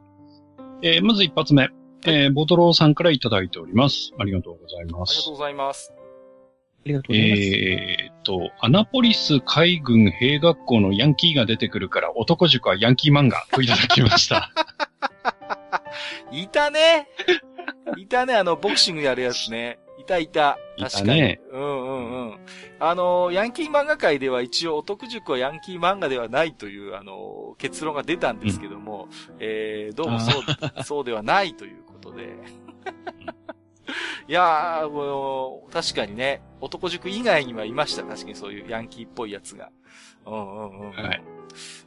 [0.82, 1.70] えーまず一発目、
[2.06, 4.12] えーボトローさんからいただいております。
[4.20, 5.34] ありがとうございますありがとう。
[5.34, 5.94] ございます。
[5.94, 7.42] ありがとうございます。
[7.42, 14.52] えーっと、アナポリス海軍兵学校のヤンキーが出てくるから男塾はヤンキー漫画といただきました。
[16.32, 17.08] いたね
[17.98, 19.80] いたね、あの、ボクシングやるやつね。
[20.08, 20.58] いたいた。
[20.80, 21.08] 確かに。
[21.22, 22.40] ねうんうんうん。
[22.80, 29.10] あの、ヤンキー漫画界では一応、お得塾はヤンキー漫画ではないという、あの、結論が出たんですけども、
[29.40, 32.36] えー、どうもそう、そうではないということで。
[34.30, 38.04] いやー、もう、確かにね、男塾以外にはいました。
[38.04, 39.72] 確かにそういうヤンキーっぽいやつが。
[40.26, 40.92] うんうんうん。
[40.92, 41.24] はい。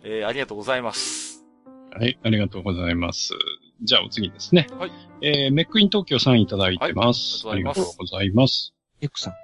[0.03, 1.45] えー、ありがとうございます。
[1.93, 3.35] はい、ありがとうございます。
[3.83, 4.67] じゃあお次ですね。
[4.79, 4.91] はい。
[5.23, 7.47] えーメックイン東京さんいただいてます。
[7.47, 8.75] はいありがとうございます。
[9.01, 9.35] エクさん。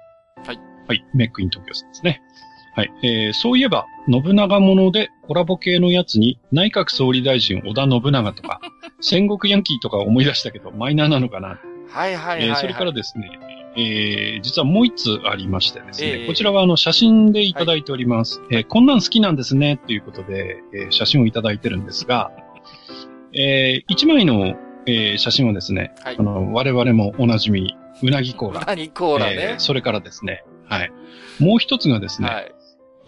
[0.87, 2.21] はい、メックイン東京さんですね。
[2.75, 2.91] はい。
[3.03, 8.61] えーそういえば、信長ものでコラボ系のやつに内閣総理大臣織田信長とか、
[9.01, 11.59] 戦国ヤンキーとか思い出したけど、マイナーなのかな。
[11.89, 12.47] はいはいはい、はい。
[12.49, 13.29] えーそれからですね、
[13.75, 18.41] えー実はもう一つありましてですね、ええこちらはあの写真でいただいております。
[18.51, 22.31] えーこんなん好きなんですね、ということで、えー写真をいただいてるんですが、
[23.33, 24.55] えー一枚の、
[24.85, 26.23] えー写真はですね、はいあ。
[26.23, 28.65] の、我々もおなじみ、うなぎコーラ。
[28.65, 29.59] 何コーラえねー。
[29.59, 30.91] それからですね、はい。
[31.39, 32.51] もう一つがですね、はい。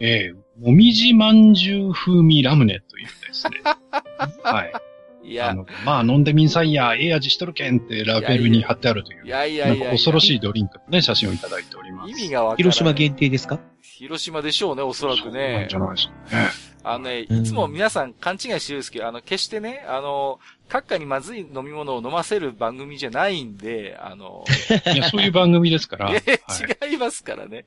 [0.02, 3.62] えーもみじまんじゅう風味ラムネというですね、
[4.44, 4.74] はい。
[5.24, 12.12] いや、あの、まあ飲んでみんさいや、ええ味しとるけんってラベルに貼ってあるというい、やいやないんやか恐ろしいいドリンクのね、写真をいただいております。
[12.12, 12.58] 意味がわからない。
[12.58, 13.60] 広島限定ですか？
[13.82, 15.76] 広島でしょうね、おそらくそうなんねじ。
[15.78, 16.48] ゃないですかね。
[16.84, 20.40] あのね、うんいつも皆さん勘違いしてるんですけど、あの、決してね、あの、
[20.70, 24.46] 閣下にまずい飲み物を飲ませる番組じゃないんで、あの、
[24.94, 26.12] いや、そういう番組ですから。
[26.16, 27.66] 違いますからね。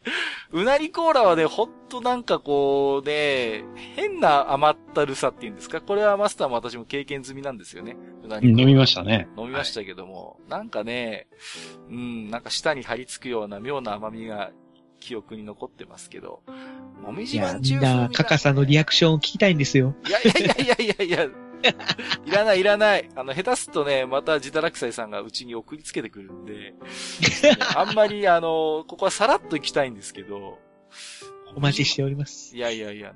[0.52, 3.64] うなりコーラはね、ほんとなんかこうね、
[3.97, 5.80] 変な甘ったるさっていうんですか？
[5.80, 7.97] これはマスターも私も経験済みなんですよね。
[8.22, 9.28] うなりコーラ飲みましたね。
[9.36, 11.26] 飲みましたけども、なんかね、
[11.90, 14.52] うん、なんか舌に張り付くような妙な甘みが
[15.02, 16.42] 記憶に残ってますけど、
[17.02, 19.94] もみいや、じまんみんな、じゅう風味カカさんのリアクションを聞きたいんですよ。
[20.06, 21.28] いやいやいやいやいやいや、
[22.24, 23.08] いらないいらない。
[23.16, 26.74] あの、下手すとね、また自堕落斎さんがうちに送りつけてくるんで、
[27.76, 30.58] あんまりあの、ここはさらっと行きたいんですけど、
[31.54, 32.56] お待ちしております。
[32.56, 33.14] いやいやいや、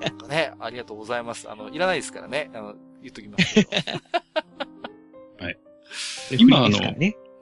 [0.00, 1.50] なんかね、ありがとうございます。
[1.50, 3.68] あの、いらないですからね、あの、言っときますけど。
[6.38, 6.78] 今あの。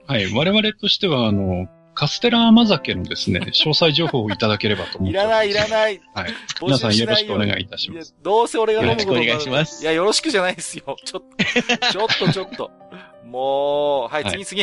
[0.05, 0.33] はい。
[0.33, 5.47] 我々としては、あの、カステラ甘酒のですね、 詳細情報をいただければと思っております。
[5.49, 6.01] いらないいらない。
[6.13, 6.31] はい。
[6.59, 8.15] 募皆さんよろしくお願いいたします。
[8.21, 10.97] どうせ俺が飲むよろしくお願いしますいや、よろしくじゃないですよ。
[11.03, 12.71] ちょっと、 ちょっとちょっと。
[13.25, 14.61] もう、はい、はい次次。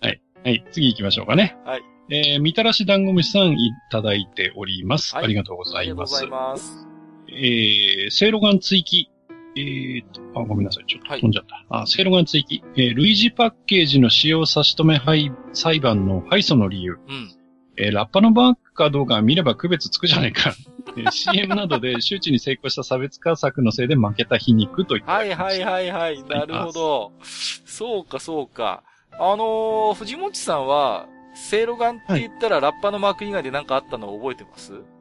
[0.00, 0.64] はい。
[0.70, 1.56] 次行きましょうかね。
[1.64, 1.82] はい。
[2.08, 5.14] えー、みたらし団子虫さんいただいております。
[5.14, 6.50] はいありがとうございますありがとうござい。
[6.50, 6.86] ます。
[7.28, 9.10] えー、せいろがん追記、
[9.58, 10.84] えーと、あ、ごめんなさい。
[10.86, 11.64] ちょっと飛んじゃった。
[11.82, 12.62] あ、セイロガン追記。
[12.76, 16.98] えー類似パッケージの使用差し止め廃裁判の敗訴の理由。
[17.08, 17.30] うん。
[17.78, 20.52] えーラッパのバッグかどうか見れば区別つくじゃないか。
[20.96, 25.12] えー CM などで周知に成功した差別化策のせいで負けた皮肉といった。
[25.12, 26.22] はいはいはいはい。
[26.24, 27.12] なるほど。
[27.22, 28.82] そうかそうか。
[29.18, 34.74] あのー、藤本さんは、セイロガンって言ったらラッパのマーク以外で何かあったのを覚えてます？
[34.74, 34.95] ああ。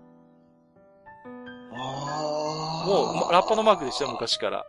[1.75, 4.65] もう、まラッパのマークでしたよ、昔から。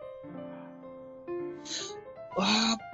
[2.39, 2.87] あー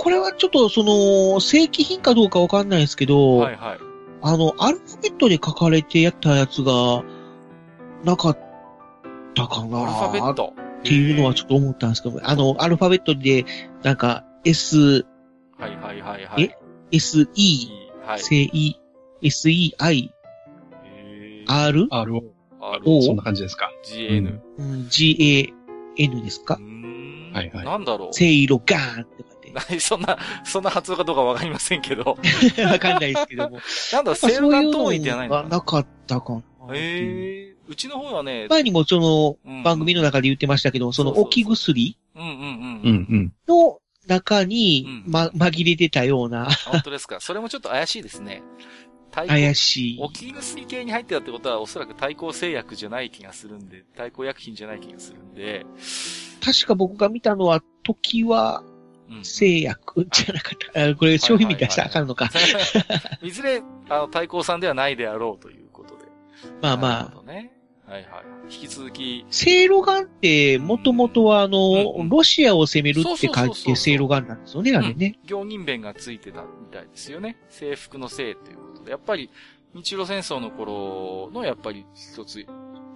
[0.00, 3.78] これはちょっと、その、正規品かどうかわかんないですけど、はいはい。
[4.22, 7.02] あの、アルファベットで書かれてやったやつが、
[8.04, 8.38] なかっ
[9.34, 10.54] たかなアルファベット？
[10.80, 13.44] っていうのはちょっと思ったんですけど、あの、アルファベットで、
[13.82, 15.04] なんか、S、
[15.58, 16.44] はいはいはいはい。
[16.44, 16.56] え
[16.92, 17.68] ？S、E、
[18.06, 18.20] はい。
[18.20, 18.76] C、E、
[19.22, 20.14] S、E、I、
[20.84, 21.88] へー R、
[22.60, 22.72] RO。
[22.74, 23.70] R、おそんな感じですか。
[23.84, 24.40] G、N。
[24.58, 25.16] うん、G、
[25.96, 28.08] A、N ですかうーんはいはいなんだろう。
[28.12, 29.52] せいろガーンって書いて。
[29.70, 32.16] 何そんな、そんな発音かどうかわかりませんけど。
[32.70, 33.58] わかんないですけども。
[33.92, 36.42] なんだろう、セールガントーンじゃないのかなかったかな。
[36.74, 37.54] へえ。
[37.68, 42.40] うちの方はね、前にもそのうん番組の中で言ってましたけど、その置き薬うんうんうん。
[42.40, 43.32] うんうん。
[43.46, 47.20] の中にうん、ま、紛れてたような、あ本当ですか。
[47.20, 48.42] それもちょっと怪しいですね。
[49.26, 49.98] 対抗怪しい。
[50.00, 55.66] 置き薬系に入ってたってことは、おそらく対抗製薬じゃない気がするんで、対抗薬品じゃない気がするんで、
[56.44, 58.62] 確か僕が見たのは、時は
[59.10, 59.24] うん。
[59.24, 60.90] 製薬じゃなかった。
[60.90, 62.28] あこれ商品見出したらあかんのか。
[63.22, 66.04] いずれ、あの、対抗さんではないであろうということで。
[66.60, 67.52] まあまあね。
[67.86, 68.54] はいはい。
[68.54, 75.18] 引き続き、セイロガンって、もともとはあのロシアを攻めるって書いてセイロガンなんですよね、あれね。
[75.24, 77.38] 行人弁がついてたみたいですよね。
[77.48, 78.90] 制服のせいということで。
[78.90, 79.30] やっぱり、
[79.74, 82.46] 日露戦争の頃のやっぱり一つ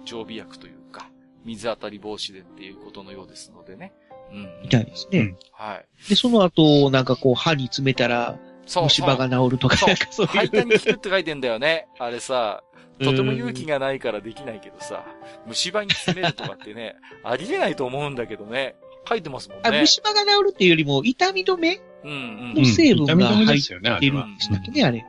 [0.05, 1.09] 常備薬というか、
[1.45, 3.93] 水当たり防止でっていうことのようですのでね。
[4.31, 4.61] うん。
[4.63, 5.35] みたいですね。
[5.51, 6.09] はい。
[6.09, 8.83] で、その後、なんかこう、歯に詰めたら、そう。
[8.85, 10.51] 虫歯が治るとか、そうそう排いう。
[10.51, 11.87] 胆に効くって書いてんだよね。
[11.99, 12.63] あれさ、
[13.01, 15.05] とても勇気がないからできないけどさ、
[15.47, 18.75] 虫歯に詰めるとかってね、ありえないと思うんだけどね。
[19.07, 19.81] 書いてますもんあ、ね。
[19.81, 22.53] 虫歯が治るっていうよりも、痛み止めうんうん。
[22.55, 24.13] の成分が入っですよね、あてる。
[24.25, 25.05] んでしたっけね、あれ。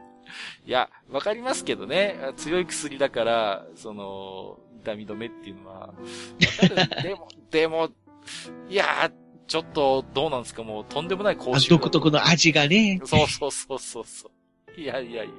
[0.66, 2.16] いや、わかりますけどね。
[2.36, 5.74] 強い薬だから、その、痛み止めっていうのは。
[5.80, 5.88] わ
[6.60, 7.88] かるでも、 でも、
[8.68, 9.10] いや
[9.46, 10.62] ちょっと、どうなんですか？
[10.62, 11.68] もう、とんでもないあ講習。
[11.70, 13.00] 独特の味がね。
[13.04, 14.80] そうそうそうそうそう。
[14.80, 15.32] いやいやいや。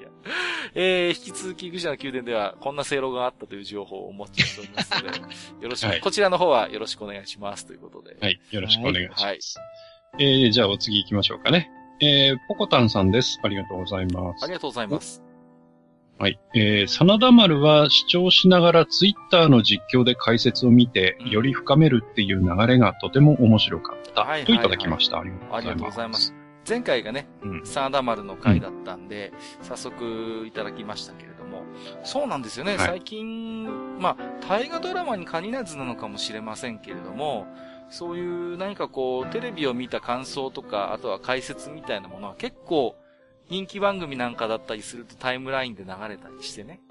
[0.76, 5.20] えー、引き続き、愚者の宮殿では、こんな正論があったという情報をお持ちしておりますので、
[5.64, 8.16] よろしく、はいこちらの方はよろしくお願いしますということで。
[8.22, 8.40] はい。
[8.52, 9.24] よろしくお願いします。
[9.26, 9.40] はい
[10.18, 11.70] えー、じゃあお次行きましょうかね。
[12.02, 13.40] えー、ポコタンさんです。
[13.44, 14.54] ありがとうございますあり。
[14.54, 15.24] がとうございます。
[16.18, 16.40] はい。
[16.54, 24.22] えー、真田丸は視聴しながらツイッターの実況で解説を見て、うんより深めるっていう流れがとても面白かった。
[24.22, 25.20] はいといただきました。
[25.20, 25.32] あり
[25.68, 26.34] がとうございます。。
[26.68, 31.64] 前回がね、うんサーダ丸の回だったんで、早速いただきましたけれども、
[32.04, 37.46] そうなんですよね、はい最近、まあ、大河ドラマに限らずなのかもしれませんけれども、
[37.90, 42.96] そういう何かこう、テレビを見た感想とか、あとは解説みたいなものは結構、
[43.50, 46.82] 人気番組なんかだったりするとタイムラインで流れたりしてね。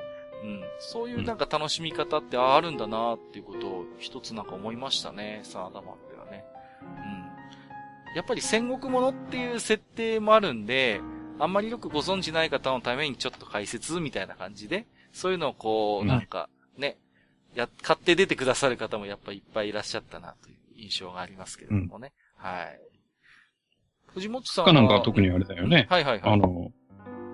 [0.42, 0.62] うん。
[0.78, 6.44] そういうなんか楽しみ方ってああるんだなっていうことを一つなんか思いましたね、サーダマルではね。
[6.82, 8.16] うん。
[8.16, 11.00] やっぱり戦国ものっていう設定もあるんで、
[11.38, 16.98] あんまりよくご存知ない方のためにちょっと解説みたいな感じで、そういうのをこう、うんなんか、ね、
[17.54, 22.12] や、買って出てくださる方もやっぱいっぱいいらっしゃったなという印象がありますけれどもね。
[22.36, 22.80] はい。
[24.08, 24.70] 藤本さんは。
[24.72, 25.86] 他なんかは特にあれだよね。
[25.90, 26.32] はいはいはい。
[26.32, 26.72] あの、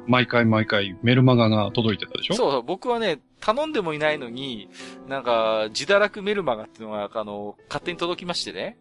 [0.06, 2.34] 毎回毎回メルマガが届いてたでしょ？
[2.34, 4.68] そうそう、僕はね、頼んでもいないのに、
[5.06, 8.78] なんか、自堕落メルマガっていうのが、あの、勝手に届きましてね。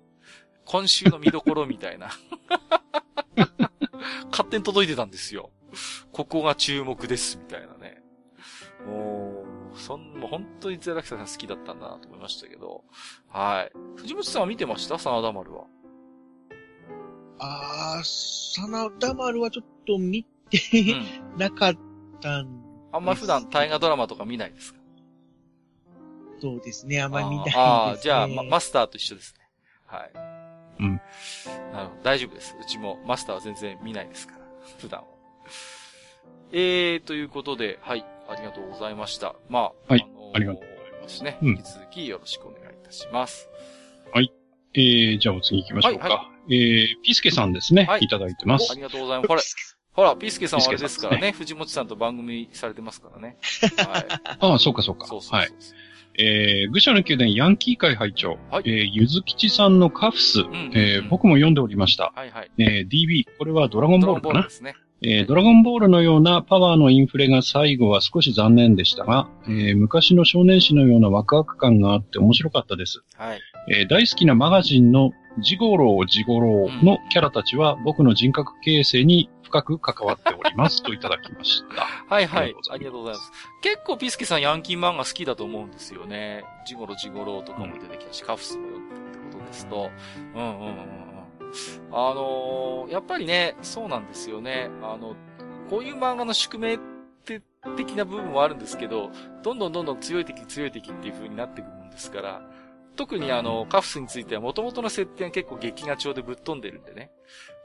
[0.65, 2.10] 今週の見どころみたいな。
[4.31, 5.52] 勝手に届いてたんですよ。
[6.11, 8.02] ここが注目です、みたいなね。
[8.88, 9.49] もう、
[9.80, 12.84] そん、もう本当にゼラキさん好きだったんだなと思いましたけど。
[13.30, 13.72] はい。
[13.98, 14.98] 藤本さんは見てました？
[15.00, 15.64] 真田丸は。
[17.40, 20.60] あー、真田丸はちょっと見て
[21.34, 21.38] うん。
[21.38, 21.76] なかっ
[22.22, 22.62] たん
[22.92, 24.80] あんま普段大河ドラマとか見ないですか？
[26.42, 27.02] そうですね。
[27.02, 27.64] あんまり見ないです、ね。
[27.64, 29.40] あーあー、じゃあ、まマスターと一緒ですね。
[29.86, 30.12] はい。
[30.80, 31.02] うん。
[31.74, 32.04] なるほど。
[32.04, 32.56] 大丈夫です。
[32.62, 34.40] うちもマスターは全然見ないですから。
[34.80, 35.08] 普段は。
[36.52, 38.06] えー、ということで、はい。
[38.30, 39.36] ありがとうございました。
[39.50, 41.38] まあ、はいのーありがとうございますね。
[41.42, 43.50] うん引き続きよろしくお願いいたします。
[44.76, 46.04] えー、じゃあお次行きましょうか。
[46.04, 47.86] はいはえー、ピスケさんですね。
[47.86, 48.76] はいい、ただいてますあ。
[48.76, 49.28] りがとうございます。
[49.28, 49.42] ほら、
[50.12, 51.32] ほら、ピースケさんはあれですからピースケさんね。
[51.32, 53.38] 藤本さんと番組されてますからね。
[53.78, 54.06] はい。
[54.40, 55.08] ああ、そうかそうか。
[55.08, 55.40] そうそう。
[55.40, 55.50] はい。
[56.20, 62.14] えー、愚者の宮殿ヤンキー会会長、はいえー、ゆずきちさんのカフス、んうんうんえー僕も読んでおりました。
[62.16, 62.52] はいはい。
[62.60, 64.34] えー、DB、これはドラゴンボールかな？
[64.34, 64.76] ボールですね。
[65.02, 73.02] えードラゴンボールのようなパワーのインフレが最後は少し残念でしたが、えー昔の少年誌のようなワクワク感があって面白かったです。
[73.16, 73.40] はい。
[73.72, 75.12] えー大好きなマガジンの
[75.42, 82.14] ジゴロウジゴロウのキャラたちは僕の人格形成に深く関わっております といただきました。
[82.14, 82.54] はいはい。
[82.70, 83.32] あありがとうございます。
[83.62, 86.44] 結構ピスケさんヤンキー漫画好きだと思うんですよね。
[86.68, 89.90] ジゴロジゴロとかも出てきたし、カフスも読んでるってことですと。
[90.36, 91.09] うんうんうんうん。
[91.91, 94.70] あのーやっぱりね、そうなんですよね。
[94.82, 95.16] あの、
[95.70, 96.80] こういう漫画の宿命っ
[97.26, 97.41] て
[97.78, 99.11] 的な部分はあるんですけど、
[99.44, 102.41] どんどんどんどん強い敵強い敵っていう風になっていくもんですから、
[102.95, 107.11] 特にあの、カフスについては元々の設定が結構劇画調でぶっ飛んでるんでね。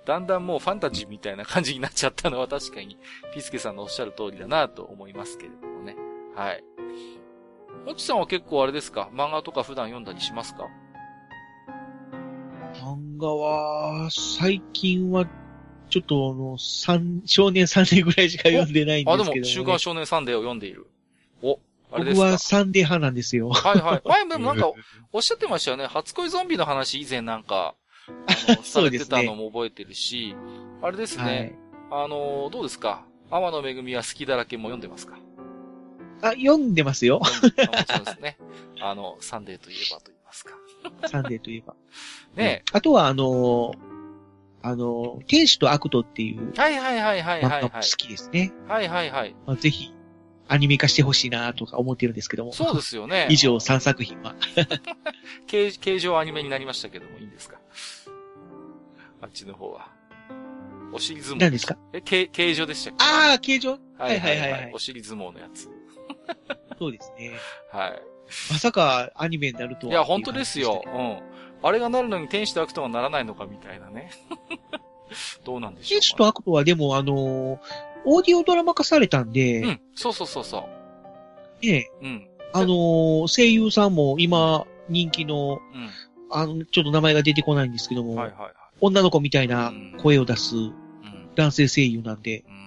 [0.04, 2.98] だんだんもうファンタジーみたいな感じになっちゃったのは確かに、
[3.32, 5.96] ピスケさんのおっしゃる通りだなと思いますけれどもね。
[6.34, 6.62] はい。
[7.86, 9.08] もちさんは結構あれですか？
[9.12, 10.66] 漫画とか普段読んだりしますか？
[12.82, 15.26] 漫画は、最近は、
[15.90, 19.44] ちょっとあの、三、少年三年ぐらいしか読んでないんあ、でけど、ですも、ね。
[19.44, 20.86] 週刊少年サンデーを読んでいる。
[21.42, 21.58] お、
[21.92, 22.24] あれですか？
[22.26, 23.50] 僕はサンデー派なんですよ。
[23.50, 24.02] はいはい。
[24.04, 24.72] 前でもなんか、
[25.12, 25.86] おっしゃってましたよね。
[25.86, 27.74] 初恋ゾンビの話以前なんか、
[28.08, 30.34] あの、さ そうれてですねたのも覚えてるし、
[30.82, 31.54] あれですね。
[31.90, 33.04] あの、どうですか？
[33.30, 35.12] 天野めぐみはスキだらけも読んでますか？
[35.12, 35.22] はい。
[36.22, 37.20] あ、読んでますよ。
[37.24, 38.36] 読んであもちろんですね。
[38.80, 40.52] あの、サンデーといえばと言いますか。
[41.08, 41.74] サンデーといえば。
[42.36, 43.78] ねあとは、あのー
[44.62, 46.60] あのー天使とアクトっていうえ。
[46.60, 47.80] はいはいはいはいはいはい好。
[47.80, 48.52] きですね。
[48.68, 49.34] はいはいはい。
[49.46, 49.92] まあ、ぜひ、
[50.48, 52.52] アニメ化してほしいなとか思ってるんですけども。
[52.52, 53.26] そうですよね。
[53.32, 54.34] 以上3作品は。
[55.46, 57.58] 形、形状アニメになりましたけども、いいんですか？
[59.20, 59.90] あっちの方は。
[60.92, 61.40] お尻相撲。
[61.40, 61.76] 何ですか？
[61.92, 63.04] え、形、形状でしたっけ？
[63.04, 63.70] ああ、形状？
[63.98, 65.68] はいはいはいい、ははいはいお尻相撲のやつ。
[66.78, 67.32] そうですね。
[67.70, 68.02] はい。
[68.50, 69.92] まさかアニメになるとは。
[69.92, 70.82] いや、本当ですよ。
[70.86, 71.18] うん。
[71.62, 74.10] あれがなるのに天使と悪とはならないのかみたいなね。
[75.44, 76.00] どうなんでしょうか。
[76.00, 77.58] 天使と悪とはでも、あのー
[78.06, 79.80] オーディオドラマ化されたんで、うん。
[79.94, 80.68] そうそうそうそ
[81.62, 82.04] ね、う。
[82.04, 82.28] うん。
[82.52, 85.90] あのー声優さんも今、人気の、うん。
[86.30, 88.52] あの、ちょっと名前が出てこないんですけども、はいはいはい。
[88.80, 89.72] 女の子みたいな
[90.02, 90.74] 声を出すうん。
[91.34, 92.63] 男性声優なんで、うん。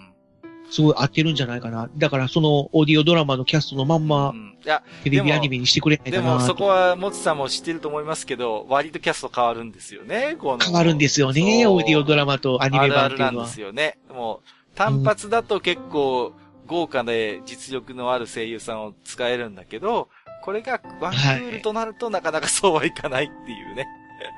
[0.70, 1.90] すごい合ってるんじゃないかな。
[1.98, 4.58] だからそのオーディオドラマのキャストのまんまう、ん。
[4.64, 6.40] いや、テレビアニメにしてくれないでかなと。
[6.40, 10.36] もそこは、もつさんも知ってると思いますけど、割とキャスト変わるんですよね。
[10.40, 13.52] 変わるんですよね、オーディオドラマとアニメ版っていうのはあるあるなんで。
[13.52, 13.98] すよね。
[14.14, 16.34] もう、単発だと結構
[16.68, 20.10] 豪華で実力のある声優さんを使えるんだけど、
[20.44, 23.88] これがワンクールとなるとなかなかそうはいかないっていうね。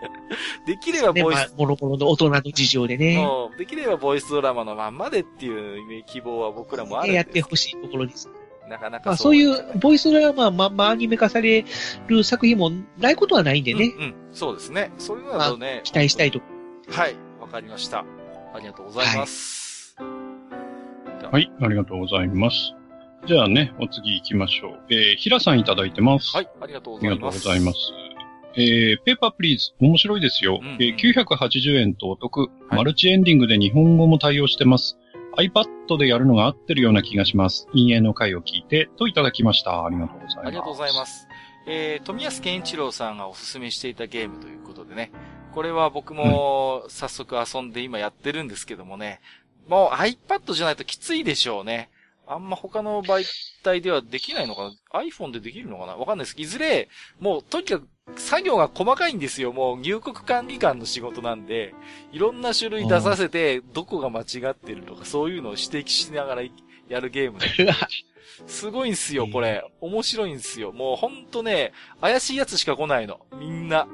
[0.66, 8.30] できればね、ボイス、、まあもろもろの大人の事情でね、もうできればボイスドラマのまんまでっていう希望は僕らもあるんやですってほしいところです。
[8.68, 11.66] なかなかまあそういう、ボイスドラマまんまアニメ化され
[12.08, 14.92] る作品もないことはないんでね、うん、うん、そうですね。
[14.98, 16.40] そういうのだとね、期待したいと。
[16.90, 18.06] はい、わかりました。
[18.54, 19.96] ありがとうございます。
[21.32, 22.74] はい、ありがとうございます。
[23.26, 24.80] じゃあね、お次行きましょう。
[24.90, 26.36] えー、ひらさんいただいてます。
[26.36, 27.48] はい、ありがとうごありがとうざいます。
[27.48, 28.09] ございます。
[28.56, 30.60] えー、ペーパープリーズ、面白いですよ。
[30.62, 34.98] うんうんえー、980円とお得、はいマルチエンディングで日本語も対応してます。
[35.38, 37.66] iPad でやるのが合ってるような気がします。
[37.68, 39.86] 陰影の回を聞いて、といただきました。
[39.86, 40.48] ありがとうございます。
[40.48, 41.06] ありがとうございま。
[41.06, 41.28] す。
[41.68, 45.12] えー、富安健一郎さんがおすすめしていたゲームということでね。
[45.54, 49.20] これは僕も早速遊んで今やってるんですけどもね。
[49.68, 51.90] もう iPad じゃないときついでしょうね。
[52.28, 53.26] あんま他の媒
[53.64, 55.96] 体ではできないのかな ?iPhone でできるのかな？
[55.96, 56.40] わかんないです。
[56.40, 56.88] いずれ、
[57.20, 59.54] もうとにかく作業が細かいんですよ。
[59.54, 61.74] もう入国管理官の仕事なんで、
[62.12, 66.42] いろんな種類出させて、どこが間違ってるとか、そういうのを指摘しながら
[66.88, 67.74] やるゲームなんで
[68.48, 69.64] すごいんすよ、これ。
[69.82, 70.72] 面白いんすよ。
[70.72, 73.20] もうほんとね、怪しいやつしか来ないの。
[73.38, 73.88] みんな。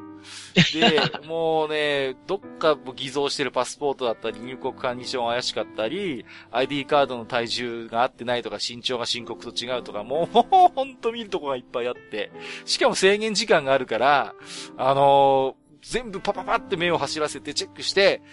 [0.73, 12.31] で、もうね、どっか偽造してるパスポートだったり、入国管理証が怪しかったり、ID カードの体重が合ってないとか、身長が申告と違うとか、もう、ほんと見るとこがいっぱいあって。
[12.65, 14.35] しかも制限時間があるから、
[14.77, 18.23] あのー全部パパパって目を走らせてチェックして、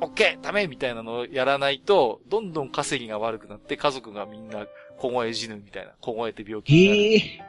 [0.00, 4.66] オッケーダメみたいなのをやらないと、どんどん稼ぎが悪くなって、家族がみんな
[4.98, 7.00] 凍え死ぬみたいな、凍えて病気になる。
[7.00, 7.44] へえ。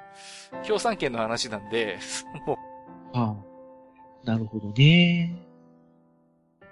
[0.66, 1.98] 共産権の話なんで、
[2.46, 2.58] もう、
[3.18, 3.47] ああ
[4.28, 5.34] なるほどね。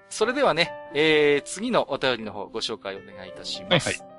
[0.10, 3.88] それではね、えー、次のお便りの方ご紹介お願いいたします。
[3.88, 4.15] はい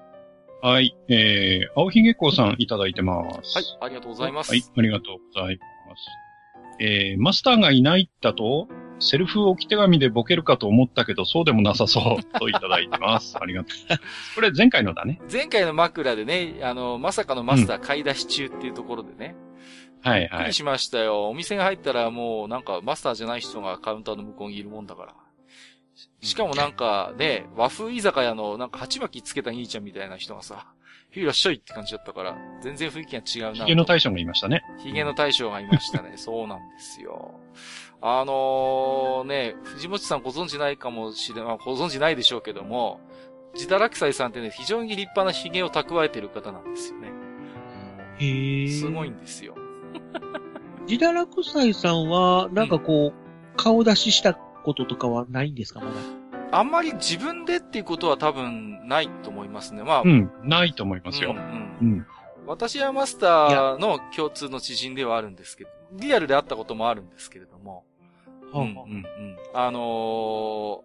[0.62, 0.96] はい。
[1.08, 3.54] えー、青ひげこうさんいただいてます。
[3.54, 4.50] はい、ありがとうございます。
[4.50, 6.02] はい、ありがとうございます。
[6.80, 8.66] えー、マスターがいないだと、
[8.98, 13.36] セルフ置き手紙でボケるかと思ったけど、そうでもなさそう、といただいてます。
[13.40, 13.98] ありがとう。
[14.34, 15.20] これ前回のだね。
[15.30, 19.36] 前回の枕でね、あの、まさかのマスター買い出し中っていうところでね。
[20.06, 20.52] はいはいびっくり。
[20.54, 21.28] しましたよ。
[21.28, 25.14] お店が入ったらもうなんかマスターじゃない人がカウンターの向こうにいるもんだから。
[26.20, 30.66] しかもなんかね、和風居酒屋のなんか鉢巻きつけた兄ちゃんみたいな人がさ、
[31.12, 33.64] いらっしゃいって感じだったから、全然雰囲気が違うな。
[33.64, 34.62] ヒゲの大将もいましたね。
[34.78, 36.12] ヒゲの大将がいましたね。
[36.16, 37.40] そうなんですよ。
[38.02, 43.00] あのー、ね、藤本さんご存知ないかもしれない、ご存知ないでしょうけども、
[43.54, 47.08] 自堕落斎さんってね、非常に立派なヒゲを蓄えてる方なんですよね。
[48.18, 48.68] へえ。
[48.68, 49.56] すごいんですよ。
[50.88, 55.92] 自堕落斎さんは、なんかこう、顔出ししたこととかはないんですか、まだ。
[56.58, 59.82] あんまり自分でっていうことは多分ないと思いますね。
[59.82, 61.30] まあ、うん、ないと思いますよ。
[61.30, 62.06] うんうんうん。
[62.46, 67.84] 私はマスターの共通の知人ではあるんですけど、リアルで会ったこともあるんですけれども、
[68.54, 69.04] うんうんうん。
[69.54, 69.80] あの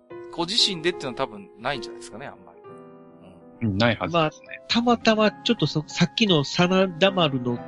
[0.10, 3.68] ーご自身でっていうのは多分ないんじゃないですかね、あんまり。
[3.68, 4.62] うんないはずですね。
[4.68, 7.60] たまたま、ちょっとそ、さっきの真田丸の、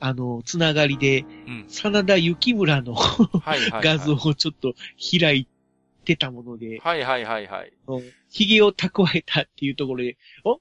[0.00, 1.64] あの、つながりで、うん。
[1.68, 3.82] 真田幸村のはいはい、はい。
[3.84, 4.74] 画像をちょっと
[5.20, 5.46] 開い
[6.04, 7.72] てたもので、はいはいはいはい。
[8.30, 10.54] 髭を蓄えたっていうところで、お？
[10.54, 10.58] い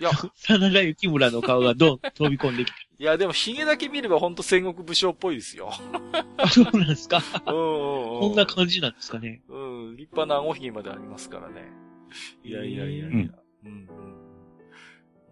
[0.00, 2.74] や、 真田幸村の顔がドン飛び込んできた？
[2.98, 5.70] いやでも髭だけ見ればほんと戦国武将っぽいですよ。
[6.38, 7.22] あ、そうなんですか？
[7.46, 8.20] うんうんうん。
[8.20, 9.42] こんな感じなんですかね？
[9.48, 11.70] うん、立派な顎髭までありますからね。
[12.44, 13.06] いやいやいやいや。
[13.06, 13.28] ううんん、
[13.64, 13.88] うん。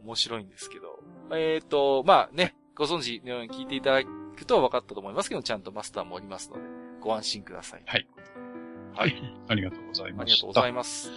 [0.04, 1.00] 面白いんですけど。
[1.32, 6.62] えっ、と、まあね、ご存知のように聞いていただくと分かったと思いますけど、ちゃんとマスターもおりますので、
[7.00, 7.82] ご安心ください。
[7.86, 8.06] はい。
[8.94, 9.14] はい。
[9.48, 10.68] ありがとうございあましりがとうござた。
[10.68, 11.10] います。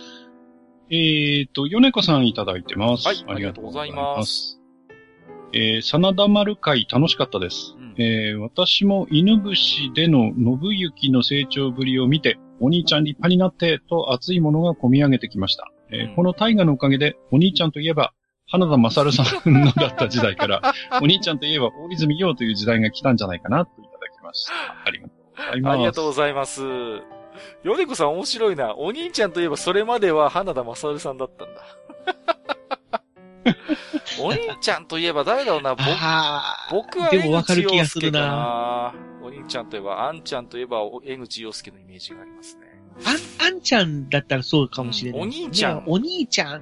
[0.89, 3.07] えっと、米子さんいただいてます。
[3.07, 4.59] はいありがとうございます。
[5.53, 7.75] えー、真田丸会楽しかったです。
[7.77, 9.55] うんえー私も犬伏
[9.93, 10.59] での信
[10.93, 15.71] 行の成長ぶりを見て、お兄ちゃん立派になって、と熱いものが込み上げてきました。
[15.91, 18.13] えーうんこの大河のおかげで、お兄ちゃんといえば、
[18.57, 20.61] 花田勝さんのだった時代から、
[21.01, 24.53] お兄ちゃんといえば大泉洋という時代が来たんじゃないかな、といただきました。
[24.85, 25.69] ありがとうございます。
[25.69, 26.61] ありがとうございます。
[27.63, 28.75] ヨネコさん面白いな。
[28.75, 31.61] お兄ちゃんといえばそれまでは花田正さんだったんだ。
[34.21, 35.75] お兄ちゃんといえば誰だろうな。
[35.75, 38.93] 僕あ僕はでもわかる気がするな。
[39.21, 42.61] お兄ちゃんといえば、あんちゃんといえば、お江口洋介のイメージがありますね。
[43.39, 46.61] あん、あんちゃんだったらそうかもしれないね、うんお兄ちゃんお兄ちゃん。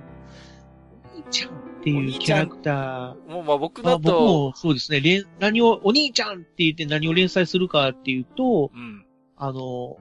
[1.13, 3.29] お兄ちゃんっていうキャラクター。
[3.29, 9.05] もう、まあ僕だと、もそうですね、連、何を、お兄ちゃんって言って何を連載するかっていうと、うん。
[9.35, 9.97] あの、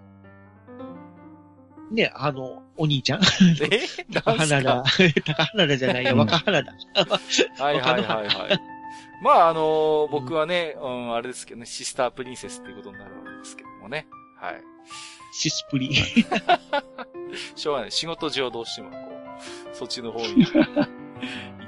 [1.90, 3.80] ね、あの、お兄ちゃんえ？
[4.14, 4.84] 高なんす花か？
[4.96, 5.20] 田。
[5.34, 6.72] 高花田じゃないや、うん若花田。
[7.64, 8.60] はいはいはいはい。
[9.22, 14.06] まああの僕はね、うん、あれですけどね、シスタープリンセスっていうことになるわけですけどもね。
[14.40, 14.62] はい。
[15.32, 15.92] シスプリ。
[17.56, 17.90] しょうがない。
[17.90, 20.52] 仕事上どうしてもこう、そっちの方に行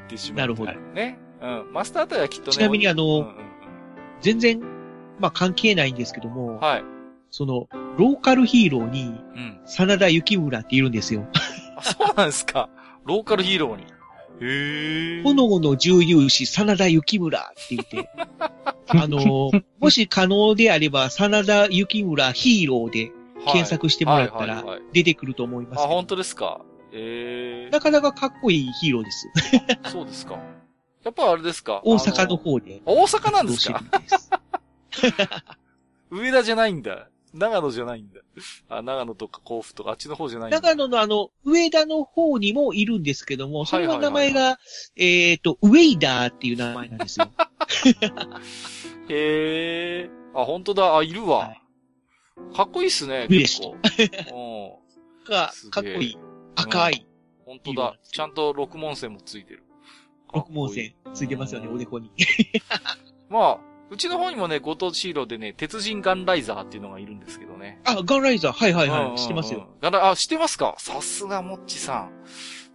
[0.05, 0.39] ってしまう。
[0.39, 1.18] なるほどね。
[1.40, 1.72] うん。
[1.72, 2.56] マスターあたりはきっとね。
[2.56, 3.44] ちなみにあのうんうん
[4.20, 4.60] 全然、
[5.18, 6.85] まあ関係ないんですけども、うん、はい。
[7.31, 7.68] その、
[7.98, 9.60] ローカルヒーローに、うん。
[9.66, 11.26] 真田幸村っているんですよ。
[11.76, 12.70] あ、そうなんですか。
[13.05, 13.82] ローカルヒーローに。
[14.40, 15.22] へえ。
[15.22, 18.09] 炎の重勇士、真田幸村って言って、
[18.89, 23.12] あの、もし可能であれば、真田幸村ヒーローで
[23.44, 25.94] 検索してもらったらはいはいはいはい出てくると思いますあ、けど。
[25.94, 26.60] 本当ですか。
[26.95, 29.29] ええなかなかかっこいいヒーローです。
[29.91, 30.39] そうですか。
[31.03, 31.83] やっぱあれですか。
[31.85, 32.81] 大阪のあ方で。
[32.87, 33.85] 大阪なんです活
[35.12, 35.45] か
[36.11, 37.09] 上田じゃないんだ。
[37.35, 38.21] 長野じゃないんだ。
[38.69, 40.61] あ、長野とか甲府とかあっちの方じゃないんだ。
[40.61, 44.59] 長野のあの、上田の方にもいるんですけども、それは名前はいはいが、
[44.97, 47.33] えっと、ウェイダーっていう名前なんですよ。
[49.11, 50.11] へえ。
[50.33, 50.97] あ、本当だ。
[50.97, 51.39] あ、いるわ。
[51.39, 51.61] はい
[52.53, 53.27] かっこいいっすね。
[53.29, 53.77] 結構。
[53.77, 55.31] うん。
[55.31, 56.16] がかっこいい。
[56.56, 57.06] 赤い
[57.47, 57.97] 本当だ。
[58.02, 59.64] ちゃんと六門線もついてる。
[60.32, 62.10] 六毛線ついてますよね、おでこに。
[63.28, 63.59] まあ、
[63.90, 67.81] うちの方にもね、ご当地ヒーローでね、鉄人ガンライザーっていうのがいるんですけどね。
[67.85, 69.68] あ、ガンライザー、はいはいうんうんうんはい、知ってますよ。。
[69.81, 70.74] ガンラあ、知ってますか？
[70.78, 72.12] さすがもっちさん。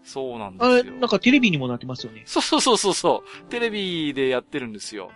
[0.04, 0.94] そうなんであれ、すよ。
[0.96, 2.24] なんかテレビにもなってますよね。
[2.26, 3.44] そうそうそうそうそう。
[3.50, 5.12] テレビでやってるんですよ。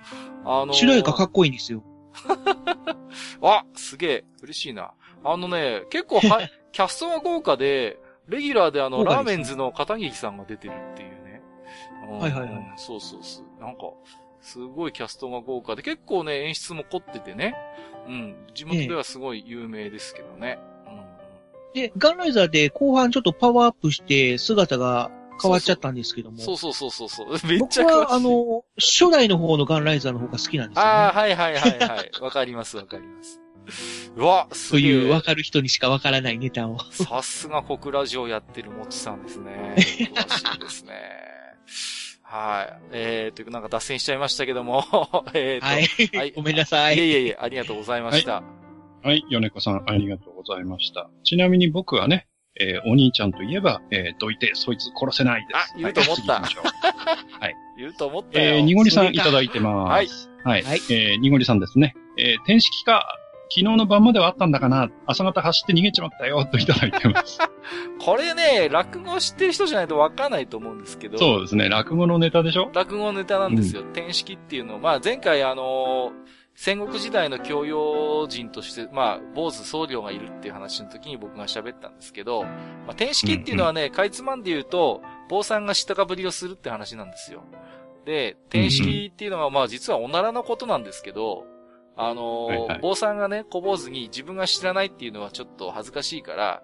[0.46, 1.84] あのー主題歌かっこいいんですよ。
[3.42, 4.26] あ、すげえ。
[4.42, 4.92] 嬉しいな。
[5.24, 6.42] あのね、結構は、
[6.74, 7.98] キャストが豪華で、
[8.28, 11.42] レギュラーであの、ラーメンズの片桐さんが出てるっていうね。
[12.10, 13.62] うんはいはいはいうんそうそうそう。
[13.62, 13.82] なんか、
[14.42, 17.56] すごいキャストが豪華で、結構ね、演出も凝っててね。
[18.08, 18.36] うん。
[18.54, 20.60] 地元ではすごい有名ですけどね。
[21.74, 26.38] で、ガンライザーで後半ちょっとパワーアップして姿が変わっちゃったんですけども。
[26.40, 27.28] そうそうそうそうそう。
[27.48, 27.96] めっ僕ちゃ詳しい。
[27.96, 30.90] は、あの、初代の方のガンライザーの方が好きなんですよ、ね。
[30.90, 32.12] ああ、はいはいはいはい。
[32.22, 33.43] わかりますわかります。
[34.16, 34.92] うわ、すげえ。
[34.94, 36.78] そういう分かる人にしか分からないネタを。
[36.92, 39.76] さすが小倉城やってるもちさんですね。
[39.78, 41.24] 詳しいですね。
[42.24, 42.80] はい。
[42.92, 44.84] えー、というなんか脱線しちゃいましたけども、
[45.34, 46.18] えーと、はい。
[46.18, 46.98] はいごめんなさい。
[46.98, 48.44] いえいえいえ、ありがとうございました。
[49.04, 51.10] はい、米子さん、ありがとうございました。
[51.24, 52.28] ちなみに僕はね、
[52.60, 55.58] えーお兄ちゃんといえば、えーどいて、そいつ殺せないです。
[55.58, 56.48] あ言うと思ったは
[57.50, 58.56] い 言うと思ったよ。
[58.56, 60.30] えー、にごりさんいただいてます。
[60.44, 60.64] はい。
[60.64, 61.96] はいえー、にごりさんですね。
[62.18, 63.06] えー、天式か、
[63.50, 67.40] 昨日の晩まではあったんだかな、朝方走って逃げちまったよ、といただいてます。
[68.00, 71.18] これね、落語知ってる人じゃないとわかんないと思うんですけど。
[71.18, 72.70] そうですね、落語のネタでしょ？
[72.74, 73.84] 落語ネタなんですよ。
[73.94, 82.50] 天式っていうのを、まあ前回あのー戦国時代の教養人として、まあ、坊主僧侶がいるっていう話の時に僕が喋ったんですけど、ま
[82.92, 87.42] あ、天式っていうのはね、かいつまんで言うと、坊さんが知ったかぶりをするって話なんですよ。
[88.06, 91.44] で、天式っていうのは、まあ実はおならのことなんですけど、
[91.96, 96.64] あのーはいはい坊さんがね、小坊主に自分が知らないっていうのはちょっと恥ずかしいから、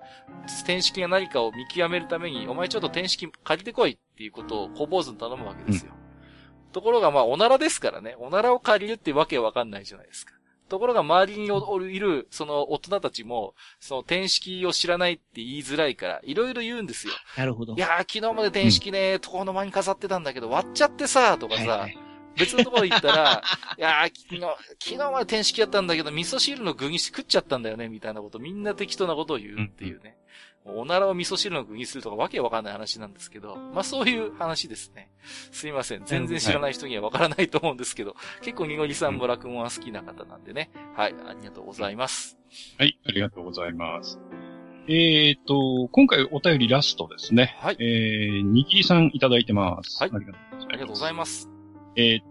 [0.66, 5.94] 天式が何かを見極めるために、お前ちょっと天式借りてこいっていうことを小坊主に頼むわけですよ。
[6.72, 10.34] ところがまあ、おならですからね、おならを借りるってわけわかんないじゃないですか。
[10.70, 17.14] ところが周りにおるいる、その大人たちも、その天式を知らないって言いづらいから、いろいろ言うんですよ。
[17.38, 17.74] なるほど。
[17.74, 21.98] いやー、昨日まで天式ね、床の間に飾ってたんだけど、割っちゃってさ、とかさ、はいはい
[22.40, 23.44] 別のところ行ったら、
[23.78, 24.42] いやー、昨日、
[24.80, 30.18] 昨日まで天式やったんだけど、味噌汁の具にして食っちゃったんだよね、みたいなこと、みんな適当なことを言うっていうね。
[30.66, 35.10] おならを味噌汁の具にするとかわけわかんない話なんですけど、まあそういう話ですね。
[35.52, 36.06] すいません。
[36.06, 40.70] 全然知らない人にはわからないと思うんですけど、結構にごりさんも落語が好きな方なんでね。
[40.96, 42.38] はい、ありがとうございます。
[42.78, 44.20] はい、ありがとうございます。
[44.88, 47.56] えっ、と、今回お便りラストですね。
[47.60, 50.02] はい、えー、にぎりさんいただいてます。
[50.02, 50.68] はいありがとうございます。
[50.68, 51.50] ありがとうございます。
[51.96, 52.29] えー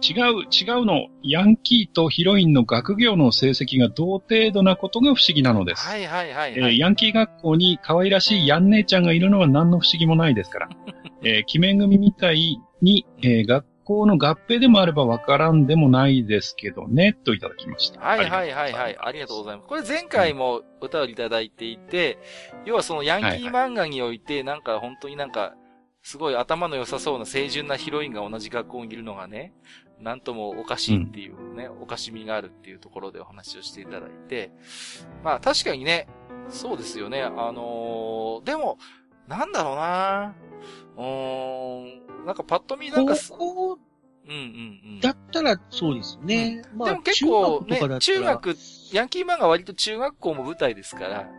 [0.00, 5.86] 違う、違うの、ヤンキーとヒロインの学業の成績が同程度なことが不思議なのです。
[5.86, 6.78] はいはいはい、えーはい。
[6.78, 10.68] ヤンキー学校に可愛らしいヤン姉ちゃんがいるのは何の不思議もないですから。
[11.24, 18.00] えー、鬼面組みたいに、えー学校の合併でもあればわからんでもないですけどね、といただきました。
[18.02, 18.96] はいはいはいはい。
[19.00, 19.66] ありがとうございます。
[19.66, 22.18] これ前回もお便りいただいていて、
[22.66, 25.54] 要はそのヤンキー漫画において、なんか本当になんか、
[26.02, 29.54] すごい頭の良さそうな清純なヒロインが同じ学校にいるのがね、
[30.00, 34.52] なんともおかしいっていうね、おかしみがあるっていうところでお話をしていただいて、
[35.24, 36.08] まあ確かにね、
[36.48, 37.22] そうですよね。
[37.22, 38.78] あのーでも、
[39.26, 40.34] なんだろうな
[40.96, 43.14] うーん、なんかパッと見なんか
[44.28, 45.00] うんうんうん。
[45.00, 46.62] だったらそうですね。
[46.74, 48.56] まあ、でも結構ね中学
[48.92, 51.30] ヤンキー漫画割と中学校も舞台ですから、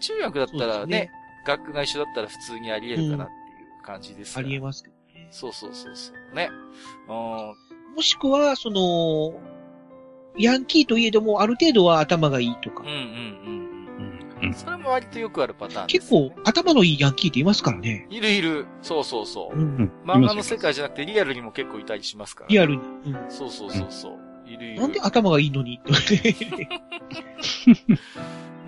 [0.00, 1.10] 中学だったらねね、
[1.46, 3.36] 学区が一緒だったら普通にあり得るかなってい
[3.80, 4.46] う感じですから。
[4.46, 5.28] ありえますけどね。
[5.30, 6.34] そうそうそうそう。
[6.34, 6.50] ね。
[7.08, 7.12] う
[7.94, 9.40] もしくは、その、
[10.36, 12.86] ヤンキーといえども、ある程度は頭がいいとかん。
[12.86, 12.92] うん。
[12.92, 13.04] うんうん
[14.40, 14.54] うんうん。
[14.54, 18.06] それも割とよくあるパターンです、結構、頭のいいヤンキーっていますからね。
[18.10, 18.66] いるいる。
[18.82, 19.56] そうそうそう。
[19.56, 19.76] うん。
[19.76, 22.48] うん漫画の世界じゃなくてリアルにも結構いたりしますから。
[22.48, 22.82] リアルに。
[23.06, 23.30] うん。
[23.30, 24.18] そうそうそうそう。
[24.46, 24.80] いるいる。
[24.80, 26.68] なんで頭がいいのにって。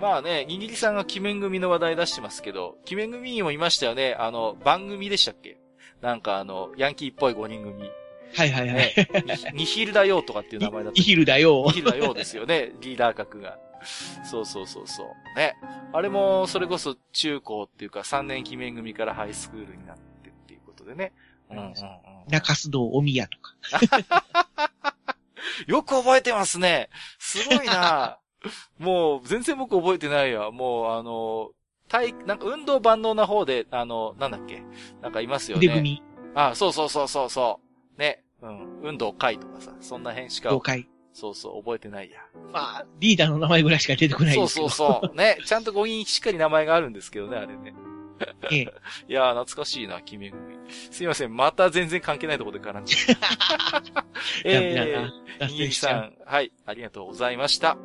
[0.01, 4.15] まあね、にぎりさんが鬼面組の話題出してますけど、鬼面組にもいましたよね。
[4.19, 5.57] あの、番組でしたっけ？
[6.01, 7.89] なんかあの、ヤンキーっぽい5人組。
[8.35, 8.93] はいはいはい。
[9.53, 10.99] ニニヒルだよとかっていう名前だった。
[10.99, 11.73] イヒルだよニ。
[11.73, 13.57] ヒルだよですよね、リーダー格が。
[14.23, 15.37] そうそうそうそう。
[15.37, 15.55] ね。
[15.93, 21.13] あれも、それこそ中高っていうか3年記念組からハイスクールになってっていうことでね。
[21.49, 21.73] うんうんうん。
[22.27, 23.55] 中洲道お宮とか。
[25.67, 26.89] よく覚えてますね。
[27.19, 28.19] すごいな
[28.77, 30.51] もう、全然僕覚えてないわ。
[30.51, 31.51] もう、あの、
[31.87, 34.61] 体、なんか運動万能な方で、あの、なんだっけ
[35.01, 35.65] なんかいますよね。
[35.65, 36.03] 腕組み、
[36.35, 37.66] あ、そうそうそうそうそう。
[37.97, 38.23] ね。
[38.41, 38.81] うん。
[38.83, 40.87] 運動会とかさ、そんな辺しか了、解。
[41.13, 42.19] そうそう、覚えてないや。
[42.53, 44.47] まあ、リーダーの名前ぐらいしか出てこないそう。
[44.47, 45.15] そうそう。
[45.15, 45.37] ね。
[45.45, 47.73] ちゃんと5人しっかり名前があるんですけどね、あれね。
[48.51, 48.73] ええ。
[49.09, 50.57] いやー、懐かしいな、君組。
[50.91, 51.35] すいません。
[51.35, 54.05] また全然関係ないところで絡んじゃう。
[54.43, 56.13] えーな、脱にぎり線しちゃう。
[56.17, 57.77] さん、はい、ありがとうございました。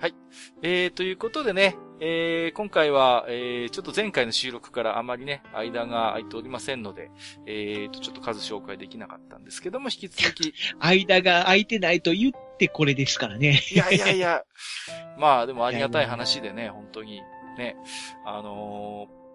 [0.00, 0.14] はい。
[0.62, 7.10] えー、ということでね、えー、今回は、えー、ちょっと前回の収録からあまりね、間が空いておりませんので、
[7.46, 13.62] えーと、ちょっと数紹介できなかったんですけども、引き続き、 間が空いてないと言ってこれですからね。
[13.70, 14.44] いやいやいや、
[15.18, 17.22] まあでもありがたい話でね、本当に、
[17.56, 17.76] ね、
[18.24, 19.26] あのー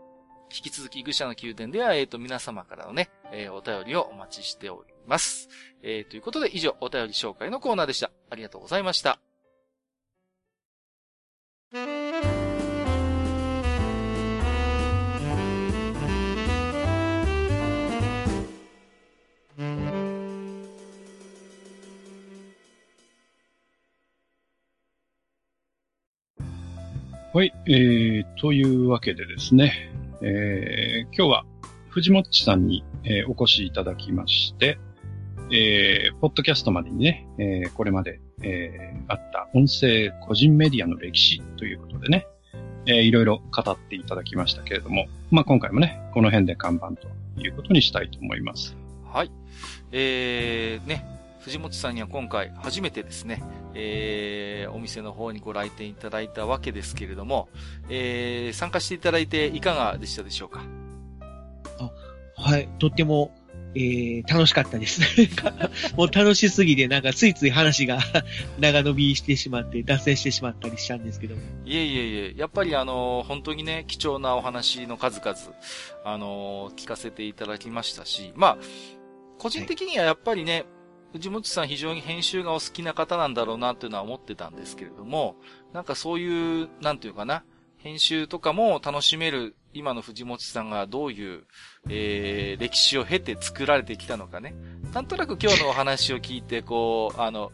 [0.54, 5.48] 引き続き、愚者の宮殿では、えっ、と、皆様からのね、えーお便りをお待ちしております。
[5.82, 8.12] えーということで、以上、お便り紹介のコーナーでした。
[8.30, 9.18] ありがとうございました。
[27.34, 29.90] はい、えー、というわけでですね、
[30.22, 31.45] えー、今日は
[31.88, 34.78] 藤もっちさんにえーお越しいただきまして、
[35.49, 42.28] えー、ポッドキャストまでにね、えーこれまで、えーあった音声個人メディアの歴史ということでね、
[42.86, 48.76] えーいろいろ語っていただきましたけれども、まあ、今回もね、この辺で看板ということにしたいと思います。
[49.06, 49.32] はい。
[49.94, 51.06] えー、ね、
[51.42, 53.44] 藤本さんには今回初めてですね、
[53.74, 57.50] えー、お店の方にご来店いただいたわけですけれども、
[57.90, 60.62] えー、参加していただいていかがでしたでしょうか？
[62.36, 62.68] はい。
[62.80, 63.36] とっても、
[63.76, 65.02] えー、楽しかったです。
[65.96, 68.00] もう楽しすぎて、なんかついつい話が
[68.60, 71.42] 長伸びしてしまって、脱線してしまったりしたんですけども。
[71.66, 75.38] いえいえいえ、やっぱりあの、本当にね、貴重なお話の数々、
[76.04, 78.58] あの、聞かせていただきましたし、まあ、
[79.38, 80.66] 個人的にはやっぱりね、
[81.14, 85.36] 藤本さん非常に編集がお好きな方なんだろうなっていうのは思ってたんですけれども、
[85.74, 87.44] なんかそういう、なんていうかな、
[87.78, 91.44] 編集とかも楽しめる今の藤本さんがどういう、
[91.90, 94.54] えー、歴史を経て作られてきたのかね。
[94.94, 97.52] なんとなく今日のお話を聞いて、こう、あの、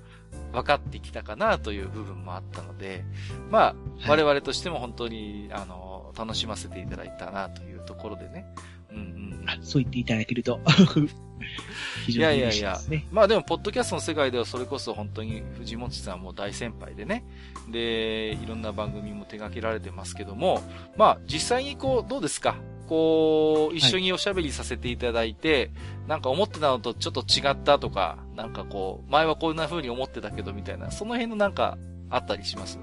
[0.52, 3.06] 分かってきたかなという部分もあったので、
[3.50, 3.64] まあ、
[4.00, 8.46] はい我々としても本当に、あの、楽しませていただいたなというところでね。
[8.92, 9.27] うんうん。
[9.48, 10.60] あそう言っていただけると、
[12.06, 13.06] 非常に嬉しいですね。
[13.12, 17.24] まあでも、ポッドキャストの世界ではそれこそ本当に藤本さんも大先輩でね。
[17.72, 20.62] で、いろんな番組も手掛けられてますけども、
[20.98, 22.56] まあ実際にこう、どうですか？
[22.88, 25.72] こう、一緒におしゃべりさせていただいて、
[26.08, 31.78] なんか思ってたのとちょっと違ったとか、なんかこう、前はこんな風に思ってたけどみたいな、その辺のなんか
[32.10, 32.80] あったりします？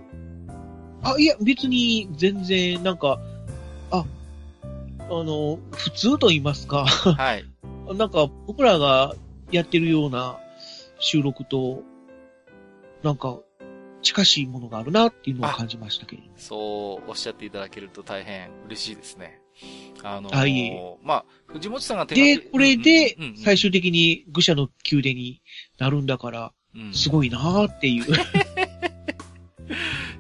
[1.03, 3.19] あ、いや、別に全然、なんか、
[3.91, 4.05] あ、
[5.11, 7.45] あの、普通と言いますか、はい。
[7.95, 9.15] なんか僕らが
[9.51, 10.39] やってるような
[10.99, 11.83] 収録と、
[13.03, 13.39] なんか、
[14.03, 16.29] 近しいものがあるなっていうのを感じましたけれど。
[16.37, 19.41] そうおっしゃっていただけると大変嬉しいですね。
[20.03, 20.73] あのあい
[21.03, 25.41] まあ、藤本さんが手で、これで最終的に愚者の宮殿に
[25.79, 28.05] なるんだから、うんすごいなーっていう。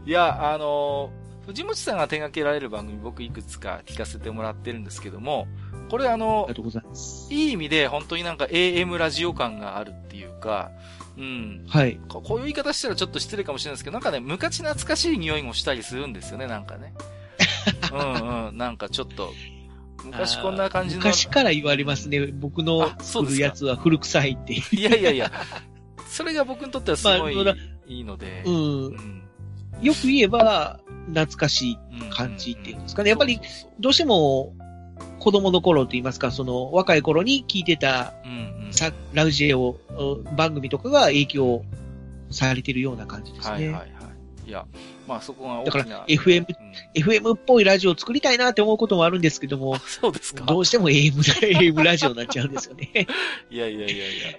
[0.06, 5.46] いや、あのー、藤本さんが手掛けられる番組僕いくつか聞かせてもらってるんですけども、
[5.90, 7.32] これああのりが、とうございます。
[7.32, 10.70] いい意味で本当になんか AM ラジオ感があるっていうか、
[11.16, 11.64] うん。
[11.68, 12.00] はい。
[12.08, 16.94] ここういう言い方したらちょっと失礼かもしれないですけど、なんかね、昔懐かしい匂いもしたりするんですよね、なんかね。
[17.92, 18.56] うんうん。
[18.56, 19.32] なんかちょっと、
[20.04, 21.00] 昔こんな感じの。
[21.00, 22.26] 昔から言われますね。
[22.26, 24.54] 僕のあそうですか作るやつは古臭いって。
[24.54, 25.30] いやいやいや、
[26.08, 27.54] それが僕にとってはすごいまあ
[27.86, 28.42] いいので。
[28.44, 28.50] う。
[28.50, 29.23] うんん
[29.82, 31.78] よく言えば、懐かしい
[32.10, 33.10] 感じっていうんですかね。
[33.10, 33.40] やっぱり、
[33.78, 34.54] どうしても、
[35.18, 38.72] 子供の頃と言いますか、その、若い頃に聞いてた、うんうん。
[38.72, 41.64] さラジオうん番組とかが影響
[42.30, 43.54] されてるような感じですね。
[43.54, 43.93] はいはいはい。
[44.46, 44.66] いや、
[45.06, 45.78] まあそこが大きな。
[45.78, 52.90] だから FM うん FM っぽいラジオを作りたいなって思うこともあるんですけどもあ、 そうですかどうしても AM, AM ラジオになっちゃうんですよね。
[53.50, 54.38] いやいやいやいや。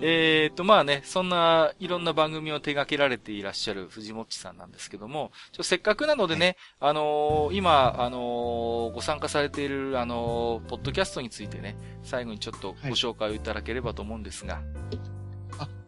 [0.00, 14.60] えーと、まあね、そんないろんな番組を手掛けられていらっしゃる藤もっちさんなんですけども、ちょせっかくなのでね、あのー今、あのーご参加されている、あのーポッドキャストについてね、最後にちょっとご紹介をいただければと思うんですが。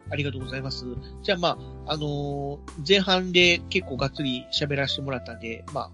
[0.09, 0.85] ありがとうございます。
[1.23, 1.57] じゃあま
[1.87, 2.57] あ、あのー
[2.87, 5.91] 前半で結構がっつり喋らせてもらったんで、まあ、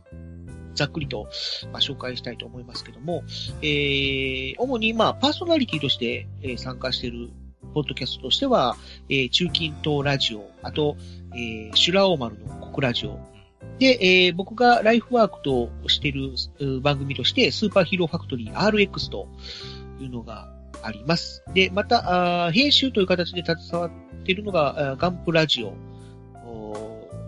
[0.76, 1.28] ざっくりと、
[1.72, 3.24] まあ、紹介したいと思いますけども、
[3.62, 7.30] えー、主にまあ、パーソナリティとして、えー参加している
[7.74, 8.76] ポッドキャストとしては、
[9.10, 10.98] えー中近東ラジオ、あと、
[11.34, 13.20] えー、シュラオーマルの国ラジオ。
[13.80, 16.34] で、えー僕がライフワークとしてる
[16.82, 19.28] 番組として、スーパーヒーローファクトリー RX と
[20.00, 20.51] いうのが
[20.84, 21.44] あります。
[21.54, 25.74] で、また、あ編集という形で携わっているのが、ガンプラジオ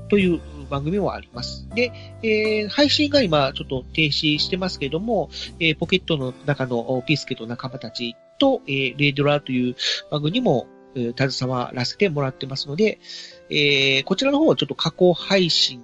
[0.09, 1.67] という番組もあります。
[1.73, 9.75] で、えー配信が今ちょっと停止してますけども、えーポケットの中のピスケと仲間たちと、えーレイドラーという
[10.11, 12.99] 番組にも、えー携わらせてもらってますので、
[13.49, 15.83] えーこちらの方はちょっと加工配信っ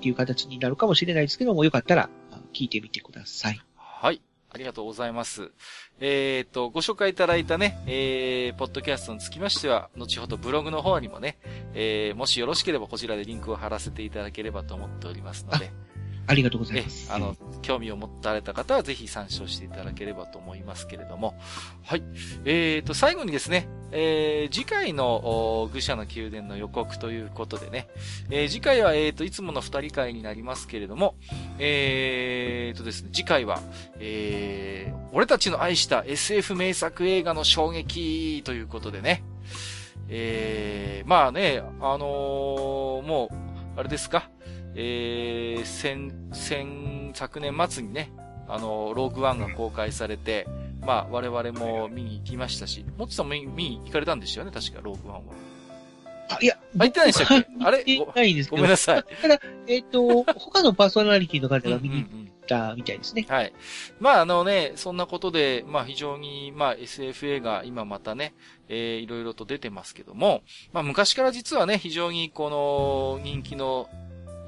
[0.00, 2.08] ていう形になるかもしれないですけども、よかったら
[2.52, 3.60] 聞いてみてください。
[3.76, 4.20] はい。
[4.50, 5.50] ありがとうございます。
[6.00, 11.38] えっ、と、ご紹介いただいたね、えー、ポッドキャストにつきましては、後ほどブログの方にもね、
[11.74, 15.70] えー、もしよろしければこちらでリンクを貼らせていただければと思っておりますので、
[16.28, 17.10] ありがとうございます。
[17.10, 21.34] あの、興味を持たれた方はぜひ参照していただければと思いますけれども。
[21.82, 22.02] はい。
[22.44, 27.88] えーと、最後にですね、えー、次回の、お愚者の宮殿の予告ということでね、
[28.30, 31.14] えー次回は、えーと、いつもの二人会になりますけれども、
[31.58, 33.62] えーとですね、次回は、
[33.98, 39.24] えー、俺たちの愛した SF 名作映画の衝撃ということでね、
[40.10, 43.30] えー、まあね、あのーも
[43.76, 44.28] う、あれですか、
[44.80, 48.12] えー、先、先、昨年末にね、
[48.46, 50.46] あの、ローグワンが公開されて、
[50.82, 55.34] まあ、我々も見に行きましたし、もっちさんも見に行かれたんですよね、確か、ローグワンは。
[56.30, 57.48] あ、いや、あ、行ってないでしたっけ？
[57.64, 57.82] あれ？
[57.84, 58.56] 行ってないんですけど。
[58.58, 59.04] ごめんなさい。
[59.20, 63.26] ただ、えっ、と、 他のパーソナリティの方が見に行っうんうんうんたみたいですね。
[63.28, 63.52] はい。
[64.00, 68.34] まあ、あのね、そんなことで、まあ、非常に、まあ、SF 映画、今またね、
[68.68, 70.42] えー、いろいろと出てますけども、
[70.72, 73.88] まあ、昔から実はね、非常にこの、人気の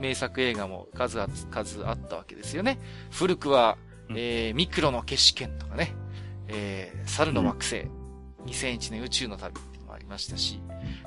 [0.01, 2.79] 名作映画も数あ、数あったわけですよね。
[3.11, 3.77] 古くは、
[4.11, 5.95] えー、ミクロの決死権とかね、
[6.49, 7.87] えー、猿の惑星、
[8.47, 10.61] 2001年宇宙の旅っていうのもありましたし、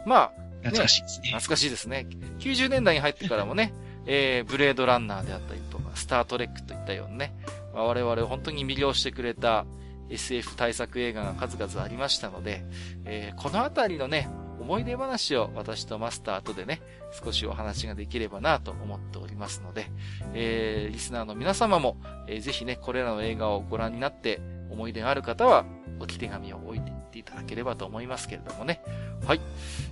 [0.05, 0.31] まあ、
[0.63, 1.27] 懐かしいですね。
[1.27, 2.07] 懐かしいですね。
[2.39, 3.73] 90年代に入ってからもね、
[4.05, 7.35] えー、ブレードランナーであったりとか、スタートレックといったようなね、
[7.73, 9.65] まあ、我々を本当に魅了してくれた
[10.09, 12.63] SF 対策映画が数々ありましたので、
[13.05, 14.29] えー、このあたりのね、
[14.63, 16.81] 思い出話を私とマスターとでね、
[17.21, 19.87] 少しお話ができればなと思っておりますので、
[20.33, 24.41] えー、リスナーの皆様も、えー、ぜひね、これらの映画をご覧になって
[24.71, 25.65] 思い出がある方は、
[25.99, 28.81] 置き手紙を置いていっていただければと思いますけれどもね。
[29.27, 29.41] はい。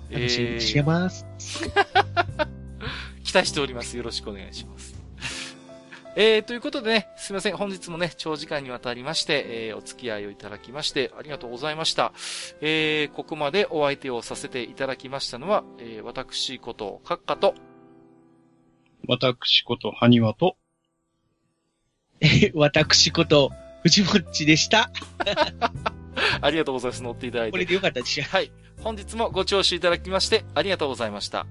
[0.09, 1.25] 楽しみにしてます。
[3.23, 3.97] 期待しております。
[3.97, 5.00] よろしくお願いします。
[6.15, 7.55] えー、ということでね、すいません。
[7.55, 12.11] 本日もね、長時間にわたりまして、えー、お付き合いをいただきまして、ありがとうございました。
[12.59, 17.55] えー、ここまでお相手をさせていただきましたのは、えー、私こと、カッカと、
[19.07, 20.57] 私こと、ハニワと、
[22.19, 23.51] え 私こと、
[23.83, 24.91] 藤もっちでした。
[26.41, 27.03] ありがとうございます。
[27.03, 27.51] 乗っていただいて。
[27.51, 28.23] これでよかったでしょ。
[28.25, 28.51] はい。
[28.83, 31.47] 本日もご聴取いただきまして、ありがとうございました。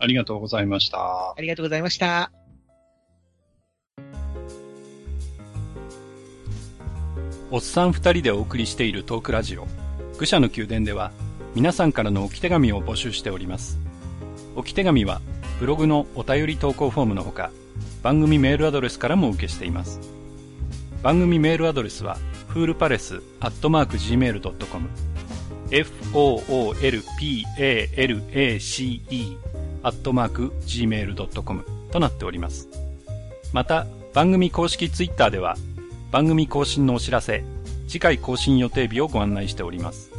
[0.00, 1.34] ありがとうございました。
[1.36, 2.37] ありがとうございました。
[7.50, 9.66] おっさん二人でお送りしているトークラジオ、
[10.18, 11.12] 愚者の宮殿では、
[11.54, 13.78] 皆さんからの置き手紙を募集しております。
[14.54, 15.22] 置き手紙は、
[15.58, 17.50] ブログのお便り投稿フォームのほか、
[18.02, 19.98] 番組メールアドレスからも受けしています。
[21.02, 22.18] 番組メールアドレスは、
[22.48, 24.90] フールパレスアットマーク Gmail.com、
[25.70, 26.76] f-o-o-l-p-a-l-a-c-e
[29.82, 32.68] アットマーク Gmail.com となっております。
[33.54, 35.56] また、番組公式ツイッターでは、
[36.10, 37.44] 番組更新のお知らせ、
[37.86, 40.10] 次回更新予定日をご案内しております。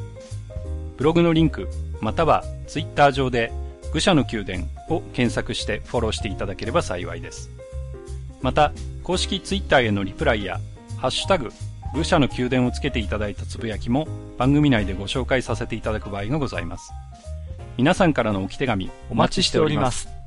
[0.98, 1.68] ブログのリンク、
[2.00, 3.52] またはツイッター上で、
[3.92, 7.50] 愚者の宮殿を検索してフォローしていただければ幸いです。
[8.42, 8.72] また、
[9.04, 10.60] 公式ツイッターへのリプライや、
[10.98, 11.52] ハッシュタグ、
[11.96, 14.08] 愚者の宮殿をつけていただいたつぶやきも
[14.38, 16.92] 番組内でご紹介させていただく場合がございます。
[17.78, 20.19] 皆さんからの置き手紙お待ちしております。